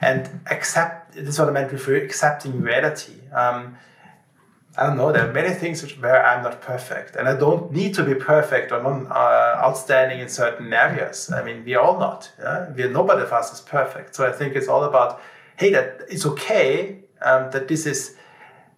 and 0.00 0.40
accept 0.50 1.12
this 1.12 1.28
is 1.28 1.38
what 1.38 1.48
i 1.48 1.52
meant 1.52 1.72
with 1.72 1.86
accepting 1.88 2.60
reality 2.60 3.14
um, 3.32 3.76
I 4.78 4.86
don't 4.86 4.98
know. 4.98 5.10
There 5.10 5.26
are 5.26 5.32
many 5.32 5.54
things 5.54 5.82
which, 5.82 5.98
where 5.98 6.24
I'm 6.24 6.42
not 6.42 6.60
perfect, 6.60 7.16
and 7.16 7.26
I 7.26 7.34
don't 7.34 7.72
need 7.72 7.94
to 7.94 8.04
be 8.04 8.14
perfect 8.14 8.72
or 8.72 8.82
non, 8.82 9.06
uh, 9.06 9.60
outstanding 9.64 10.20
in 10.20 10.28
certain 10.28 10.70
areas. 10.72 11.32
I 11.32 11.42
mean, 11.42 11.64
we're 11.64 11.80
all 11.80 11.98
not. 11.98 12.30
Yeah? 12.38 12.70
We're 12.76 12.90
nobody 12.90 13.22
of 13.22 13.32
us 13.32 13.54
is 13.54 13.60
perfect. 13.60 14.14
So 14.14 14.28
I 14.28 14.32
think 14.32 14.54
it's 14.54 14.68
all 14.68 14.84
about, 14.84 15.22
hey, 15.56 15.70
that 15.70 16.02
it's 16.10 16.26
okay 16.26 16.98
um, 17.22 17.50
that 17.52 17.68
this 17.68 17.86
is 17.86 18.16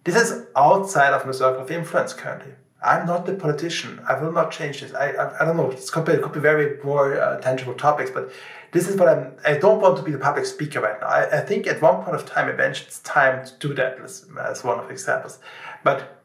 this 0.05 0.15
is 0.15 0.45
outside 0.55 1.13
of 1.13 1.25
my 1.25 1.33
circle 1.33 1.63
of 1.63 1.71
influence 1.71 2.13
currently. 2.13 2.53
I'm 2.81 3.05
not 3.05 3.25
the 3.25 3.33
politician. 3.33 3.99
I 4.07 4.21
will 4.21 4.31
not 4.31 4.51
change 4.51 4.81
this. 4.81 4.93
I 4.93 5.11
I, 5.11 5.41
I 5.41 5.45
don't 5.45 5.57
know. 5.57 5.69
It 5.71 5.89
could 5.91 6.05
be, 6.05 6.13
it 6.13 6.21
could 6.21 6.33
be 6.33 6.39
very 6.39 6.81
more 6.83 7.19
uh, 7.19 7.39
tangible 7.41 7.73
topics, 7.73 8.11
but 8.11 8.31
this 8.71 8.87
is 8.87 8.95
what 8.95 9.09
I'm. 9.09 9.33
I 9.45 9.57
don't 9.57 9.81
want 9.81 9.97
to 9.97 10.03
be 10.03 10.11
the 10.11 10.19
public 10.19 10.45
speaker 10.45 10.79
right 10.79 10.99
now. 11.01 11.07
I, 11.07 11.39
I 11.39 11.41
think 11.41 11.67
at 11.67 11.81
one 11.81 12.03
point 12.03 12.15
of 12.15 12.25
time, 12.25 12.47
eventually, 12.49 12.87
it's 12.87 12.99
time 12.99 13.45
to 13.45 13.53
do 13.67 13.73
that. 13.75 13.99
As, 13.99 14.25
as 14.41 14.63
one 14.63 14.79
of 14.79 14.85
the 14.87 14.91
examples. 14.91 15.39
But 15.83 16.23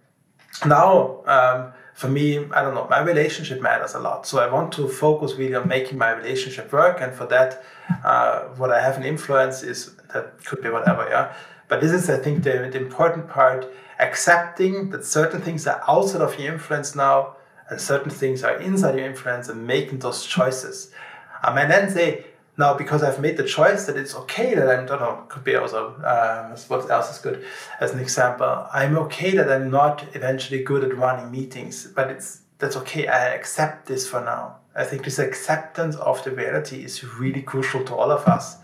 now, 0.65 1.23
um, 1.27 1.73
for 1.95 2.09
me, 2.09 2.39
I 2.51 2.63
don't 2.63 2.75
know, 2.75 2.87
my 2.91 3.01
relationship 3.01 3.61
matters 3.61 3.95
a 3.95 4.01
lot. 4.01 4.27
So 4.27 4.39
I 4.39 4.53
want 4.53 4.73
to 4.75 4.89
focus 4.89 5.35
really 5.35 5.55
on 5.55 5.69
making 5.69 5.97
my 5.97 6.11
relationship 6.11 6.73
work. 6.73 7.01
And 7.01 7.13
for 7.13 7.27
that, 7.27 7.65
uh, 8.05 8.41
what 8.57 8.71
I 8.71 8.81
have 8.81 8.97
an 8.97 9.05
influence 9.05 9.63
is 9.63 9.95
that 10.13 10.45
could 10.45 10.63
be 10.63 10.71
whatever, 10.71 11.07
yeah. 11.09 11.35
But 11.69 11.81
this 11.81 11.93
is, 11.93 12.09
I 12.11 12.19
think, 12.19 12.45
the, 12.45 12.69
the 12.71 12.77
important 12.77 13.29
part 13.29 13.67
accepting 13.99 14.91
that 14.91 15.05
certain 15.05 15.41
things 15.41 15.67
are 15.67 15.83
outside 15.89 16.21
of 16.21 16.39
your 16.39 16.53
influence 16.53 16.95
now 16.95 17.37
and 17.71 17.81
certain 17.81 18.11
things 18.11 18.43
are 18.45 18.57
inside 18.61 18.97
your 18.97 19.07
influence 19.07 19.49
and 19.49 19.67
making 19.67 20.01
those 20.01 20.27
choices. 20.27 20.91
Um, 21.43 21.59
and 21.59 21.71
then 21.71 21.91
say, 21.91 22.27
now 22.57 22.75
because 22.75 23.03
I've 23.03 23.21
made 23.21 23.37
the 23.37 23.45
choice 23.45 23.87
that 23.87 23.97
it's 23.97 24.15
okay 24.15 24.55
that 24.55 24.69
I'm, 24.69 24.85
I 24.85 24.87
don't 24.87 25.01
know, 25.01 25.25
could 25.29 25.45
be 25.45 25.57
also, 25.57 25.95
uh, 25.97 26.57
what 26.69 26.91
else 26.91 27.11
is 27.11 27.19
good 27.19 27.45
as 27.81 27.93
an 27.93 27.99
example. 27.99 28.69
I'm 28.73 28.97
okay 28.99 29.37
that 29.37 29.51
I'm 29.51 29.71
not 29.71 30.05
eventually 30.15 30.63
good 30.63 30.85
at 30.85 30.97
running 30.97 31.31
meetings, 31.31 31.87
but 31.87 32.11
it's 32.11 32.43
that's 32.59 32.77
okay. 32.77 33.09
I 33.09 33.35
accept 33.35 33.87
this 33.87 34.09
for 34.09 34.21
now. 34.21 34.57
I 34.77 34.85
think 34.85 35.05
this 35.05 35.19
acceptance 35.19 35.97
of 35.97 36.23
the 36.25 36.31
reality 36.31 36.85
is 36.85 37.05
really 37.05 37.43
crucial 37.43 37.85
to 37.85 37.95
all 37.95 38.11
of 38.11 38.27
us. 38.27 38.57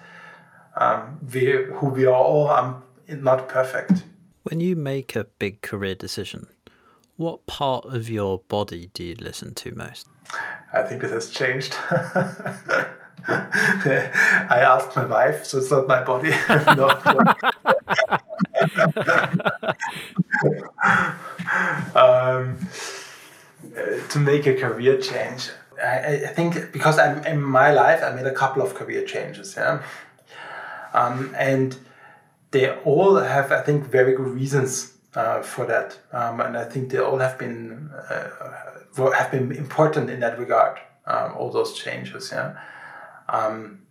Um, 0.76 1.18
we, 1.32 1.64
who 1.74 1.88
we 1.88 2.06
are 2.06 2.14
all 2.14 2.48
um, 2.48 2.82
not 3.16 3.48
perfect. 3.48 4.04
When 4.42 4.60
you 4.60 4.76
make 4.76 5.16
a 5.16 5.24
big 5.24 5.60
career 5.60 5.94
decision, 5.94 6.46
what 7.16 7.46
part 7.46 7.84
of 7.84 8.08
your 8.08 8.38
body 8.48 8.90
do 8.94 9.04
you 9.04 9.14
listen 9.16 9.54
to 9.54 9.74
most? 9.74 10.08
I 10.72 10.82
think 10.82 11.02
this 11.02 11.10
has 11.10 11.30
changed. 11.30 11.76
I 13.28 14.08
asked 14.48 14.96
my 14.96 15.04
wife, 15.04 15.44
so 15.44 15.58
it's 15.58 15.70
not 15.70 15.86
my 15.86 16.02
body. 16.02 16.32
um, 21.94 22.56
to 24.08 24.18
make 24.18 24.46
a 24.46 24.54
career 24.54 25.00
change, 25.00 25.50
I, 25.82 26.24
I, 26.24 26.26
think 26.28 26.72
because 26.72 26.98
I'm 26.98 27.24
in 27.24 27.42
my 27.42 27.72
life, 27.72 28.02
I 28.02 28.12
made 28.12 28.26
a 28.26 28.34
couple 28.34 28.62
of 28.62 28.74
career 28.74 29.04
changes. 29.04 29.54
Yeah, 29.56 29.82
um, 30.92 31.34
and 31.36 31.76
they 32.50 32.70
all 32.70 33.16
have, 33.16 33.52
I 33.52 33.60
think, 33.62 33.84
very 33.84 34.14
good 34.14 34.28
reasons 34.28 34.94
uh, 35.14 35.42
for 35.42 35.66
that, 35.66 35.98
um, 36.12 36.40
and 36.40 36.56
I 36.56 36.64
think 36.64 36.90
they 36.90 36.98
all 36.98 37.18
have 37.18 37.38
been 37.38 37.90
uh, 38.08 39.12
have 39.12 39.30
been 39.30 39.52
important 39.52 40.10
in 40.10 40.20
that 40.20 40.38
regard. 40.38 40.78
Um, 41.06 41.34
all 41.36 41.50
those 41.50 41.74
changes, 41.74 42.30
yeah. 42.32 42.56
Um, 43.28 43.82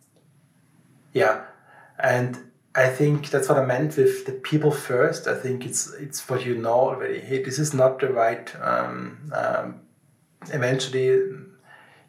yeah, 1.14 1.46
and 1.98 2.38
I 2.76 2.88
think 2.90 3.30
that's 3.30 3.50
what 3.50 3.58
I 3.58 3.66
meant 3.66 3.98
with 3.98 4.26
the 4.26 4.34
people 4.34 4.72
first. 4.72 5.28
I 5.28 5.36
think 5.36 5.66
it's 5.66 5.94
it's 5.94 6.28
what 6.30 6.46
you 6.46 6.56
know 6.56 6.74
already. 6.74 7.20
Hey, 7.20 7.44
this 7.44 7.60
is 7.60 7.74
not 7.74 8.00
the 8.00 8.08
right. 8.08 8.54
Um, 8.62 9.32
um, 9.34 9.82
eventually, 10.54 11.08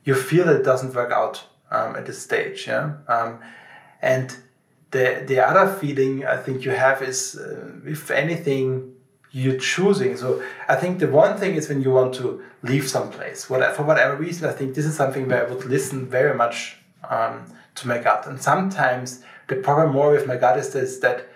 you 0.05 0.15
feel 0.15 0.47
that 0.47 0.57
it 0.57 0.65
doesn't 0.65 0.95
work 0.95 1.13
out 1.13 1.45
um, 1.71 1.97
at 1.97 2.07
this 2.07 2.23
stage. 2.23 2.67
Yeah, 2.67 2.95
and 4.03 4.37
the 4.91 5.23
the 5.27 5.39
other 5.41 5.73
feeling 5.73 6.27
I 6.27 6.37
think 6.37 6.65
you 6.65 6.73
have 6.73 7.03
is, 7.03 7.37
uh, 7.37 7.71
if 7.87 8.11
anything, 8.11 8.95
you're 9.31 9.59
choosing. 9.59 10.17
So 10.17 10.43
I 10.69 10.77
think 10.77 10.99
the 10.99 11.09
one 11.09 11.37
thing 11.39 11.55
is 11.55 11.69
when 11.69 11.83
you 11.83 11.93
want 11.93 12.15
to 12.15 12.43
leave 12.63 12.89
someplace, 12.89 13.49
whatever, 13.49 13.75
for 13.75 13.83
whatever 13.85 14.17
reason, 14.17 14.49
I 14.49 14.53
think 14.53 14.75
this 14.75 14.87
is 14.87 14.97
something 14.97 15.29
where 15.29 15.47
I 15.47 15.51
would 15.51 15.65
listen 15.65 16.07
very 16.07 16.35
much 16.35 16.77
um, 17.09 17.45
to 17.77 17.89
my 17.89 17.99
gut. 17.99 18.27
And 18.27 18.41
sometimes 18.43 19.23
the 19.49 19.57
problem 19.57 19.93
more 19.93 20.11
with 20.11 20.27
my 20.27 20.37
gut 20.37 20.59
is 20.59 20.73
this, 20.73 20.99
that 20.99 21.29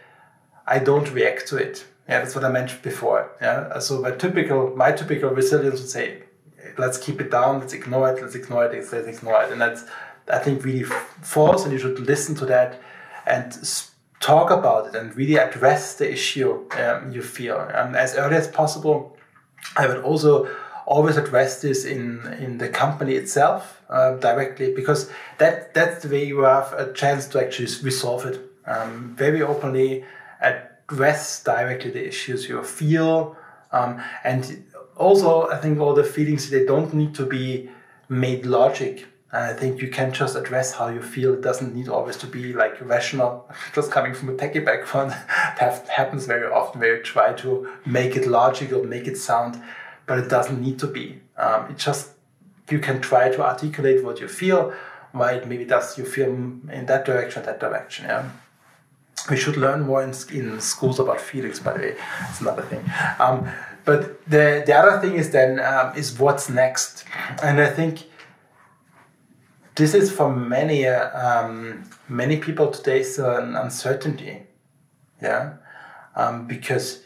I 0.67 0.79
don't 0.79 1.11
react 1.13 1.47
to 1.49 1.57
it. 1.57 1.85
Yeah, 2.09 2.19
that's 2.19 2.35
what 2.35 2.45
I 2.45 2.51
mentioned 2.51 2.83
before. 2.83 3.31
Yeah, 3.41 3.79
so 3.79 4.01
my 4.01 4.11
typical 4.11 4.75
my 4.77 4.93
typical 4.93 5.31
resilience 5.31 5.81
would 5.81 5.89
say, 5.89 6.25
let's 6.77 6.99
keep 6.99 7.21
it 7.21 7.31
down, 7.31 7.61
let's 7.61 7.73
ignore 7.73 8.11
it, 8.11 8.21
let's 8.21 8.35
ignore 8.35 8.67
it, 8.67 8.75
let's 8.75 8.93
ignore 8.93 9.43
it, 9.45 9.53
and 9.53 9.61
that's 9.61 9.85
I 10.29 10.39
think 10.39 10.65
really 10.65 10.85
false, 10.85 11.65
and 11.65 11.73
you 11.73 11.79
should 11.79 12.01
listen 12.01 12.35
to 12.37 12.47
that 12.47 12.81
and 13.27 13.53
talk 14.21 14.51
about 14.51 14.87
it 14.87 14.95
and 14.95 15.15
really 15.17 15.37
address 15.37 15.95
the 15.97 16.11
issue 16.11 16.69
um, 16.79 17.13
you 17.13 17.23
feel 17.23 17.57
um, 17.75 17.95
as 17.95 18.17
early 18.17 18.37
as 18.37 18.49
possible. 18.49 19.17
I 19.77 19.87
would 19.87 20.03
also 20.03 20.49
always 20.87 21.17
address 21.17 21.63
this 21.63 21.85
in 21.85 22.27
in 22.41 22.59
the 22.59 22.69
company 22.69 23.15
itself 23.15 23.83
uh, 23.89 24.17
directly 24.17 24.75
because 24.75 25.11
that 25.39 25.73
that's 25.75 26.03
the 26.03 26.09
way 26.09 26.25
you 26.25 26.41
have 26.41 26.73
a 26.75 26.93
chance 26.93 27.27
to 27.29 27.41
actually 27.41 27.69
resolve 27.83 28.27
it 28.27 28.41
um, 28.67 29.15
very 29.17 29.43
openly 29.43 30.05
address 30.41 31.43
directly 31.43 31.91
the 31.91 32.07
issues 32.07 32.49
you 32.49 32.63
feel 32.63 33.37
um, 33.73 34.03
and 34.25 34.65
also 34.97 35.49
i 35.49 35.57
think 35.57 35.81
all 35.81 35.95
the 35.95 36.05
feelings 36.05 36.51
they 36.51 36.65
don't 36.65 36.93
need 36.93 37.15
to 37.15 37.25
be 37.25 37.69
made 38.09 38.45
logic 38.45 39.07
I 39.37 39.53
think 39.53 39.81
you 39.81 39.89
can 39.89 40.13
just 40.13 40.37
address 40.37 40.73
how 40.73 40.89
you 40.89 41.03
feel. 41.03 41.35
It 41.35 41.41
doesn't 41.43 41.75
need 41.75 41.89
always 41.89 42.17
to 42.19 42.27
be 42.27 42.53
like 42.53 42.81
rational. 42.81 43.51
Just 43.75 43.91
coming 43.91 44.15
from 44.15 44.29
a 44.29 44.33
techie 44.33 44.65
background, 44.65 45.11
that 45.59 45.89
happens 45.89 46.27
very 46.27 46.47
often 46.47 46.81
where 46.81 46.97
you 46.99 47.03
try 47.03 47.33
to 47.35 47.73
make 47.85 48.15
it 48.15 48.27
logical, 48.27 48.85
make 48.85 49.09
it 49.09 49.17
sound 49.17 49.61
but 50.07 50.19
it 50.19 50.29
doesn't 50.29 50.61
need 50.61 50.79
to 50.81 50.87
be. 50.87 51.21
Um, 51.37 51.71
it 51.71 51.79
just 51.79 52.11
you 52.71 52.79
can 52.79 53.01
try 53.01 53.29
to 53.31 53.43
articulate 53.45 54.05
what 54.05 54.21
you 54.21 54.29
feel, 54.29 54.73
why 55.13 55.33
it 55.33 55.47
maybe 55.47 55.65
does 55.65 55.99
you 55.99 56.05
feel 56.05 56.29
in 56.29 56.87
that 56.87 57.05
direction, 57.05 57.43
that 57.45 57.61
direction. 57.61 58.07
Yeah. 58.07 58.31
We 59.31 59.37
should 59.37 59.57
learn 59.57 59.83
more 59.83 60.03
in, 60.03 60.13
in 60.33 60.61
schools 60.61 60.99
about 60.99 61.21
feelings, 61.21 61.61
by 61.61 61.73
the 61.75 61.79
way. 61.79 61.97
It's 62.29 62.41
another 62.41 62.63
thing. 62.63 62.85
Um, 63.19 63.49
but 63.85 64.25
the, 64.29 64.63
the 64.67 64.75
other 64.75 65.01
thing 65.01 65.17
is 65.17 65.31
then 65.31 65.61
um, 65.61 65.97
is 65.97 66.19
what's 66.19 66.49
next, 66.49 67.05
and 67.43 67.61
I 67.61 67.71
think 67.71 68.05
this 69.75 69.95
is 69.95 70.13
for 70.13 70.35
many 70.35 70.87
uh, 70.87 71.11
um, 71.15 71.89
many 72.09 72.37
people 72.37 72.71
today 72.71 73.03
still 73.03 73.37
an 73.37 73.57
uncertainty, 73.57 74.43
yeah, 75.21 75.55
um, 76.15 76.47
because 76.47 77.05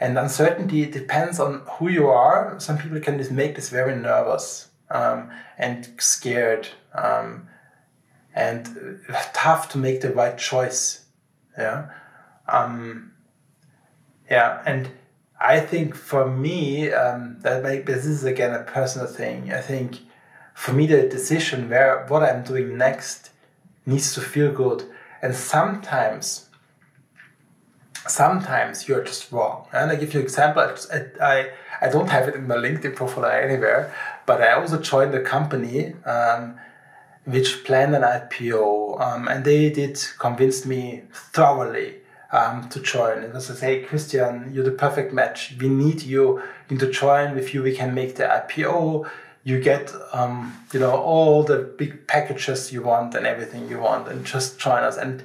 and 0.00 0.18
uncertainty 0.18 0.86
depends 0.86 1.40
on 1.40 1.62
who 1.72 1.88
you 1.88 2.08
are. 2.08 2.58
Some 2.60 2.78
people 2.78 3.00
can 3.00 3.18
just 3.18 3.32
make 3.32 3.56
this 3.56 3.68
very 3.68 3.96
nervous 3.96 4.68
um, 4.90 5.30
and 5.56 5.88
scared 5.98 6.68
um, 6.94 7.48
and 8.34 9.00
tough 9.32 9.68
to 9.70 9.78
make 9.78 10.00
the 10.00 10.12
right 10.12 10.38
choice. 10.38 11.04
Yeah. 11.56 11.90
Um, 12.46 13.12
yeah. 14.30 14.62
And 14.64 14.90
I 15.40 15.60
think 15.60 15.94
for 15.94 16.30
me, 16.30 16.92
um, 16.92 17.38
that 17.40 17.62
may, 17.62 17.80
this 17.80 18.06
is 18.06 18.24
again 18.24 18.54
a 18.54 18.62
personal 18.62 19.08
thing. 19.08 19.52
I 19.52 19.60
think 19.60 19.98
for 20.58 20.72
me, 20.72 20.88
the 20.88 21.08
decision 21.08 21.70
where 21.70 22.04
what 22.08 22.24
I'm 22.24 22.42
doing 22.42 22.76
next 22.76 23.30
needs 23.86 24.12
to 24.14 24.20
feel 24.20 24.50
good. 24.52 24.82
And 25.22 25.32
sometimes 25.32 26.50
sometimes 28.08 28.88
you're 28.88 29.04
just 29.04 29.30
wrong. 29.30 29.66
And 29.72 29.92
I 29.92 29.94
give 29.94 30.14
you 30.14 30.20
an 30.20 30.26
example. 30.26 30.62
I, 30.92 31.00
I, 31.22 31.50
I 31.80 31.88
don't 31.88 32.08
have 32.08 32.26
it 32.26 32.34
in 32.34 32.48
my 32.48 32.56
LinkedIn 32.56 32.96
profile 32.96 33.26
anywhere, 33.26 33.94
but 34.26 34.42
I 34.42 34.52
also 34.54 34.80
joined 34.80 35.14
a 35.14 35.22
company 35.22 35.94
um, 36.04 36.58
which 37.24 37.62
planned 37.64 37.94
an 37.94 38.02
IPO, 38.02 39.00
um, 39.00 39.28
and 39.28 39.44
they 39.44 39.70
did 39.70 39.96
convince 40.18 40.66
me 40.66 41.02
thoroughly 41.12 41.98
um, 42.32 42.68
to 42.70 42.80
join. 42.80 43.22
And 43.22 43.32
they 43.32 43.40
said, 43.40 43.58
"Hey, 43.60 43.82
Christian, 43.84 44.50
you're 44.52 44.64
the 44.64 44.78
perfect 44.86 45.12
match. 45.12 45.54
We 45.60 45.68
need 45.68 46.02
you. 46.02 46.42
To 46.68 46.90
join. 46.90 47.34
With 47.34 47.54
you, 47.54 47.62
we 47.62 47.74
can 47.76 47.94
make 47.94 48.16
the 48.16 48.24
IPO." 48.24 49.08
You 49.44 49.60
get, 49.60 49.92
um, 50.12 50.54
you 50.72 50.80
know, 50.80 50.92
all 50.92 51.42
the 51.42 51.58
big 51.58 52.06
packages 52.06 52.72
you 52.72 52.82
want 52.82 53.14
and 53.14 53.26
everything 53.26 53.68
you 53.68 53.78
want, 53.78 54.08
and 54.08 54.24
just 54.24 54.58
join 54.58 54.82
us. 54.82 54.96
And 54.96 55.22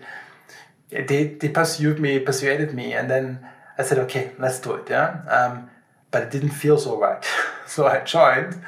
they, 0.89 1.27
they 1.27 1.49
pursued 1.49 1.99
me, 1.99 2.19
persuaded 2.19 2.73
me, 2.73 2.93
and 2.93 3.09
then 3.09 3.39
I 3.77 3.83
said, 3.83 3.99
okay, 3.99 4.31
let's 4.37 4.59
do 4.59 4.73
it. 4.73 4.87
Yeah. 4.89 5.23
Um, 5.27 5.69
but 6.11 6.23
it 6.23 6.31
didn't 6.31 6.51
feel 6.51 6.77
so 6.77 6.99
right. 6.99 7.25
so 7.67 7.87
I 7.87 8.01
joined 8.01 8.61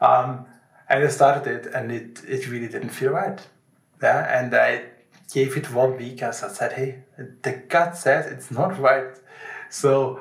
um, 0.00 0.46
and 0.88 1.04
I 1.04 1.08
started 1.08 1.46
it, 1.46 1.72
and 1.72 1.92
it, 1.92 2.22
it 2.26 2.48
really 2.48 2.68
didn't 2.68 2.90
feel 2.90 3.12
right. 3.12 3.40
Yeah. 4.02 4.38
And 4.38 4.54
I 4.54 4.84
gave 5.32 5.56
it 5.56 5.72
one 5.72 5.96
week 5.96 6.22
as 6.22 6.42
I 6.42 6.48
said, 6.48 6.72
hey, 6.72 7.04
the 7.16 7.52
gut 7.68 7.96
says 7.96 8.26
it's 8.30 8.50
not 8.50 8.78
right. 8.78 9.16
So 9.70 10.20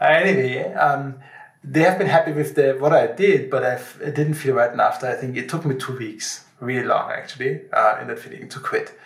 anyway, 0.00 0.72
um, 0.74 1.20
they 1.62 1.82
have 1.82 1.98
been 1.98 2.06
happy 2.06 2.32
with 2.32 2.54
the 2.54 2.76
what 2.78 2.92
I 2.92 3.06
did, 3.08 3.50
but 3.50 3.64
I've, 3.64 3.98
it 4.02 4.14
didn't 4.14 4.34
feel 4.34 4.54
right. 4.54 4.70
And 4.70 4.80
after 4.80 5.06
I 5.06 5.14
think 5.14 5.36
it 5.36 5.48
took 5.48 5.64
me 5.64 5.74
two 5.76 5.96
weeks, 5.96 6.44
really 6.60 6.86
long 6.86 7.10
actually, 7.10 7.62
uh, 7.72 7.98
in 8.00 8.08
that 8.08 8.18
feeling 8.18 8.48
to 8.48 8.60
quit. 8.60 8.98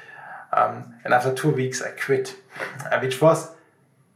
Um, 0.52 0.94
and 1.04 1.12
after 1.12 1.34
two 1.34 1.50
weeks, 1.50 1.82
I 1.82 1.90
quit, 1.90 2.36
uh, 2.90 3.00
which 3.00 3.20
was 3.20 3.50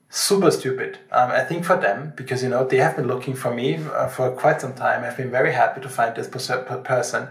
super 0.08 0.50
stupid. 0.52 0.98
Um, 1.10 1.30
I 1.30 1.42
think 1.42 1.64
for 1.64 1.76
them, 1.76 2.12
because 2.16 2.42
you 2.42 2.48
know 2.48 2.64
they 2.64 2.76
have 2.78 2.96
been 2.96 3.08
looking 3.08 3.34
for 3.34 3.52
me 3.52 3.76
uh, 3.76 4.08
for 4.08 4.30
quite 4.30 4.60
some 4.60 4.74
time. 4.74 5.04
I've 5.04 5.16
been 5.16 5.30
very 5.30 5.52
happy 5.52 5.80
to 5.80 5.88
find 5.88 6.14
this 6.14 6.28
person, 6.28 7.28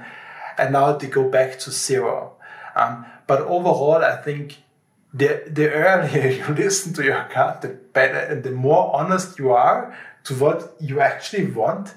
and 0.57 0.73
now 0.73 0.93
they 0.93 1.07
go 1.07 1.29
back 1.29 1.57
to 1.59 1.71
zero. 1.71 2.33
Um, 2.75 3.05
but 3.27 3.41
overall, 3.41 4.03
I 4.03 4.17
think 4.17 4.57
the 5.13 5.43
the 5.47 5.71
earlier 5.71 6.27
you 6.47 6.53
listen 6.53 6.93
to 6.93 7.03
your 7.03 7.27
gut, 7.33 7.61
the 7.61 7.69
better 7.69 8.19
and 8.19 8.43
the 8.43 8.51
more 8.51 8.93
honest 8.95 9.39
you 9.39 9.51
are 9.51 9.97
to 10.27 10.33
what 10.35 10.75
you 10.79 10.99
actually 10.99 11.45
want, 11.51 11.93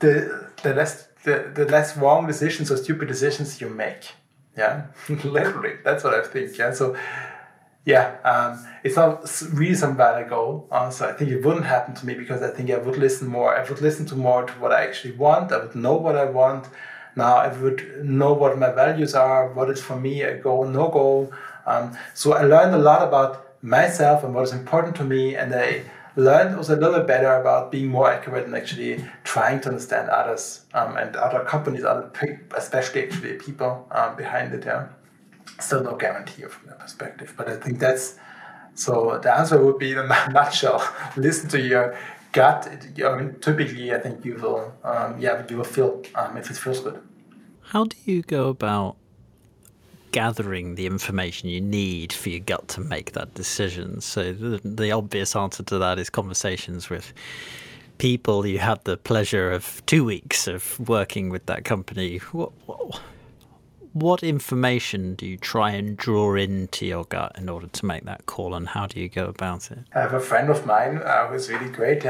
the 0.00 0.48
the 0.62 0.74
less 0.74 1.08
the, 1.24 1.50
the 1.54 1.64
less 1.66 1.96
wrong 1.96 2.26
decisions 2.26 2.70
or 2.70 2.76
stupid 2.76 3.06
decisions 3.08 3.60
you 3.60 3.68
make. 3.68 4.12
Yeah, 4.56 4.86
literally, 5.24 5.74
that's 5.84 6.02
what 6.02 6.14
I 6.14 6.22
think. 6.22 6.58
Yeah, 6.58 6.72
so 6.72 6.96
yeah, 7.84 8.16
um, 8.24 8.66
it's 8.82 8.96
not 8.96 9.24
really 9.52 9.74
some 9.74 9.96
bad 9.96 10.28
goal. 10.28 10.68
Uh, 10.70 10.90
so 10.90 11.08
I 11.08 11.12
think 11.12 11.30
it 11.30 11.44
wouldn't 11.44 11.66
happen 11.66 11.94
to 11.94 12.06
me 12.06 12.14
because 12.14 12.42
I 12.42 12.50
think 12.50 12.70
I 12.70 12.78
would 12.78 12.98
listen 12.98 13.28
more. 13.28 13.56
I 13.56 13.62
would 13.68 13.80
listen 13.80 14.04
to 14.06 14.16
more 14.16 14.44
to 14.44 14.52
what 14.54 14.72
I 14.72 14.84
actually 14.84 15.14
want. 15.16 15.52
I 15.52 15.58
would 15.58 15.76
know 15.76 15.94
what 15.94 16.16
I 16.16 16.24
want. 16.24 16.66
Now 17.16 17.36
I 17.36 17.48
would 17.48 18.04
know 18.04 18.32
what 18.32 18.58
my 18.58 18.72
values 18.72 19.14
are, 19.14 19.52
what 19.52 19.70
is 19.70 19.80
for 19.80 19.96
me 19.96 20.22
a 20.22 20.36
goal, 20.36 20.66
no 20.66 20.88
goal. 20.88 21.32
Um, 21.66 21.96
so 22.14 22.32
I 22.32 22.42
learned 22.42 22.74
a 22.74 22.78
lot 22.78 23.06
about 23.06 23.62
myself 23.62 24.24
and 24.24 24.34
what 24.34 24.44
is 24.44 24.52
important 24.52 24.96
to 24.96 25.04
me, 25.04 25.36
and 25.36 25.54
I 25.54 25.84
learned 26.16 26.56
also 26.56 26.74
a 26.74 26.80
little 26.80 26.98
bit 26.98 27.06
better 27.06 27.34
about 27.34 27.70
being 27.70 27.88
more 27.88 28.10
accurate 28.10 28.46
and 28.46 28.54
actually 28.54 29.04
trying 29.24 29.60
to 29.62 29.68
understand 29.68 30.08
others 30.08 30.66
um, 30.74 30.96
and 30.96 31.16
other 31.16 31.44
companies, 31.44 31.84
other 31.84 32.10
especially 32.56 33.04
actually 33.04 33.34
people 33.34 33.86
um, 33.90 34.16
behind 34.16 34.52
it. 34.54 34.64
Yeah, 34.64 34.88
still 35.58 35.82
no 35.82 35.96
guarantee 35.96 36.42
from 36.42 36.68
that 36.68 36.78
perspective, 36.78 37.34
but 37.36 37.48
I 37.48 37.56
think 37.56 37.78
that's 37.78 38.16
so. 38.74 39.18
The 39.22 39.34
answer 39.34 39.62
would 39.62 39.78
be 39.78 39.92
in 39.92 39.98
a 39.98 40.06
nutshell: 40.32 40.82
listen 41.16 41.48
to 41.50 41.60
your 41.60 41.96
gut. 42.32 42.68
I 43.04 43.16
mean, 43.16 43.36
typically, 43.40 43.92
I 43.92 43.98
think 43.98 44.24
you 44.24 44.36
will, 44.36 44.72
um, 44.84 45.18
yeah, 45.20 45.44
you 45.48 45.58
will 45.58 45.64
feel 45.64 46.02
um, 46.14 46.36
if 46.36 46.50
it 46.50 46.56
feels 46.56 46.80
good. 46.80 47.00
How 47.62 47.84
do 47.84 47.96
you 48.04 48.22
go 48.22 48.48
about 48.48 48.96
gathering 50.12 50.74
the 50.74 50.86
information 50.86 51.48
you 51.48 51.60
need 51.60 52.12
for 52.12 52.30
your 52.30 52.40
gut 52.40 52.68
to 52.68 52.80
make 52.80 53.12
that 53.12 53.34
decision. 53.34 54.00
So 54.00 54.32
the, 54.32 54.60
the 54.64 54.92
obvious 54.92 55.36
answer 55.36 55.62
to 55.64 55.78
that 55.78 55.98
is 55.98 56.10
conversations 56.10 56.90
with 56.90 57.12
people 57.98 58.46
you 58.46 58.58
had 58.58 58.82
the 58.84 58.96
pleasure 58.96 59.52
of 59.52 59.84
two 59.84 60.04
weeks 60.04 60.48
of 60.48 60.80
working 60.88 61.28
with 61.28 61.46
that 61.46 61.64
company. 61.64 62.16
What, 62.32 62.52
what, 62.66 63.00
what 63.92 64.22
information 64.22 65.14
do 65.16 65.26
you 65.26 65.36
try 65.36 65.72
and 65.72 65.96
draw 65.96 66.34
into 66.34 66.86
your 66.86 67.04
gut 67.04 67.32
in 67.36 67.48
order 67.48 67.66
to 67.66 67.86
make 67.86 68.04
that 68.04 68.26
call, 68.26 68.54
and 68.54 68.68
how 68.68 68.86
do 68.86 69.00
you 69.00 69.08
go 69.08 69.26
about 69.26 69.70
it? 69.70 69.80
I 69.94 70.00
have 70.00 70.14
a 70.14 70.20
friend 70.20 70.48
of 70.48 70.64
mine 70.64 70.98
uh, 70.98 71.26
who's 71.26 71.50
really 71.50 71.70
great, 71.70 72.04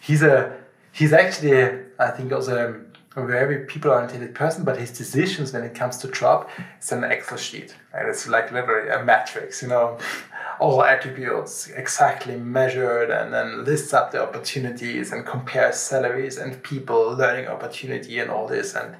he's 0.00 0.22
a 0.22 0.56
he's 0.92 1.12
actually 1.12 1.84
I 1.98 2.10
think 2.10 2.32
also 2.32 2.80
a 3.18 3.26
very 3.26 3.64
people-oriented 3.66 4.34
person, 4.34 4.64
but 4.64 4.78
his 4.78 4.90
decisions 4.90 5.52
when 5.52 5.64
it 5.64 5.74
comes 5.74 5.98
to 5.98 6.08
job 6.08 6.48
is 6.80 6.92
an 6.92 7.04
Excel 7.04 7.38
sheet. 7.38 7.74
And 7.92 8.08
it's 8.08 8.28
like 8.28 8.52
literally 8.52 8.90
a 8.90 9.02
matrix, 9.04 9.62
you 9.62 9.68
know, 9.68 9.98
all 10.60 10.82
attributes 10.82 11.68
exactly 11.68 12.36
measured 12.36 13.10
and 13.10 13.32
then 13.32 13.64
lists 13.64 13.92
up 13.92 14.10
the 14.10 14.22
opportunities 14.22 15.12
and 15.12 15.24
compares 15.24 15.76
salaries 15.76 16.36
and 16.36 16.62
people, 16.62 17.12
learning 17.12 17.46
opportunity 17.46 18.18
and 18.18 18.30
all 18.30 18.46
this. 18.46 18.74
And 18.74 18.96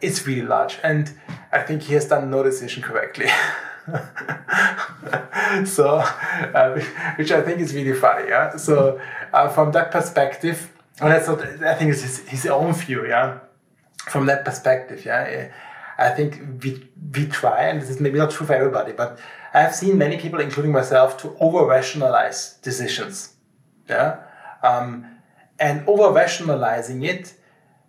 it's 0.00 0.26
really 0.26 0.46
large. 0.46 0.78
And 0.82 1.12
I 1.52 1.62
think 1.62 1.82
he 1.82 1.94
has 1.94 2.06
done 2.06 2.30
no 2.30 2.42
decision 2.42 2.82
correctly. 2.82 3.28
so, 5.64 5.96
uh, 5.98 6.80
which 7.16 7.30
I 7.30 7.42
think 7.42 7.60
is 7.60 7.74
really 7.74 7.98
funny. 7.98 8.28
Yeah. 8.28 8.56
So, 8.56 9.00
uh, 9.32 9.48
from 9.48 9.72
that 9.72 9.90
perspective, 9.90 10.70
and 11.00 11.12
that's 11.12 11.28
what 11.28 11.40
I 11.62 11.74
think 11.74 11.92
is 11.92 12.02
his, 12.02 12.28
his 12.28 12.46
own 12.46 12.72
view, 12.72 13.06
yeah. 13.06 13.38
From 14.10 14.26
that 14.26 14.44
perspective, 14.44 15.04
yeah. 15.04 15.52
I 15.98 16.10
think 16.10 16.62
we 16.62 16.88
we 17.14 17.26
try, 17.26 17.62
and 17.64 17.80
this 17.80 17.90
is 17.90 18.00
maybe 18.00 18.18
not 18.18 18.30
true 18.30 18.46
for 18.46 18.54
everybody, 18.54 18.92
but 18.92 19.18
I've 19.52 19.74
seen 19.74 19.98
many 19.98 20.16
people, 20.16 20.40
including 20.40 20.72
myself, 20.72 21.18
to 21.22 21.36
over 21.40 21.66
rationalize 21.66 22.54
decisions, 22.62 23.34
yeah. 23.88 24.20
Um, 24.62 25.06
and 25.58 25.86
over 25.88 26.12
rationalizing 26.12 27.02
it 27.04 27.34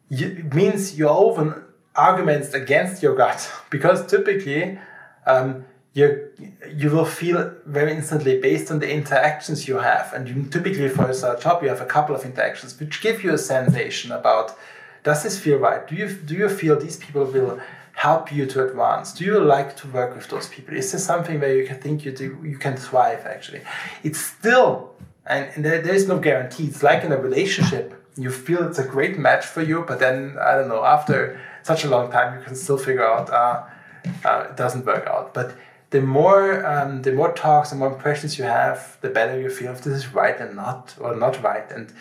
you, 0.10 0.50
means 0.54 0.98
you're 0.98 1.10
often 1.10 1.64
arguments 1.96 2.54
against 2.54 3.02
your 3.04 3.16
gut 3.16 3.50
because 3.70 4.06
typically 4.08 4.80
um, 5.26 5.66
you 5.94 6.30
you 6.76 6.90
will 6.90 7.06
feel 7.06 7.52
very 7.66 7.94
instantly 7.94 8.40
based 8.40 8.70
on 8.72 8.80
the 8.80 8.90
interactions 8.90 9.68
you 9.68 9.78
have. 9.78 10.14
And 10.14 10.28
you 10.30 10.44
typically 10.44 10.90
for 10.90 11.10
a 11.10 11.40
job 11.40 11.64
you 11.64 11.70
have 11.70 11.82
a 11.82 11.86
couple 11.86 12.16
of 12.16 12.24
interactions 12.24 12.80
which 12.80 13.02
give 13.02 13.24
you 13.24 13.34
a 13.34 13.38
sensation 13.38 14.12
about 14.12 14.58
does 15.04 15.24
this 15.24 15.40
feel 15.40 15.58
right? 15.58 15.88
Do 15.88 15.96
you 15.96 16.08
do 16.10 16.36
you 16.36 16.50
feel 16.50 16.80
these 16.80 16.98
people 16.98 17.26
will 17.26 17.60
help 17.94 18.32
you 18.32 18.46
to 18.46 18.68
advance? 18.68 19.14
Do 19.14 19.26
you 19.26 19.40
like 19.40 19.76
to 19.78 19.88
work 19.88 20.16
with 20.16 20.28
those 20.28 20.48
people? 20.48 20.76
Is 20.76 20.92
this 20.92 21.04
something 21.04 21.40
where 21.40 21.56
you 21.56 21.66
can 21.66 21.80
think 21.80 22.06
you 22.06 22.12
do 22.12 22.38
you 22.44 22.58
can 22.58 22.76
thrive 22.78 23.26
actually? 23.26 23.62
It's 24.04 24.20
still 24.20 24.94
and, 25.26 25.64
there, 25.64 25.80
there 25.82 25.94
is 25.94 26.08
no 26.08 26.18
guarantee. 26.18 26.66
It's 26.66 26.82
like 26.82 27.04
in 27.04 27.12
a 27.12 27.18
relationship. 27.18 27.96
You 28.16 28.32
feel 28.32 28.68
it's 28.68 28.80
a 28.80 28.88
great 28.88 29.18
match 29.18 29.46
for 29.46 29.62
you 29.62 29.86
but 29.88 30.00
then 30.00 30.36
i 30.42 30.52
don't 30.56 30.68
know 30.68 30.84
after 30.84 31.40
such 31.64 31.86
a 31.86 31.90
long 31.90 32.12
time 32.12 32.38
you 32.38 32.44
can 32.44 32.54
still 32.54 32.78
figure 32.78 33.06
out 33.06 33.30
uh, 33.30 33.64
uh, 34.26 34.48
it 34.50 34.58
doesn't 34.58 34.86
work 34.86 35.08
out. 35.08 35.34
But 35.34 35.56
the 35.92 36.02
more 36.02 36.66
um, 36.66 37.02
the 37.02 37.12
more 37.12 37.34
talks, 37.34 37.72
the 37.72 37.76
more 37.76 37.92
impressions 37.92 38.38
you 38.38 38.44
have, 38.44 38.98
the 39.02 39.10
better 39.10 39.40
you 39.40 39.50
feel 39.50 39.72
if 39.72 39.82
this 39.82 39.94
is 39.94 40.14
right 40.14 40.40
and 40.40 40.56
not 40.56 40.96
or 41.00 41.16
not 41.16 41.42
right. 41.44 41.70
And 41.72 41.92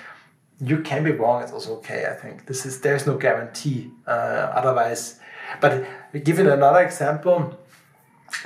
you 0.61 0.80
can 0.80 1.05
be 1.05 1.12
wrong. 1.12 1.43
It's 1.43 1.53
also 1.53 1.76
okay. 1.76 2.07
I 2.11 2.14
think 2.14 2.47
this 2.47 2.66
is 2.66 2.80
there's 2.80 3.07
no 3.07 3.16
guarantee. 3.16 3.91
Uh, 4.07 4.53
otherwise, 4.55 5.20
but 5.61 5.86
give 6.24 6.39
it 6.39 6.47
another 6.47 6.80
example. 6.80 7.59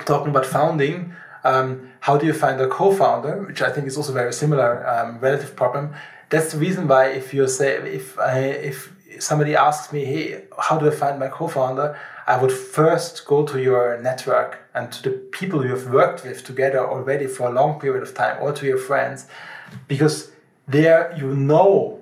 Talking 0.05 0.29
about 0.29 0.45
founding, 0.45 1.13
um, 1.43 1.89
how 1.99 2.15
do 2.17 2.25
you 2.25 2.31
find 2.31 2.59
a 2.61 2.69
co-founder? 2.69 3.43
Which 3.43 3.61
I 3.61 3.69
think 3.69 3.85
is 3.87 3.97
also 3.97 4.13
very 4.13 4.31
similar 4.31 4.87
um, 4.87 5.19
relative 5.19 5.57
problem. 5.57 5.93
That's 6.29 6.53
the 6.53 6.57
reason 6.57 6.87
why 6.87 7.07
if 7.07 7.33
you 7.33 7.45
say 7.49 7.75
if 7.75 8.17
I, 8.17 8.39
if 8.39 8.93
somebody 9.19 9.55
asks 9.55 9.91
me, 9.91 10.05
hey, 10.05 10.43
how 10.57 10.77
do 10.79 10.87
I 10.87 10.91
find 10.91 11.19
my 11.19 11.27
co-founder? 11.27 11.99
I 12.25 12.41
would 12.41 12.51
first 12.51 13.25
go 13.25 13.45
to 13.45 13.61
your 13.61 14.01
network 14.01 14.62
and 14.73 14.91
to 14.91 15.03
the 15.03 15.11
people 15.11 15.63
you 15.63 15.71
have 15.71 15.87
worked 15.87 16.23
with 16.23 16.43
together 16.43 16.79
already 16.79 17.27
for 17.27 17.49
a 17.49 17.53
long 17.53 17.79
period 17.79 18.03
of 18.03 18.13
time 18.13 18.37
or 18.41 18.51
to 18.53 18.65
your 18.65 18.77
friends 18.77 19.27
because 19.87 20.31
there 20.67 21.13
you 21.17 21.27
know 21.35 21.99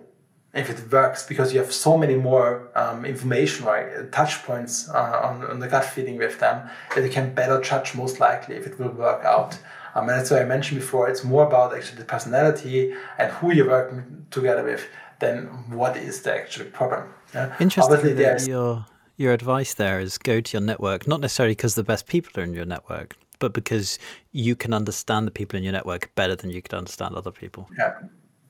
if 0.53 0.69
it 0.69 0.91
works 0.91 1.25
because 1.25 1.53
you 1.53 1.59
have 1.59 1.71
so 1.71 1.97
many 1.97 2.15
more 2.15 2.69
um, 2.75 3.05
information 3.05 3.65
right 3.65 4.11
touch 4.11 4.43
points 4.43 4.89
uh, 4.89 5.21
on, 5.23 5.43
on 5.45 5.59
the 5.59 5.67
gut 5.67 5.85
feeling 5.85 6.17
with 6.17 6.39
them 6.39 6.69
that 6.95 7.03
you 7.03 7.09
can 7.09 7.33
better 7.33 7.59
judge 7.61 7.95
most 7.95 8.19
likely 8.19 8.55
if 8.55 8.65
it 8.65 8.79
will 8.79 8.91
work 8.91 9.23
out 9.25 9.57
um, 9.95 10.07
and 10.07 10.17
that's 10.17 10.31
why 10.31 10.41
I 10.41 10.45
mentioned 10.45 10.79
before 10.79 11.09
it's 11.09 11.23
more 11.23 11.45
about 11.45 11.75
actually 11.75 11.99
the 11.99 12.05
personality 12.05 12.93
and 13.17 13.31
who 13.33 13.53
you're 13.53 13.69
working 13.69 14.25
together 14.31 14.63
with 14.63 14.87
than 15.19 15.45
what 15.69 15.97
is 15.97 16.21
the 16.21 16.33
actual 16.33 16.65
problem 16.65 17.13
yeah? 17.33 17.55
Interesting 17.59 18.15
that 18.17 18.47
your 18.47 18.85
your 19.21 19.33
advice 19.33 19.73
there 19.75 19.99
is 19.99 20.17
go 20.17 20.41
to 20.41 20.57
your 20.57 20.65
network, 20.65 21.07
not 21.07 21.21
necessarily 21.21 21.51
because 21.51 21.75
the 21.75 21.83
best 21.83 22.07
people 22.07 22.41
are 22.41 22.43
in 22.43 22.53
your 22.53 22.65
network, 22.65 23.15
but 23.39 23.53
because 23.53 23.99
you 24.31 24.55
can 24.55 24.73
understand 24.73 25.27
the 25.27 25.31
people 25.31 25.57
in 25.57 25.63
your 25.63 25.73
network 25.73 26.13
better 26.15 26.35
than 26.35 26.49
you 26.49 26.61
can 26.61 26.77
understand 26.77 27.15
other 27.15 27.31
people. 27.31 27.69
Yeah. 27.77 27.93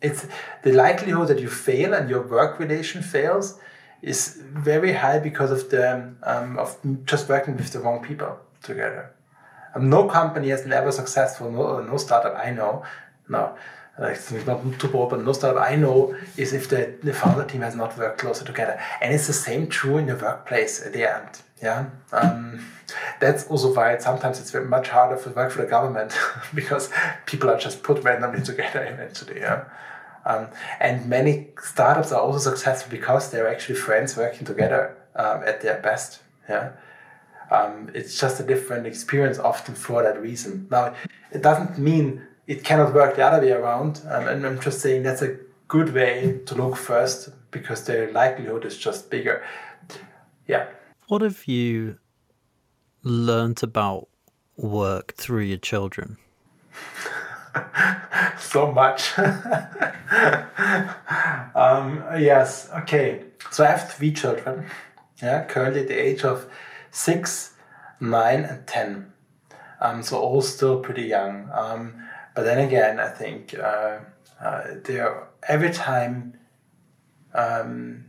It's 0.01 0.27
the 0.63 0.71
likelihood 0.71 1.27
that 1.27 1.39
you 1.39 1.49
fail 1.49 1.93
and 1.93 2.09
your 2.09 2.25
work 2.25 2.59
relation 2.59 3.03
fails 3.03 3.59
is 4.01 4.41
very 4.41 4.93
high 4.93 5.19
because 5.19 5.51
of 5.51 5.69
the 5.69 6.13
um, 6.23 6.57
of 6.57 6.75
just 7.05 7.29
working 7.29 7.55
with 7.55 7.71
the 7.71 7.79
wrong 7.79 8.01
people 8.01 8.39
together. 8.63 9.13
Um, 9.75 9.89
no 9.89 10.07
company 10.07 10.49
has 10.49 10.65
ever 10.65 10.91
successful. 10.91 11.51
No, 11.51 11.81
no 11.81 11.97
startup 11.97 12.35
I 12.35 12.49
know. 12.51 12.83
No, 13.29 13.55
it's 13.99 14.31
not 14.45 14.61
too 14.79 14.87
broad, 14.87 15.09
but 15.09 15.23
no 15.23 15.33
startup 15.33 15.61
I 15.61 15.75
know 15.75 16.15
is 16.37 16.53
if 16.53 16.69
the, 16.69 16.93
the 17.03 17.13
founder 17.13 17.45
team 17.45 17.61
has 17.61 17.75
not 17.75 17.97
worked 17.97 18.19
closer 18.19 18.45
together. 18.45 18.79
And 19.01 19.13
it's 19.13 19.27
the 19.27 19.33
same 19.33 19.67
true 19.67 19.97
in 19.97 20.07
the 20.07 20.15
workplace 20.15 20.85
at 20.85 20.93
the 20.93 21.11
end. 21.13 21.41
Yeah. 21.61 21.89
Um, 22.11 22.65
that's 23.19 23.47
also 23.47 23.73
why 23.73 23.97
sometimes 23.99 24.39
it's 24.39 24.51
very 24.51 24.65
much 24.65 24.89
harder 24.89 25.21
to 25.21 25.29
work 25.29 25.51
for 25.51 25.61
the 25.61 25.67
government 25.67 26.17
because 26.55 26.89
people 27.25 27.49
are 27.49 27.57
just 27.57 27.83
put 27.83 28.03
randomly 28.03 28.41
together 28.43 28.83
eventually. 28.83 29.39
Yeah. 29.39 29.65
Um, 30.25 30.47
and 30.79 31.07
many 31.07 31.49
startups 31.61 32.11
are 32.11 32.21
also 32.21 32.51
successful 32.51 32.91
because 32.91 33.31
they're 33.31 33.47
actually 33.47 33.75
friends 33.75 34.15
working 34.15 34.45
together 34.45 34.97
um, 35.15 35.43
at 35.45 35.61
their 35.61 35.79
best. 35.81 36.21
Yeah. 36.49 36.71
Um, 37.49 37.91
it's 37.93 38.17
just 38.19 38.39
a 38.39 38.43
different 38.43 38.87
experience 38.87 39.37
often 39.37 39.75
for 39.75 40.03
that 40.03 40.21
reason. 40.21 40.67
Now, 40.71 40.95
it 41.31 41.41
doesn't 41.41 41.77
mean 41.77 42.25
it 42.51 42.65
cannot 42.65 42.93
work 42.93 43.15
the 43.15 43.25
other 43.25 43.39
way 43.39 43.53
around. 43.53 44.01
Um, 44.09 44.27
and 44.27 44.45
I'm 44.45 44.59
just 44.59 44.81
saying 44.81 45.03
that's 45.03 45.21
a 45.21 45.37
good 45.69 45.93
way 45.93 46.41
to 46.45 46.55
look 46.55 46.75
first 46.75 47.29
because 47.49 47.85
the 47.85 48.09
likelihood 48.11 48.65
is 48.65 48.77
just 48.77 49.09
bigger. 49.09 49.41
Yeah. 50.47 50.67
What 51.07 51.21
have 51.21 51.45
you 51.47 51.97
learned 53.03 53.63
about 53.63 54.09
work 54.57 55.13
through 55.13 55.43
your 55.43 55.59
children? 55.59 56.17
so 58.37 58.69
much. 58.73 59.17
um, 61.55 62.03
yes. 62.19 62.69
Okay. 62.79 63.23
So 63.49 63.63
I 63.63 63.67
have 63.67 63.93
three 63.93 64.11
children. 64.11 64.65
Yeah, 65.21 65.45
currently 65.45 65.81
at 65.81 65.87
the 65.87 65.97
age 65.97 66.25
of 66.25 66.47
six, 66.91 67.53
nine, 68.01 68.43
and 68.43 68.67
ten. 68.67 69.13
Um, 69.79 70.03
so 70.03 70.19
all 70.19 70.41
still 70.41 70.81
pretty 70.81 71.03
young. 71.03 71.49
Um, 71.53 72.01
but 72.35 72.43
then 72.43 72.59
again, 72.59 72.99
I 72.99 73.09
think 73.09 73.53
uh, 73.57 73.99
uh, 74.39 74.63
there 74.83 75.27
every 75.47 75.71
time 75.71 76.37
um, 77.33 78.05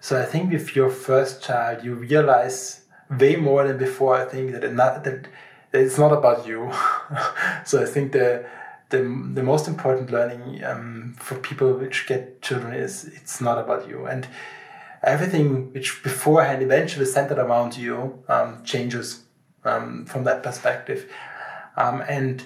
so 0.00 0.20
I 0.20 0.24
think 0.24 0.52
with 0.52 0.76
your 0.76 0.90
first 0.90 1.42
child, 1.42 1.84
you 1.84 1.94
realize 1.94 2.82
way 3.10 3.36
more 3.36 3.66
than 3.66 3.78
before. 3.78 4.14
I 4.14 4.24
think 4.24 4.52
that, 4.52 4.72
not, 4.72 5.04
that 5.04 5.26
it's 5.72 5.98
not 5.98 6.12
about 6.12 6.46
you. 6.46 6.70
so 7.64 7.82
I 7.82 7.86
think 7.86 8.12
the 8.12 8.46
the, 8.90 8.98
the 9.34 9.42
most 9.42 9.66
important 9.66 10.12
learning 10.12 10.62
um, 10.62 11.16
for 11.18 11.34
people 11.36 11.72
which 11.72 12.06
get 12.06 12.40
children 12.40 12.72
is 12.72 13.04
it's 13.04 13.40
not 13.40 13.58
about 13.58 13.88
you 13.88 14.06
and 14.06 14.28
everything 15.02 15.72
which 15.72 16.04
beforehand 16.04 16.62
eventually 16.62 17.04
centered 17.04 17.38
around 17.38 17.76
you 17.76 18.22
um, 18.28 18.62
changes 18.62 19.24
um, 19.64 20.06
from 20.06 20.22
that 20.22 20.44
perspective 20.44 21.10
um, 21.76 22.00
and 22.08 22.44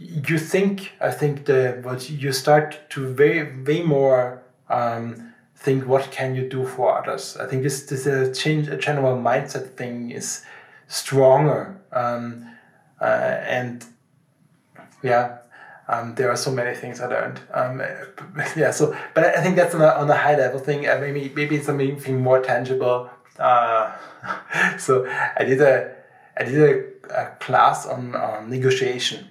you 0.00 0.38
think 0.38 0.92
i 1.00 1.10
think 1.10 1.44
the 1.44 1.78
what 1.82 2.08
you 2.08 2.32
start 2.32 2.88
to 2.88 3.14
way 3.14 3.52
way 3.66 3.82
more 3.82 4.42
um, 4.70 5.32
think 5.56 5.86
what 5.86 6.10
can 6.10 6.34
you 6.34 6.48
do 6.48 6.64
for 6.66 6.98
others 6.98 7.36
i 7.36 7.46
think 7.46 7.62
this 7.62 7.86
this 7.86 8.06
a 8.06 8.32
change 8.34 8.66
a 8.68 8.76
general 8.76 9.16
mindset 9.16 9.68
thing 9.76 10.10
is 10.10 10.42
stronger 10.88 11.78
um, 11.92 12.46
uh, 13.00 13.04
and 13.04 13.84
yeah 15.02 15.36
um, 15.90 16.14
there 16.14 16.30
are 16.30 16.36
so 16.36 16.52
many 16.52 16.72
things 16.76 17.00
I 17.00 17.06
learned. 17.06 17.40
Um, 17.52 17.80
yeah, 18.56 18.70
so 18.70 18.96
but 19.12 19.24
I 19.24 19.42
think 19.42 19.56
that's 19.56 19.74
on 19.74 19.82
a, 19.82 19.88
on 19.88 20.08
a 20.08 20.16
high 20.16 20.36
level 20.36 20.60
thing. 20.60 20.86
Uh, 20.86 20.98
maybe 21.00 21.32
maybe 21.34 21.60
something 21.60 22.22
more 22.22 22.40
tangible. 22.40 23.10
Uh, 23.40 23.90
so 24.78 25.04
I 25.36 25.42
did 25.42 25.60
a 25.60 25.92
I 26.36 26.44
did 26.44 26.62
a, 27.10 27.22
a 27.22 27.26
class 27.40 27.86
on, 27.86 28.14
on 28.14 28.48
negotiation, 28.48 29.26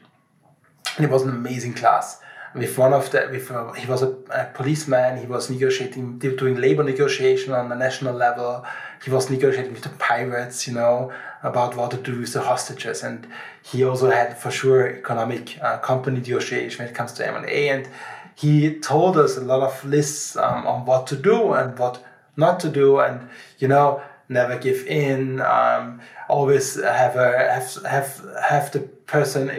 and 0.99 1.05
it 1.07 1.11
was 1.11 1.23
an 1.23 1.29
amazing 1.29 1.73
class. 1.73 2.19
With 2.53 2.77
one 2.77 2.93
of 2.93 3.09
the 3.11 3.29
with 3.31 3.47
he 3.77 3.87
was 3.87 4.01
a, 4.01 4.09
a, 4.31 4.45
policeman 4.53 5.17
he 5.17 5.27
was 5.27 5.49
negotiating 5.49 6.17
doing 6.17 6.55
labor 6.55 6.83
negotiation 6.83 7.53
on 7.53 7.69
the 7.69 7.75
national 7.75 8.15
level. 8.15 8.65
He 9.05 9.11
was 9.11 9.29
negotiating 9.29 9.71
with 9.71 9.83
the 9.83 9.89
pirates 9.89 10.67
you 10.67 10.73
know 10.73 11.13
about 11.43 11.77
what 11.77 11.91
to 11.91 11.97
do 11.97 12.19
with 12.19 12.33
the 12.33 12.41
hostages. 12.41 13.03
And 13.03 13.27
he 13.61 13.83
also 13.83 14.09
had 14.09 14.37
for 14.37 14.51
sure 14.51 14.89
economic 14.89 15.57
uh, 15.61 15.77
company 15.77 16.19
negotiation 16.19 16.79
when 16.79 16.89
it 16.89 16.95
comes 16.95 17.13
to 17.13 17.27
M&A 17.27 17.69
and 17.69 17.87
he 18.35 18.79
told 18.79 19.15
us 19.17 19.37
a 19.37 19.41
lot 19.41 19.61
of 19.61 19.85
lists 19.85 20.35
um, 20.35 20.65
on 20.67 20.85
what 20.85 21.07
to 21.07 21.15
do 21.15 21.53
and 21.53 21.77
what 21.77 22.03
not 22.35 22.59
to 22.61 22.69
do. 22.69 22.99
And 22.99 23.29
you 23.59 23.69
know 23.69 24.01
never 24.29 24.57
give 24.57 24.85
in 24.85 25.41
um, 25.41 25.99
always 26.29 26.75
have 26.75 27.15
a 27.15 27.31
have 27.51 27.75
have 27.85 28.25
have 28.47 28.71
the 28.71 28.81
person 29.07 29.49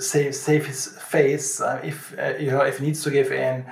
save 0.00 0.34
save 0.34 0.66
his 0.66 0.88
face 0.98 1.60
uh, 1.60 1.80
if 1.84 2.18
uh, 2.18 2.34
you 2.38 2.50
know 2.50 2.62
if 2.62 2.78
he 2.78 2.86
needs 2.86 3.02
to 3.04 3.10
give 3.10 3.32
in. 3.32 3.64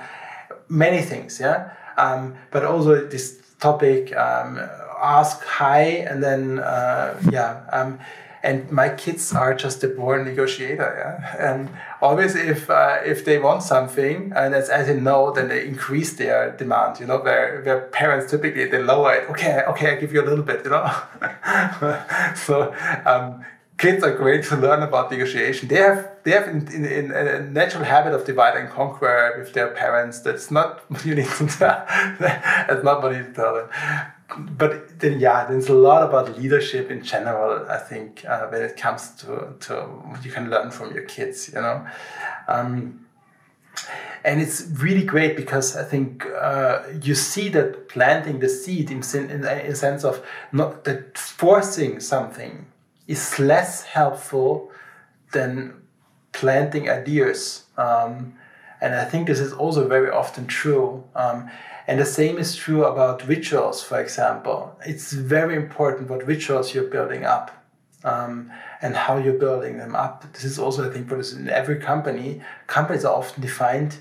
Many 0.69 1.01
things 1.01 1.39
yeah? 1.39 1.71
Um, 1.97 2.35
but 2.51 2.65
also 2.65 3.05
this 3.07 3.41
topic 3.59 4.15
um, 4.15 4.59
ask 5.01 5.43
high 5.43 6.05
and 6.09 6.23
then 6.23 6.59
uh, 6.59 7.19
yeah 7.31 7.63
um, 7.71 7.99
and 8.47 8.71
my 8.71 8.89
kids 8.89 9.33
are 9.33 9.53
just 9.53 9.83
a 9.83 9.89
born 9.89 10.23
negotiator 10.23 10.89
yeah 11.01 11.49
and 11.49 11.69
always 12.01 12.33
if 12.35 12.69
uh, 12.69 12.97
if 13.13 13.25
they 13.25 13.37
want 13.47 13.61
something 13.61 14.31
and 14.35 14.55
as, 14.55 14.69
as 14.69 14.87
they 14.87 14.99
know 15.07 15.31
then 15.35 15.49
they 15.49 15.65
increase 15.65 16.13
their 16.13 16.55
demand 16.61 16.99
you 16.99 17.05
know 17.05 17.19
where, 17.19 17.61
where 17.65 17.81
parents 18.01 18.31
typically 18.31 18.65
they 18.65 18.81
lower 18.81 19.13
it 19.15 19.29
okay 19.29 19.63
okay 19.67 19.87
i 19.91 19.95
give 19.95 20.13
you 20.13 20.21
a 20.21 20.27
little 20.29 20.47
bit 20.51 20.63
you 20.63 20.71
know 20.71 20.87
so 22.47 22.73
um, 23.05 23.43
kids 23.77 24.03
are 24.03 24.15
great 24.15 24.43
to 24.45 24.55
learn 24.55 24.81
about 24.81 25.11
negotiation. 25.11 25.67
They 25.67 25.75
have 25.75 26.09
they 26.23 26.31
have 26.31 26.47
in, 26.47 26.67
in, 26.73 26.85
in 26.85 27.11
a 27.11 27.39
natural 27.41 27.83
habit 27.83 28.13
of 28.13 28.25
divide 28.25 28.57
and 28.57 28.69
conquer 28.69 29.35
with 29.37 29.53
their 29.53 29.69
parents. 29.69 30.19
That's 30.19 30.49
not 30.51 30.89
what 30.89 31.05
you 31.05 31.15
need 31.15 31.29
to 31.39 31.47
tell. 31.47 31.85
That's 32.19 32.83
not 32.83 33.01
what 33.01 33.11
you 33.13 33.19
need 33.19 33.27
to 33.27 33.33
tell 33.33 33.53
them. 33.55 33.69
But 34.35 34.99
then, 34.99 35.19
yeah, 35.19 35.45
there's 35.45 35.69
a 35.69 35.73
lot 35.73 36.03
about 36.03 36.37
leadership 36.37 36.91
in 36.91 37.01
general. 37.01 37.65
I 37.69 37.77
think 37.77 38.25
uh, 38.25 38.47
when 38.47 38.61
it 38.61 38.75
comes 38.75 39.11
to 39.21 39.53
to 39.61 39.73
what 39.73 40.25
you 40.25 40.31
can 40.31 40.49
learn 40.49 40.69
from 40.71 40.93
your 40.93 41.05
kids, 41.05 41.49
you 41.53 41.61
know. 41.61 41.85
Um, 42.47 43.07
and 44.23 44.41
it's 44.41 44.65
really 44.79 45.05
great 45.05 45.37
because 45.37 45.77
I 45.77 45.83
think 45.83 46.25
uh, 46.25 46.83
you 47.01 47.15
see 47.15 47.49
that 47.49 47.87
planting 47.87 48.39
the 48.39 48.49
seed 48.49 48.91
in, 48.91 49.01
in, 49.13 49.29
in 49.31 49.45
a 49.45 49.75
sense 49.75 50.03
of 50.03 50.25
not 50.51 50.83
that 50.83 51.17
forcing 51.17 51.99
something 51.99 52.65
is 53.07 53.39
less 53.39 53.83
helpful 53.83 54.71
than 55.31 55.81
planting 56.33 56.89
ideas. 56.89 57.65
Um, 57.77 58.33
and 58.81 58.95
I 58.95 59.05
think 59.05 59.27
this 59.27 59.39
is 59.39 59.53
also 59.53 59.87
very 59.87 60.11
often 60.11 60.45
true. 60.47 61.03
Um, 61.15 61.49
and 61.87 61.99
the 61.99 62.05
same 62.05 62.37
is 62.37 62.55
true 62.55 62.83
about 62.83 63.25
rituals, 63.27 63.81
for 63.81 63.99
example. 63.99 64.77
It's 64.85 65.13
very 65.13 65.55
important 65.55 66.09
what 66.09 66.27
rituals 66.27 66.73
you're 66.73 66.89
building 66.89 67.23
up 67.23 67.51
um, 68.03 68.51
and 68.81 68.95
how 68.95 69.17
you're 69.17 69.39
building 69.39 69.77
them 69.77 69.95
up. 69.95 70.25
This 70.33 70.43
is 70.43 70.59
also, 70.59 70.89
I 70.89 70.93
think, 70.93 71.09
what 71.09 71.21
is 71.21 71.33
in 71.33 71.49
every 71.49 71.77
company. 71.77 72.41
Companies 72.67 73.05
are 73.05 73.15
often 73.15 73.41
defined. 73.41 73.99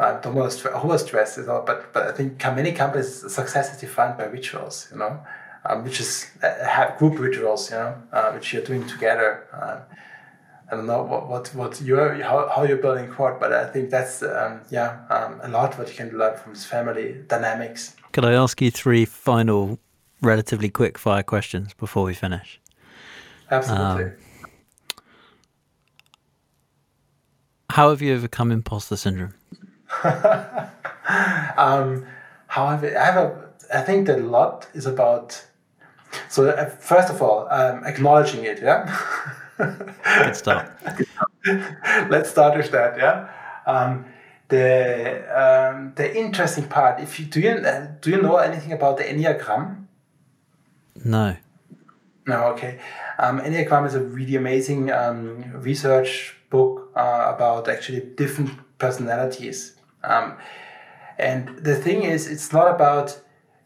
I 0.00 0.18
don't 0.20 0.34
want 0.34 0.50
to 0.52 0.68
overstress 0.70 1.38
it, 1.38 1.46
but 1.46 1.92
but 1.92 2.06
I 2.08 2.12
think 2.12 2.42
many 2.56 2.72
companies' 2.72 3.32
success 3.32 3.74
is 3.74 3.80
defined 3.80 4.16
by 4.16 4.24
rituals. 4.24 4.88
You 4.90 4.98
know, 4.98 5.20
um, 5.66 5.84
which 5.84 6.00
is 6.00 6.26
uh, 6.42 6.64
have 6.64 6.98
group 6.98 7.18
rituals, 7.18 7.70
you 7.70 7.76
know, 7.76 8.02
uh, 8.12 8.32
which 8.32 8.52
you're 8.52 8.64
doing 8.64 8.86
together. 8.86 9.46
Uh, 9.52 9.80
I 10.70 10.76
don't 10.76 10.86
know 10.86 11.02
what 11.02 11.28
what, 11.28 11.54
what 11.54 11.80
you're 11.80 12.22
how, 12.22 12.48
how 12.48 12.62
you're 12.62 12.76
building 12.76 13.08
Cord, 13.10 13.40
but 13.40 13.52
I 13.52 13.66
think 13.66 13.90
that's 13.90 14.22
um, 14.22 14.60
yeah 14.70 15.00
um, 15.10 15.40
a 15.42 15.48
lot 15.48 15.76
what 15.78 15.88
you 15.88 15.94
can 15.94 16.16
learn 16.16 16.36
from 16.38 16.52
his 16.52 16.64
family 16.64 17.16
dynamics. 17.26 17.96
Could 18.12 18.24
I 18.24 18.32
ask 18.32 18.60
you 18.62 18.70
three 18.70 19.04
final, 19.04 19.78
relatively 20.22 20.68
quick 20.70 20.98
fire 20.98 21.22
questions 21.22 21.74
before 21.74 22.04
we 22.04 22.14
finish? 22.14 22.60
Absolutely. 23.50 24.04
Um, 24.04 24.12
how 27.70 27.90
have 27.90 28.02
you 28.02 28.14
overcome 28.14 28.52
imposter 28.52 28.96
syndrome? 28.96 29.34
um, 31.56 32.06
how 32.46 32.68
have 32.68 32.84
I, 32.84 32.94
I 32.96 33.04
have 33.04 33.16
a 33.16 33.50
I 33.74 33.80
think 33.82 34.06
that 34.06 34.18
a 34.18 34.22
lot 34.22 34.68
is 34.74 34.86
about 34.86 35.44
so 36.28 36.48
uh, 36.48 36.68
first 36.68 37.10
of 37.10 37.22
all, 37.22 37.48
um, 37.50 37.84
acknowledging 37.84 38.44
it, 38.44 38.60
yeah. 38.62 38.86
Good 39.60 40.36
start. 40.36 40.72
Let's 42.10 42.30
start 42.30 42.56
with 42.56 42.70
that, 42.70 42.96
yeah. 42.96 43.28
Um, 43.66 44.06
the 44.48 45.24
um, 45.34 45.92
the 45.94 46.16
interesting 46.16 46.66
part. 46.66 47.00
If 47.00 47.20
you 47.20 47.26
do 47.26 47.40
you 47.40 47.50
uh, 47.50 47.88
do 48.00 48.10
you 48.10 48.20
know 48.20 48.36
anything 48.36 48.72
about 48.72 48.96
the 48.98 49.04
enneagram? 49.04 49.86
No. 51.04 51.36
No. 52.26 52.44
Okay. 52.52 52.78
Um, 53.18 53.40
enneagram 53.40 53.86
is 53.86 53.94
a 53.94 54.00
really 54.00 54.36
amazing 54.36 54.90
um, 54.90 55.52
research 55.54 56.36
book 56.50 56.90
uh, 56.96 57.32
about 57.34 57.68
actually 57.68 58.00
different 58.16 58.50
personalities. 58.78 59.76
Um, 60.02 60.36
and 61.18 61.58
the 61.58 61.76
thing 61.76 62.02
is, 62.02 62.26
it's 62.26 62.52
not 62.52 62.74
about 62.74 63.20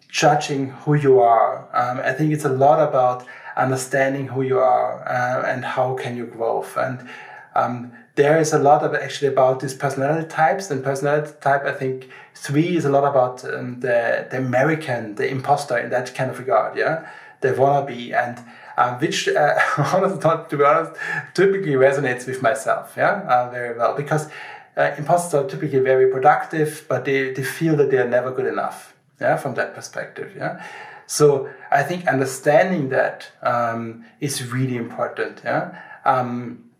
judging 0.08 0.70
who 0.70 0.94
you 0.94 1.20
are. 1.20 1.68
Um, 1.72 1.98
I 2.04 2.12
think 2.12 2.32
it's 2.32 2.44
a 2.44 2.48
lot 2.48 2.80
about 2.86 3.26
understanding 3.56 4.28
who 4.28 4.42
you 4.42 4.58
are 4.58 5.06
uh, 5.06 5.46
and 5.46 5.64
how 5.64 5.94
can 5.94 6.16
you 6.16 6.26
grow. 6.26 6.64
And 6.76 7.08
um, 7.54 7.92
there 8.16 8.38
is 8.38 8.52
a 8.52 8.58
lot 8.58 8.82
of 8.82 8.94
actually 8.94 9.28
about 9.28 9.60
these 9.60 9.74
personality 9.74 10.28
types 10.28 10.70
and 10.70 10.82
personality 10.82 11.32
type. 11.40 11.64
I 11.64 11.72
think 11.72 12.08
three 12.34 12.76
is 12.76 12.84
a 12.84 12.90
lot 12.90 13.04
about 13.04 13.44
um, 13.44 13.80
the 13.80 14.26
the 14.30 14.38
American, 14.38 15.14
the 15.16 15.28
imposter 15.28 15.78
in 15.78 15.90
that 15.90 16.14
kind 16.14 16.30
of 16.30 16.38
regard. 16.38 16.76
Yeah, 16.76 17.08
the 17.40 17.48
wannabe 17.52 18.12
and. 18.12 18.38
Um, 18.76 18.98
which, 18.98 19.28
uh, 19.28 19.54
to 20.48 20.56
be 20.56 20.64
honest, 20.64 21.00
typically 21.32 21.74
resonates 21.74 22.26
with 22.26 22.42
myself, 22.42 22.94
yeah, 22.96 23.20
uh, 23.20 23.48
very 23.48 23.78
well 23.78 23.94
because 23.94 24.28
uh, 24.76 24.94
imposters 24.98 25.34
are 25.34 25.48
typically 25.48 25.78
very 25.78 26.10
productive, 26.10 26.84
but 26.88 27.04
they, 27.04 27.32
they 27.32 27.44
feel 27.44 27.76
that 27.76 27.90
they 27.90 27.98
are 27.98 28.08
never 28.08 28.30
good 28.32 28.46
enough 28.46 28.94
yeah, 29.20 29.36
from 29.36 29.54
that 29.54 29.74
perspective. 29.74 30.32
Yeah. 30.36 30.64
So 31.06 31.48
I 31.70 31.82
think 31.82 32.06
understanding 32.06 32.88
that 32.90 33.30
um, 33.42 34.04
is 34.20 34.52
really 34.52 34.76
important. 34.76 35.42
Yeah. 35.44 35.80
Um, 36.04 36.70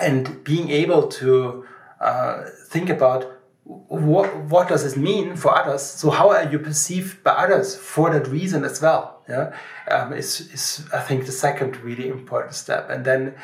and 0.00 0.44
being 0.44 0.70
able 0.70 1.08
to 1.08 1.66
uh, 2.00 2.44
think 2.68 2.88
about 2.90 3.40
what 3.64 4.34
what 4.44 4.68
does 4.68 4.82
this 4.82 4.96
mean 4.96 5.36
for 5.36 5.56
others? 5.56 5.82
So 5.82 6.10
how 6.10 6.30
are 6.30 6.50
you 6.50 6.58
perceived 6.58 7.22
by 7.22 7.32
others 7.32 7.76
for 7.76 8.10
that 8.10 8.26
reason 8.26 8.64
as 8.64 8.80
well? 8.82 9.22
Yeah, 9.28 9.54
um, 9.90 10.12
is 10.12 10.40
is 10.52 10.88
I 10.92 11.00
think 11.00 11.26
the 11.26 11.32
second 11.32 11.76
really 11.78 12.08
important 12.08 12.54
step, 12.54 12.90
and 12.90 13.04
then 13.04 13.34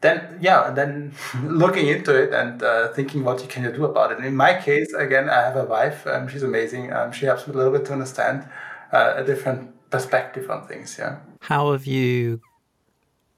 then 0.00 0.38
yeah, 0.40 0.68
and 0.68 0.76
then 0.76 1.14
looking 1.44 1.88
into 1.88 2.14
it 2.14 2.32
and 2.32 2.62
uh, 2.62 2.92
thinking 2.92 3.24
what 3.24 3.40
you 3.40 3.48
can 3.48 3.72
do 3.72 3.84
about 3.84 4.12
it. 4.12 4.18
And 4.18 4.26
in 4.26 4.36
my 4.36 4.60
case, 4.60 4.92
again, 4.92 5.28
I 5.28 5.42
have 5.42 5.56
a 5.56 5.64
wife. 5.64 6.06
Um, 6.06 6.28
she's 6.28 6.42
amazing. 6.42 6.92
Um, 6.92 7.10
she 7.10 7.26
helps 7.26 7.46
me 7.46 7.54
a 7.54 7.56
little 7.56 7.72
bit 7.72 7.84
to 7.86 7.92
understand 7.92 8.46
uh, 8.92 9.14
a 9.16 9.24
different 9.24 9.90
perspective 9.90 10.50
on 10.50 10.66
things. 10.66 10.96
Yeah. 10.98 11.18
How 11.40 11.72
have 11.72 11.86
you 11.86 12.40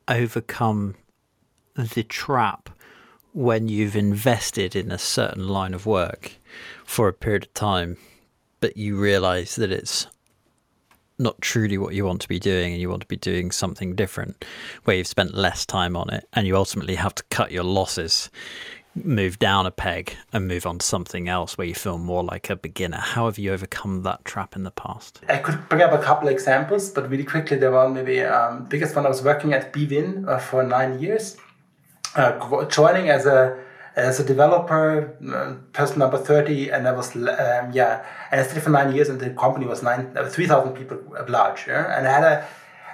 overcome 0.08 0.96
the 1.74 2.02
trap 2.02 2.70
when 3.32 3.68
you've 3.68 3.96
invested 3.96 4.76
in 4.76 4.92
a 4.92 4.98
certain 4.98 5.48
line 5.48 5.74
of 5.74 5.86
work 5.86 6.32
for 6.84 7.08
a 7.08 7.12
period 7.12 7.44
of 7.44 7.54
time, 7.54 7.96
but 8.60 8.76
you 8.76 8.96
realize 8.96 9.56
that 9.56 9.72
it's 9.72 10.06
not 11.18 11.40
truly 11.40 11.78
what 11.78 11.94
you 11.94 12.04
want 12.04 12.20
to 12.20 12.28
be 12.28 12.38
doing 12.38 12.72
and 12.72 12.80
you 12.80 12.88
want 12.88 13.00
to 13.00 13.08
be 13.08 13.16
doing 13.16 13.50
something 13.50 13.94
different 13.94 14.44
where 14.84 14.96
you've 14.96 15.06
spent 15.06 15.34
less 15.34 15.64
time 15.64 15.96
on 15.96 16.10
it 16.10 16.26
and 16.32 16.46
you 16.46 16.56
ultimately 16.56 16.96
have 16.96 17.14
to 17.14 17.22
cut 17.30 17.52
your 17.52 17.62
losses 17.62 18.30
move 18.94 19.38
down 19.38 19.66
a 19.66 19.70
peg 19.70 20.16
and 20.32 20.46
move 20.46 20.66
on 20.66 20.78
to 20.78 20.86
something 20.86 21.28
else 21.28 21.58
where 21.58 21.66
you 21.66 21.74
feel 21.74 21.98
more 21.98 22.22
like 22.22 22.48
a 22.48 22.56
beginner 22.56 22.98
how 22.98 23.26
have 23.26 23.38
you 23.38 23.52
overcome 23.52 24.02
that 24.02 24.24
trap 24.24 24.54
in 24.54 24.62
the 24.62 24.70
past 24.70 25.20
i 25.28 25.36
could 25.38 25.68
bring 25.68 25.82
up 25.82 25.92
a 25.92 25.98
couple 25.98 26.28
examples 26.28 26.90
but 26.90 27.08
really 27.10 27.24
quickly 27.24 27.56
the 27.56 27.70
one 27.70 27.94
maybe 27.94 28.20
um, 28.20 28.64
biggest 28.66 28.94
one 28.94 29.04
i 29.04 29.08
was 29.08 29.22
working 29.22 29.52
at 29.52 29.72
bwin 29.72 30.28
uh, 30.28 30.38
for 30.38 30.62
nine 30.62 30.98
years 31.00 31.36
uh, 32.16 32.64
joining 32.66 33.08
as 33.10 33.26
a 33.26 33.58
as 33.96 34.18
a 34.18 34.24
developer, 34.24 35.16
uh, 35.32 35.54
person 35.72 36.00
number 36.00 36.18
30, 36.18 36.70
and 36.70 36.88
I 36.88 36.92
was, 36.92 37.14
um, 37.14 37.70
yeah, 37.72 38.04
and 38.30 38.40
I 38.40 38.44
stayed 38.44 38.62
for 38.62 38.70
nine 38.70 38.92
years, 38.94 39.08
and 39.08 39.20
the 39.20 39.30
company 39.30 39.66
was 39.66 39.82
nine, 39.82 40.12
uh, 40.16 40.28
3,000 40.28 40.72
people 40.74 40.98
large, 41.28 41.68
yeah? 41.68 41.96
and 41.96 42.06
I 42.08 42.12
had 42.12 42.24
a, 42.24 42.46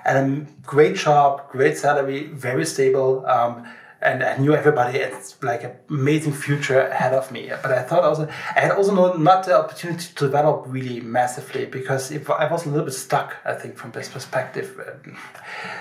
and 0.05 0.47
a 0.47 0.67
great 0.67 0.97
job, 0.97 1.49
great 1.51 1.79
salary, 1.79 2.27
very 2.29 2.67
stable, 2.67 3.25
um, 3.27 3.67
and 4.03 4.23
I 4.23 4.37
knew 4.39 4.55
everybody. 4.55 4.99
It's 4.99 5.37
like 5.43 5.65
an 5.65 5.73
amazing 5.89 6.33
future 6.33 6.81
ahead 6.81 7.13
of 7.13 7.31
me. 7.31 7.51
But 7.63 7.73
I 7.73 7.83
thought 7.83 8.05
also, 8.05 8.29
I 8.57 8.61
had 8.61 8.73
also 8.73 8.95
no, 8.95 9.13
not 9.15 9.45
the 9.45 9.59
opportunity 9.59 10.07
to 10.15 10.27
develop 10.27 10.65
really 10.67 11.01
massively 11.01 11.67
because 11.67 12.11
if 12.11 12.31
I 12.31 12.51
was 12.51 12.67
a 12.67 12.71
little 12.71 12.87
bit 12.87 12.95
stuck, 12.95 13.37
I 13.45 13.55
think, 13.55 13.77
from 13.77 13.91
this 13.91 14.09
perspective. 14.09 14.81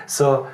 So 0.05 0.49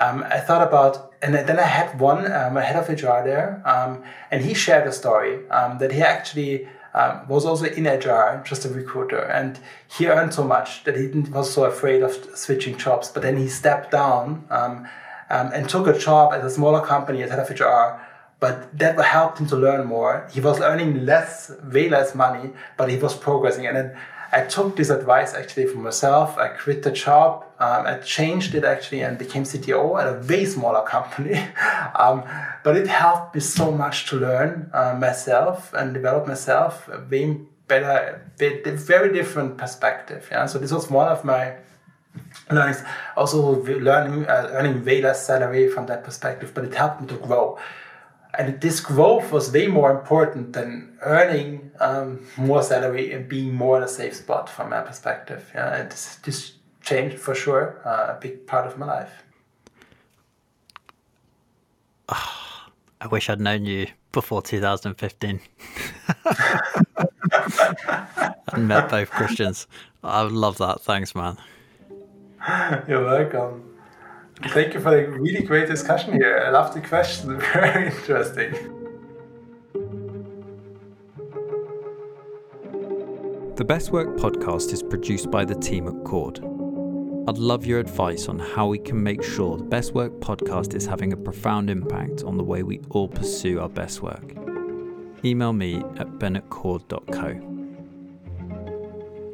um, 0.00 0.24
I 0.28 0.38
thought 0.38 0.66
about 0.66 1.14
and 1.22 1.34
then 1.34 1.58
I 1.58 1.62
had 1.62 1.98
one 1.98 2.30
um, 2.30 2.56
head 2.56 2.76
of 2.76 2.88
HR 2.88 3.24
there, 3.24 3.62
um, 3.64 4.04
and 4.30 4.44
he 4.44 4.54
shared 4.54 4.86
a 4.86 4.92
story 4.92 5.48
um, 5.48 5.78
that 5.78 5.90
he 5.90 6.02
actually 6.02 6.68
um, 6.94 7.26
was 7.26 7.44
also 7.44 7.64
in 7.64 7.86
HR, 7.86 8.42
just 8.44 8.64
a 8.64 8.68
recruiter, 8.68 9.20
and 9.20 9.58
he 9.88 10.06
earned 10.06 10.34
so 10.34 10.44
much 10.44 10.84
that 10.84 10.96
he 10.96 11.08
was 11.30 11.52
so 11.52 11.64
afraid 11.64 12.02
of 12.02 12.12
switching 12.36 12.76
jobs. 12.76 13.08
But 13.08 13.22
then 13.22 13.38
he 13.38 13.48
stepped 13.48 13.90
down 13.90 14.44
um, 15.30 15.50
and 15.52 15.68
took 15.68 15.86
a 15.86 15.98
job 15.98 16.32
at 16.32 16.44
a 16.44 16.50
smaller 16.50 16.84
company 16.84 17.22
as 17.22 17.30
head 17.30 17.38
of 17.38 17.50
HR. 17.50 18.00
But 18.38 18.78
that 18.78 18.98
helped 19.00 19.38
him 19.38 19.46
to 19.46 19.56
learn 19.56 19.86
more. 19.86 20.28
He 20.32 20.40
was 20.40 20.60
earning 20.60 21.06
less, 21.06 21.50
way 21.72 21.88
less 21.88 22.14
money, 22.14 22.50
but 22.76 22.90
he 22.90 22.98
was 22.98 23.16
progressing. 23.16 23.66
And 23.66 23.76
then 23.76 23.96
I 24.32 24.42
took 24.42 24.76
this 24.76 24.90
advice 24.90 25.32
actually 25.34 25.66
for 25.66 25.78
myself. 25.78 26.36
I 26.36 26.48
quit 26.48 26.82
the 26.82 26.90
job. 26.90 27.44
Um, 27.58 27.86
I 27.86 27.98
changed 27.98 28.54
it 28.54 28.64
actually 28.64 29.00
and 29.00 29.16
became 29.16 29.44
CTO 29.44 29.98
at 30.00 30.06
a 30.06 30.26
way 30.26 30.44
smaller 30.44 30.86
company. 30.86 31.34
um, 31.94 32.24
but 32.62 32.76
it 32.76 32.86
helped 32.86 33.34
me 33.34 33.40
so 33.40 33.70
much 33.70 34.06
to 34.10 34.16
learn 34.16 34.70
uh, 34.74 34.96
myself 35.00 35.72
and 35.72 35.94
develop 35.94 36.26
myself 36.26 36.88
a 36.88 37.00
way 37.10 37.40
better, 37.68 38.20
a 38.40 38.70
very 38.72 39.12
different 39.12 39.56
perspective. 39.56 40.28
Yeah. 40.30 40.46
So 40.46 40.58
this 40.58 40.72
was 40.72 40.90
one 40.90 41.08
of 41.08 41.24
my 41.24 41.56
learnings. 42.50 42.82
Also 43.16 43.62
learning, 43.62 44.26
uh, 44.26 44.50
earning 44.52 44.84
way 44.84 45.00
less 45.02 45.26
salary 45.26 45.68
from 45.68 45.86
that 45.86 46.04
perspective, 46.04 46.52
but 46.54 46.64
it 46.64 46.74
helped 46.74 47.00
me 47.00 47.08
to 47.08 47.16
grow 47.16 47.58
and 48.38 48.60
this 48.60 48.80
growth 48.80 49.32
was 49.32 49.50
way 49.52 49.66
more 49.66 49.90
important 49.90 50.52
than 50.52 50.96
earning 51.02 51.70
um, 51.80 52.26
more 52.36 52.62
salary 52.62 53.12
and 53.12 53.28
being 53.28 53.54
more 53.54 53.78
in 53.78 53.82
a 53.82 53.88
safe 53.88 54.14
spot 54.14 54.48
from 54.48 54.70
my 54.70 54.82
perspective. 54.82 55.50
Yeah, 55.54 55.74
and 55.74 55.90
this, 55.90 56.16
this 56.16 56.52
changed 56.82 57.18
for 57.18 57.34
sure 57.34 57.80
uh, 57.84 58.14
a 58.16 58.18
big 58.20 58.46
part 58.46 58.66
of 58.66 58.78
my 58.78 58.86
life. 58.86 59.24
Oh, 62.08 62.68
I 63.00 63.06
wish 63.06 63.30
I'd 63.30 63.40
known 63.40 63.64
you 63.64 63.86
before 64.12 64.42
2015. 64.42 65.40
I 68.48 68.58
met 68.58 68.88
both 68.90 69.10
Christians. 69.10 69.66
I 70.02 70.22
love 70.22 70.58
that. 70.58 70.80
Thanks, 70.82 71.14
man. 71.14 71.36
You're 72.88 73.04
welcome. 73.04 73.62
Thank 74.48 74.74
you 74.74 74.80
for 74.80 74.90
the 74.90 75.08
really 75.08 75.42
great 75.42 75.66
discussion 75.66 76.12
here. 76.12 76.44
I 76.46 76.50
love 76.50 76.74
the 76.74 76.80
question. 76.80 77.40
Very 77.52 77.86
interesting. 77.86 78.52
The 83.56 83.64
Best 83.64 83.90
Work 83.90 84.16
podcast 84.18 84.72
is 84.72 84.82
produced 84.82 85.30
by 85.30 85.46
the 85.46 85.54
team 85.54 85.88
at 85.88 86.04
Cord. 86.04 86.40
I'd 87.28 87.38
love 87.38 87.64
your 87.64 87.80
advice 87.80 88.28
on 88.28 88.38
how 88.38 88.68
we 88.68 88.78
can 88.78 89.02
make 89.02 89.22
sure 89.22 89.56
the 89.56 89.64
Best 89.64 89.94
Work 89.94 90.12
podcast 90.20 90.74
is 90.74 90.84
having 90.84 91.14
a 91.14 91.16
profound 91.16 91.70
impact 91.70 92.22
on 92.22 92.36
the 92.36 92.44
way 92.44 92.62
we 92.62 92.80
all 92.90 93.08
pursue 93.08 93.58
our 93.60 93.70
best 93.70 94.02
work. 94.02 94.34
Email 95.24 95.54
me 95.54 95.82
at 95.96 96.18
ben@cord.co. 96.18 97.28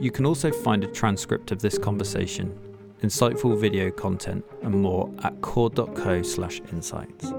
You 0.01 0.11
can 0.11 0.25
also 0.25 0.53
find 0.53 0.85
a 0.85 0.87
transcript 0.87 1.51
of 1.51 1.61
this 1.61 1.77
conversation 1.77 2.57
insightful 3.03 3.59
video 3.59 3.91
content, 3.91 4.45
and 4.63 4.75
more 4.75 5.13
at 5.23 5.41
cord.co/insights. 5.43 7.33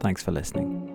Thanks 0.00 0.22
for 0.22 0.32
listening. 0.32 0.87